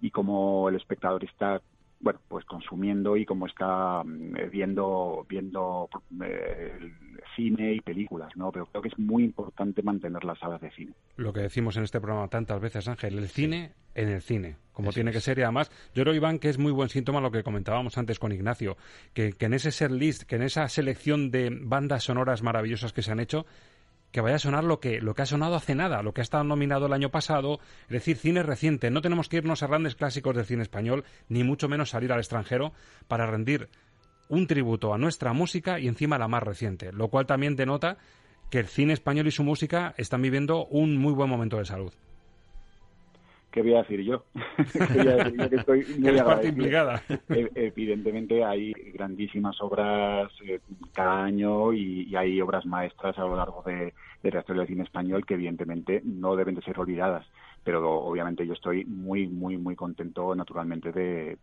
y 0.00 0.10
cómo 0.10 0.68
el 0.68 0.76
espectador 0.76 1.24
está 1.24 1.60
bueno, 2.00 2.20
pues 2.28 2.44
consumiendo 2.44 3.16
y 3.16 3.24
cómo 3.24 3.46
está 3.46 4.02
mm, 4.04 4.36
eh, 4.36 4.48
viendo 4.50 5.26
viendo 5.28 5.88
eh, 6.22 6.92
cine 7.34 7.74
y 7.74 7.80
películas, 7.80 8.30
¿no? 8.36 8.52
Pero 8.52 8.66
creo 8.66 8.82
que 8.82 8.88
es 8.88 8.98
muy 8.98 9.24
importante 9.24 9.82
mantener 9.82 10.24
las 10.24 10.38
salas 10.38 10.60
de 10.60 10.70
cine. 10.70 10.92
Lo 11.16 11.32
que 11.32 11.40
decimos 11.40 11.76
en 11.76 11.84
este 11.84 12.00
programa 12.00 12.28
tantas 12.28 12.60
veces, 12.60 12.86
Ángel, 12.88 13.18
el 13.18 13.28
cine 13.28 13.72
en 13.94 14.08
el 14.08 14.22
cine, 14.22 14.56
como 14.72 14.92
tiene 14.92 15.10
que 15.10 15.20
ser 15.20 15.40
y 15.40 15.42
además 15.42 15.72
yo 15.92 16.04
creo 16.04 16.14
Iván 16.14 16.38
que 16.38 16.48
es 16.48 16.58
muy 16.58 16.70
buen 16.70 16.88
síntoma 16.88 17.20
lo 17.20 17.32
que 17.32 17.42
comentábamos 17.42 17.98
antes 17.98 18.20
con 18.20 18.30
Ignacio, 18.30 18.76
que, 19.12 19.32
que 19.32 19.46
en 19.46 19.54
ese 19.54 19.72
set 19.72 19.90
list, 19.90 20.22
que 20.22 20.36
en 20.36 20.42
esa 20.42 20.68
selección 20.68 21.32
de 21.32 21.50
bandas 21.50 22.04
sonoras 22.04 22.44
maravillosas 22.44 22.92
que 22.92 23.02
se 23.02 23.10
han 23.10 23.18
hecho, 23.18 23.44
que 24.12 24.20
vaya 24.20 24.36
a 24.36 24.40
sonar 24.40 24.64
lo 24.64 24.80
que, 24.80 25.00
lo 25.00 25.14
que 25.14 25.22
ha 25.22 25.26
sonado 25.26 25.54
hace 25.54 25.74
nada, 25.74 26.02
lo 26.02 26.14
que 26.14 26.20
ha 26.20 26.22
estado 26.22 26.44
nominado 26.44 26.86
el 26.86 26.92
año 26.92 27.10
pasado, 27.10 27.60
es 27.82 27.88
decir, 27.88 28.16
cine 28.16 28.42
reciente. 28.42 28.90
No 28.90 29.02
tenemos 29.02 29.28
que 29.28 29.36
irnos 29.36 29.62
a 29.62 29.66
grandes 29.66 29.94
clásicos 29.94 30.34
del 30.34 30.46
cine 30.46 30.62
español, 30.62 31.04
ni 31.28 31.44
mucho 31.44 31.68
menos 31.68 31.90
salir 31.90 32.12
al 32.12 32.20
extranjero 32.20 32.72
para 33.06 33.26
rendir 33.26 33.68
un 34.28 34.46
tributo 34.46 34.94
a 34.94 34.98
nuestra 34.98 35.32
música 35.32 35.78
y 35.78 35.88
encima 35.88 36.18
la 36.18 36.28
más 36.28 36.42
reciente, 36.42 36.92
lo 36.92 37.08
cual 37.08 37.26
también 37.26 37.56
denota 37.56 37.98
que 38.50 38.60
el 38.60 38.66
cine 38.66 38.92
español 38.92 39.26
y 39.26 39.30
su 39.30 39.44
música 39.44 39.94
están 39.96 40.22
viviendo 40.22 40.66
un 40.66 40.96
muy 40.96 41.12
buen 41.12 41.28
momento 41.28 41.58
de 41.58 41.64
salud. 41.64 41.92
¿Qué 43.58 43.62
voy 43.62 43.74
a 43.74 43.78
decir 43.78 44.02
yo? 44.02 44.24
que 45.50 45.56
estoy 45.56 45.84
muy 45.98 46.16
parte 46.18 46.48
implicada. 46.48 47.02
E, 47.28 47.50
evidentemente 47.56 48.44
hay 48.44 48.72
grandísimas 48.94 49.60
obras 49.60 50.30
eh, 50.46 50.60
cada 50.92 51.24
año 51.24 51.72
y, 51.72 52.14
hay 52.14 52.40
obras 52.40 52.64
maestras 52.66 53.18
a 53.18 53.22
lo 53.22 53.36
largo 53.36 53.62
de, 53.64 53.94
de 54.22 54.30
la 54.30 54.40
historia 54.40 54.60
del 54.60 54.68
cine 54.68 54.82
español 54.84 55.26
que 55.26 55.34
evidentemente 55.34 56.02
no 56.04 56.36
deben 56.36 56.54
de 56.54 56.62
ser 56.62 56.78
olvidadas 56.78 57.26
pero 57.68 58.00
obviamente 58.00 58.46
yo 58.46 58.54
estoy 58.54 58.86
muy, 58.86 59.26
muy, 59.26 59.58
muy 59.58 59.76
contento 59.76 60.34
naturalmente 60.34 60.90
de, 60.90 61.36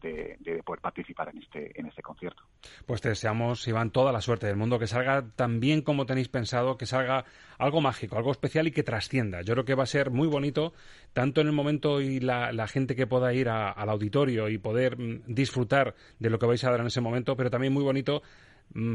poder 0.66 0.82
participar 0.82 1.30
en 1.30 1.38
este, 1.38 1.80
en 1.80 1.86
este 1.86 2.02
concierto. 2.02 2.42
Pues 2.88 3.00
te 3.00 3.10
deseamos, 3.10 3.68
Iván, 3.68 3.92
toda 3.92 4.12
la 4.12 4.22
suerte 4.22 4.48
del 4.48 4.56
mundo, 4.56 4.80
que 4.80 4.88
salga 4.88 5.24
tan 5.36 5.60
bien 5.60 5.84
como 5.84 6.08
tenéis 6.08 6.28
pensado, 6.28 6.80
que 6.80 6.88
salga 6.88 7.26
algo 7.60 7.80
mágico, 7.80 8.18
algo 8.18 8.32
especial 8.32 8.66
y 8.66 8.72
que 8.72 8.82
trascienda. 8.82 9.44
Yo 9.44 9.54
creo 9.54 9.66
que 9.66 9.76
va 9.76 9.84
a 9.84 9.86
ser 9.86 10.10
muy 10.10 10.28
bonito, 10.28 10.74
tanto 11.14 11.42
en 11.42 11.48
el 11.48 11.54
momento 11.54 12.02
y 12.02 12.20
la, 12.20 12.68
gente 12.70 12.96
que 12.96 13.06
pueda 13.06 13.32
ir 13.32 13.48
al 13.48 13.88
auditorio 13.88 14.50
y 14.50 14.58
poder 14.58 14.98
mm, 14.98 15.26
disfrutar 15.28 15.94
de 16.18 16.32
lo 16.32 16.40
que 16.40 16.48
vais 16.48 16.64
a 16.64 16.72
dar 16.72 16.80
en 16.80 16.88
ese 16.88 17.02
momento, 17.02 17.36
pero 17.38 17.52
también 17.52 17.72
muy 17.72 17.84
bonito 17.84 18.24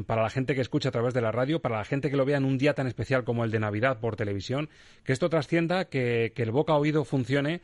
para 0.07 0.23
la 0.23 0.31
gente 0.31 0.55
que 0.55 0.61
escucha 0.61 0.91
a 0.91 0.93
través 0.93 1.15
de 1.15 1.23
la 1.23 1.33
radio, 1.33 1.61
para 1.61 1.79
la 1.79 1.85
gente 1.85 2.11
que 2.11 2.17
lo 2.17 2.27
vea 2.27 2.37
en 2.37 2.45
un 2.45 2.59
día 2.59 2.75
tan 2.75 2.87
especial 2.87 3.25
como 3.25 3.45
el 3.45 3.51
de 3.51 3.61
Navidad 3.61 3.99
por 3.99 4.17
televisión, 4.17 4.69
que 5.05 5.13
esto 5.13 5.31
trascienda, 5.31 5.87
que, 5.87 6.33
el 6.37 6.51
boca 6.51 6.75
a 6.75 6.77
oído 6.77 7.05
funcione 7.05 7.63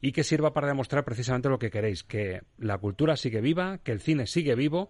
y 0.00 0.12
que 0.12 0.24
sirva 0.24 0.54
para 0.54 0.68
demostrar 0.68 1.04
precisamente 1.04 1.48
lo 1.48 1.58
que 1.58 1.70
queréis, 1.70 2.04
que 2.04 2.42
la 2.56 2.78
cultura 2.78 3.16
sigue 3.16 3.40
viva, 3.40 3.78
que 3.78 3.92
el 3.92 4.00
cine 4.00 4.26
sigue 4.26 4.54
vivo, 4.54 4.88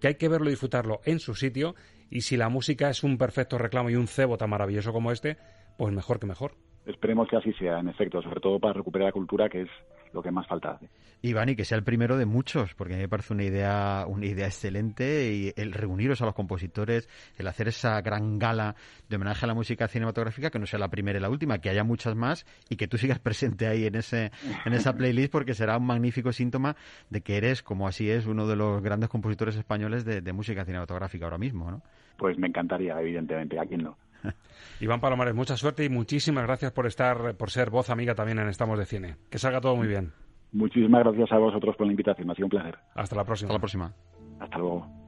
que 0.00 0.08
hay 0.08 0.14
que 0.14 0.28
verlo 0.28 0.48
y 0.48 0.52
disfrutarlo 0.52 1.00
en 1.04 1.18
su 1.18 1.34
sitio, 1.34 1.74
y 2.10 2.22
si 2.22 2.36
la 2.36 2.48
música 2.48 2.88
es 2.88 3.02
un 3.02 3.18
perfecto 3.18 3.58
reclamo 3.58 3.90
y 3.90 3.96
un 3.96 4.08
cebo 4.08 4.38
tan 4.38 4.50
maravilloso 4.50 4.92
como 4.92 5.12
este, 5.12 5.36
pues 5.76 5.92
mejor 5.92 6.20
que 6.20 6.26
mejor. 6.26 6.56
Esperemos 6.86 7.28
que 7.28 7.36
así 7.36 7.52
sea, 7.54 7.78
en 7.78 7.88
efecto, 7.88 8.20
sobre 8.20 8.40
todo 8.40 8.58
para 8.58 8.74
recuperar 8.74 9.06
la 9.06 9.12
cultura, 9.12 9.48
que 9.48 9.62
es 9.62 9.68
lo 10.12 10.22
que 10.22 10.30
más 10.30 10.46
falta 10.46 10.72
hace. 10.72 10.88
Iván, 11.22 11.48
y 11.48 11.56
que 11.56 11.64
sea 11.64 11.78
el 11.78 11.84
primero 11.84 12.18
de 12.18 12.26
muchos, 12.26 12.74
porque 12.74 12.92
a 12.92 12.96
mí 12.96 13.02
me 13.02 13.08
parece 13.08 13.32
una 13.32 13.44
idea, 13.44 14.04
una 14.06 14.26
idea 14.26 14.46
excelente 14.46 15.32
y 15.32 15.52
el 15.56 15.72
reuniros 15.72 16.20
a 16.20 16.26
los 16.26 16.34
compositores, 16.34 17.08
el 17.38 17.46
hacer 17.46 17.68
esa 17.68 18.00
gran 18.02 18.38
gala 18.38 18.76
de 19.08 19.16
homenaje 19.16 19.46
a 19.46 19.48
la 19.48 19.54
música 19.54 19.88
cinematográfica, 19.88 20.50
que 20.50 20.58
no 20.58 20.66
sea 20.66 20.78
la 20.78 20.88
primera 20.88 21.18
y 21.18 21.22
la 21.22 21.30
última, 21.30 21.58
que 21.58 21.70
haya 21.70 21.84
muchas 21.84 22.14
más 22.14 22.44
y 22.68 22.76
que 22.76 22.86
tú 22.86 22.98
sigas 22.98 23.18
presente 23.20 23.66
ahí 23.66 23.86
en 23.86 23.94
ese, 23.94 24.30
en 24.66 24.74
esa 24.74 24.94
playlist, 24.94 25.32
porque 25.32 25.54
será 25.54 25.78
un 25.78 25.86
magnífico 25.86 26.32
síntoma 26.32 26.76
de 27.08 27.22
que 27.22 27.38
eres, 27.38 27.62
como 27.62 27.88
así 27.88 28.10
es, 28.10 28.26
uno 28.26 28.46
de 28.46 28.56
los 28.56 28.82
grandes 28.82 29.08
compositores 29.08 29.56
españoles 29.56 30.04
de, 30.04 30.20
de 30.20 30.32
música 30.34 30.66
cinematográfica 30.66 31.24
ahora 31.24 31.38
mismo, 31.38 31.70
¿no? 31.70 31.82
Pues 32.18 32.38
me 32.38 32.46
encantaría, 32.46 33.00
evidentemente, 33.00 33.58
a 33.58 33.64
quién 33.64 33.82
no. 33.82 33.96
Iván 34.80 35.00
Palomares, 35.00 35.34
mucha 35.34 35.56
suerte 35.56 35.84
y 35.84 35.88
muchísimas 35.88 36.44
gracias 36.44 36.72
por 36.72 36.86
estar, 36.86 37.34
por 37.36 37.50
ser 37.50 37.70
voz 37.70 37.90
amiga 37.90 38.14
también 38.14 38.38
en 38.38 38.48
Estamos 38.48 38.78
de 38.78 38.86
Cine. 38.86 39.16
Que 39.30 39.38
salga 39.38 39.60
todo 39.60 39.76
muy 39.76 39.86
bien. 39.86 40.12
Muchísimas 40.52 41.02
gracias 41.04 41.32
a 41.32 41.38
vosotros 41.38 41.76
por 41.76 41.86
la 41.86 41.92
invitación, 41.92 42.30
ha 42.30 42.34
sido 42.34 42.46
un 42.46 42.50
placer. 42.50 42.78
Hasta 42.94 43.16
la 43.16 43.24
próxima. 43.24 43.48
Hasta 43.48 43.54
la 43.54 43.60
próxima. 43.60 43.92
Hasta 44.40 44.58
luego. 44.58 45.03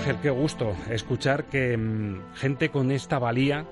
Ángel, 0.00 0.16
qué 0.22 0.30
gusto 0.30 0.74
escuchar 0.88 1.44
que 1.44 1.76
mm, 1.76 2.32
gente 2.34 2.70
con 2.70 2.90
esta 2.90 3.18
valía, 3.18 3.66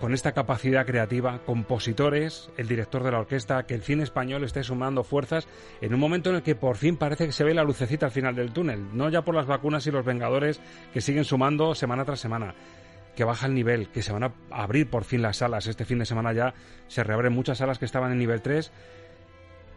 con 0.00 0.14
esta 0.14 0.32
capacidad 0.32 0.86
creativa, 0.86 1.40
compositores, 1.44 2.48
el 2.56 2.66
director 2.66 3.04
de 3.04 3.10
la 3.10 3.18
orquesta, 3.18 3.66
que 3.66 3.74
el 3.74 3.82
cine 3.82 4.02
español 4.02 4.42
esté 4.42 4.62
sumando 4.62 5.04
fuerzas 5.04 5.46
en 5.82 5.92
un 5.92 6.00
momento 6.00 6.30
en 6.30 6.36
el 6.36 6.42
que 6.42 6.54
por 6.54 6.78
fin 6.78 6.96
parece 6.96 7.26
que 7.26 7.32
se 7.32 7.44
ve 7.44 7.52
la 7.52 7.62
lucecita 7.62 8.06
al 8.06 8.12
final 8.12 8.34
del 8.34 8.54
túnel, 8.54 8.96
no 8.96 9.10
ya 9.10 9.20
por 9.20 9.34
las 9.34 9.44
vacunas 9.44 9.86
y 9.86 9.90
los 9.90 10.02
vengadores 10.02 10.62
que 10.94 11.02
siguen 11.02 11.26
sumando 11.26 11.74
semana 11.74 12.06
tras 12.06 12.20
semana, 12.20 12.54
que 13.14 13.24
baja 13.24 13.46
el 13.46 13.52
nivel, 13.52 13.88
que 13.90 14.00
se 14.00 14.12
van 14.12 14.24
a 14.24 14.32
abrir 14.50 14.88
por 14.88 15.04
fin 15.04 15.20
las 15.20 15.36
salas. 15.36 15.66
Este 15.66 15.84
fin 15.84 15.98
de 15.98 16.06
semana 16.06 16.32
ya 16.32 16.54
se 16.88 17.04
reabren 17.04 17.34
muchas 17.34 17.58
salas 17.58 17.78
que 17.78 17.84
estaban 17.84 18.12
en 18.12 18.18
nivel 18.18 18.40
3 18.40 18.72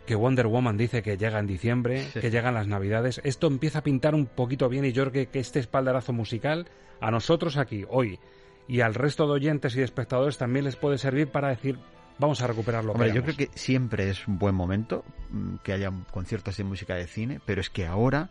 que 0.05 0.15
Wonder 0.15 0.47
Woman 0.47 0.77
dice 0.77 1.01
que 1.01 1.17
llega 1.17 1.39
en 1.39 1.47
diciembre, 1.47 2.05
que 2.13 2.29
llegan 2.29 2.53
las 2.53 2.67
Navidades. 2.67 3.21
Esto 3.23 3.47
empieza 3.47 3.79
a 3.79 3.83
pintar 3.83 4.15
un 4.15 4.25
poquito 4.25 4.69
bien 4.69 4.85
y 4.85 4.91
yo 4.91 5.09
creo 5.09 5.29
que 5.29 5.39
este 5.39 5.59
espaldarazo 5.59 6.13
musical 6.13 6.67
a 6.99 7.11
nosotros 7.11 7.57
aquí, 7.57 7.85
hoy, 7.89 8.19
y 8.67 8.81
al 8.81 8.95
resto 8.95 9.25
de 9.25 9.33
oyentes 9.33 9.75
y 9.75 9.79
de 9.79 9.85
espectadores 9.85 10.37
también 10.37 10.65
les 10.65 10.75
puede 10.75 10.97
servir 10.97 11.27
para 11.27 11.49
decir, 11.49 11.77
vamos 12.17 12.41
a 12.41 12.47
recuperarlo. 12.47 12.93
Hombre, 12.93 13.13
yo 13.13 13.23
creo 13.23 13.35
que 13.35 13.49
siempre 13.55 14.09
es 14.09 14.27
un 14.27 14.39
buen 14.39 14.55
momento 14.55 15.03
mm, 15.31 15.55
que 15.63 15.73
haya 15.73 15.91
conciertos 16.11 16.57
de 16.57 16.63
música 16.63 16.95
de 16.95 17.07
cine, 17.07 17.39
pero 17.45 17.61
es 17.61 17.69
que 17.69 17.85
ahora 17.85 18.29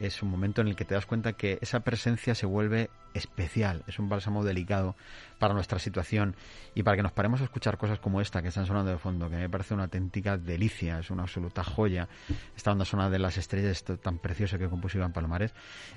es 0.00 0.22
un 0.22 0.30
momento 0.30 0.60
en 0.60 0.68
el 0.68 0.76
que 0.76 0.84
te 0.84 0.94
das 0.94 1.06
cuenta 1.06 1.32
que 1.32 1.58
esa 1.60 1.80
presencia 1.80 2.34
se 2.34 2.46
vuelve 2.46 2.90
especial, 3.14 3.82
es 3.86 3.98
un 3.98 4.08
bálsamo 4.08 4.44
delicado 4.44 4.96
para 5.38 5.54
nuestra 5.54 5.78
situación. 5.78 6.36
Y 6.74 6.82
para 6.82 6.96
que 6.96 7.02
nos 7.02 7.12
paremos 7.12 7.40
a 7.40 7.44
escuchar 7.44 7.78
cosas 7.78 7.98
como 7.98 8.20
esta 8.20 8.42
que 8.42 8.48
están 8.48 8.66
sonando 8.66 8.90
de 8.90 8.98
fondo, 8.98 9.28
que 9.28 9.36
me 9.36 9.48
parece 9.48 9.74
una 9.74 9.84
auténtica 9.84 10.36
delicia, 10.36 11.00
es 11.00 11.10
una 11.10 11.22
absoluta 11.22 11.64
joya, 11.64 12.08
esta 12.56 12.70
banda 12.70 12.84
sonora 12.84 13.10
de 13.10 13.18
las 13.18 13.36
estrellas, 13.36 13.84
tan 14.02 14.18
precioso 14.18 14.58
que 14.58 14.68
compuso 14.68 14.98
Iván 14.98 15.12
Palomares, 15.12 15.52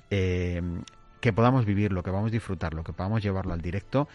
eh, 0.10 0.62
que 1.20 1.34
podamos 1.34 1.66
vivirlo, 1.66 2.02
que 2.02 2.10
podamos 2.10 2.32
disfrutarlo, 2.32 2.84
que 2.84 2.94
podamos 2.94 3.22
llevarlo 3.22 3.54
al 3.54 3.62
directo 3.62 4.08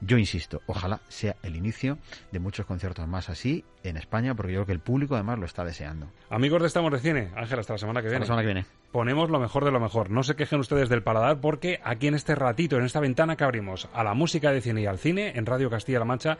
yo 0.00 0.16
insisto, 0.16 0.62
ojalá 0.66 1.00
sea 1.08 1.36
el 1.42 1.56
inicio 1.56 1.98
de 2.30 2.38
muchos 2.38 2.66
conciertos 2.66 3.06
más 3.08 3.28
así 3.28 3.64
en 3.82 3.96
España, 3.96 4.34
porque 4.34 4.52
yo 4.52 4.58
creo 4.58 4.66
que 4.66 4.72
el 4.72 4.80
público 4.80 5.14
además 5.14 5.38
lo 5.38 5.46
está 5.46 5.64
deseando. 5.64 6.10
Amigos 6.30 6.60
de 6.60 6.68
Estamos 6.68 6.92
de 6.92 7.00
Cine, 7.00 7.30
Ángel, 7.36 7.58
hasta 7.58 7.74
la 7.74 7.78
semana 7.78 8.00
que 8.00 8.08
viene. 8.08 8.22
Hasta 8.22 8.34
la 8.34 8.40
semana 8.40 8.42
que 8.42 8.54
viene. 8.54 8.66
Ponemos 8.92 9.28
lo 9.28 9.40
mejor 9.40 9.64
de 9.64 9.70
lo 9.70 9.80
mejor. 9.80 10.10
No 10.10 10.22
se 10.22 10.36
quejen 10.36 10.60
ustedes 10.60 10.88
del 10.88 11.02
paladar, 11.02 11.40
porque 11.40 11.80
aquí 11.84 12.06
en 12.06 12.14
este 12.14 12.34
ratito, 12.34 12.78
en 12.78 12.84
esta 12.84 13.00
ventana 13.00 13.36
que 13.36 13.44
abrimos 13.44 13.88
a 13.92 14.04
la 14.04 14.14
música 14.14 14.52
de 14.52 14.60
cine 14.60 14.82
y 14.82 14.86
al 14.86 14.98
cine, 14.98 15.32
en 15.34 15.46
Radio 15.46 15.68
Castilla-La 15.68 16.04
Mancha, 16.04 16.38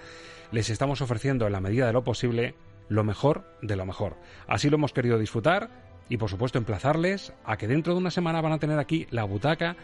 les 0.53 0.71
estamos 0.71 1.01
ofreciendo 1.01 1.47
en 1.47 1.53
la 1.53 1.61
medida 1.61 1.87
de 1.87 1.93
lo 1.93 2.05
posible 2.05 2.55
lo 2.89 3.05
mejor 3.05 3.45
de 3.61 3.77
lo 3.77 3.85
mejor. 3.85 4.17
Así 4.47 4.71
lo 4.71 4.77
hemos 4.77 4.93
querido 4.93 5.19
disfrutar 5.19 5.69
y, 6.09 6.17
por 6.17 6.31
supuesto, 6.31 6.59
emplazarles 6.59 7.33
a 7.45 7.57
que 7.57 7.69
dentro 7.69 7.93
de 7.93 7.99
una 7.99 8.11
semana 8.11 8.41
van 8.41 8.53
a 8.53 8.59
tener 8.59 8.79
aquí 8.79 9.07
la 9.11 9.25
butaca 9.25 9.77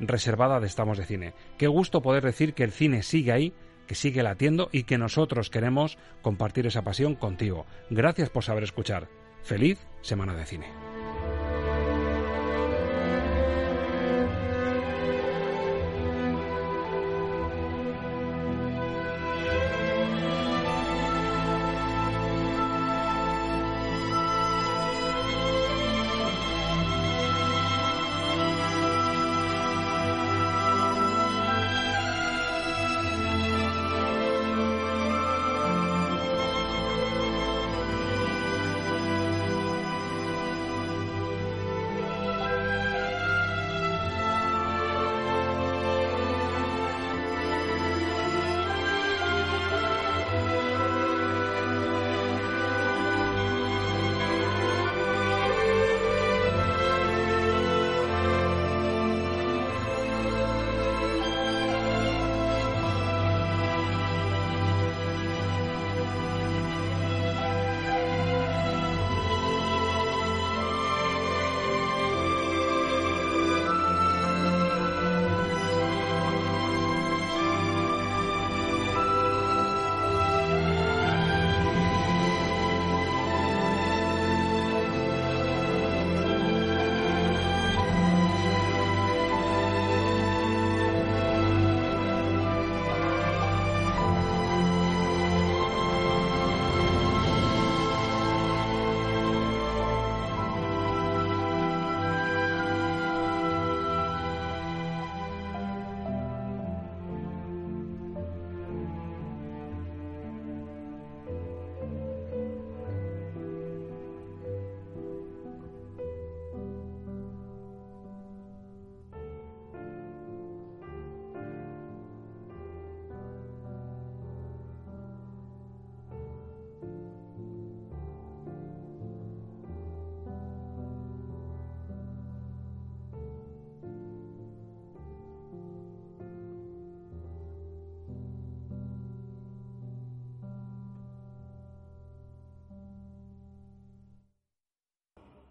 reservada 0.00 0.60
de 0.60 0.66
Estamos 0.66 0.98
de 0.98 1.04
Cine. 1.04 1.34
Qué 1.58 1.66
gusto 1.66 2.02
poder 2.02 2.24
decir 2.24 2.54
que 2.54 2.64
el 2.64 2.72
cine 2.72 3.02
sigue 3.02 3.32
ahí, 3.32 3.54
que 3.86 3.94
sigue 3.94 4.22
latiendo 4.22 4.68
y 4.72 4.84
que 4.84 4.98
nosotros 4.98 5.50
queremos 5.50 5.98
compartir 6.22 6.66
esa 6.66 6.82
pasión 6.82 7.14
contigo. 7.14 7.66
Gracias 7.90 8.30
por 8.30 8.44
saber 8.44 8.64
escuchar. 8.64 9.08
Feliz 9.42 9.78
Semana 10.02 10.34
de 10.34 10.44
Cine. 10.44 10.95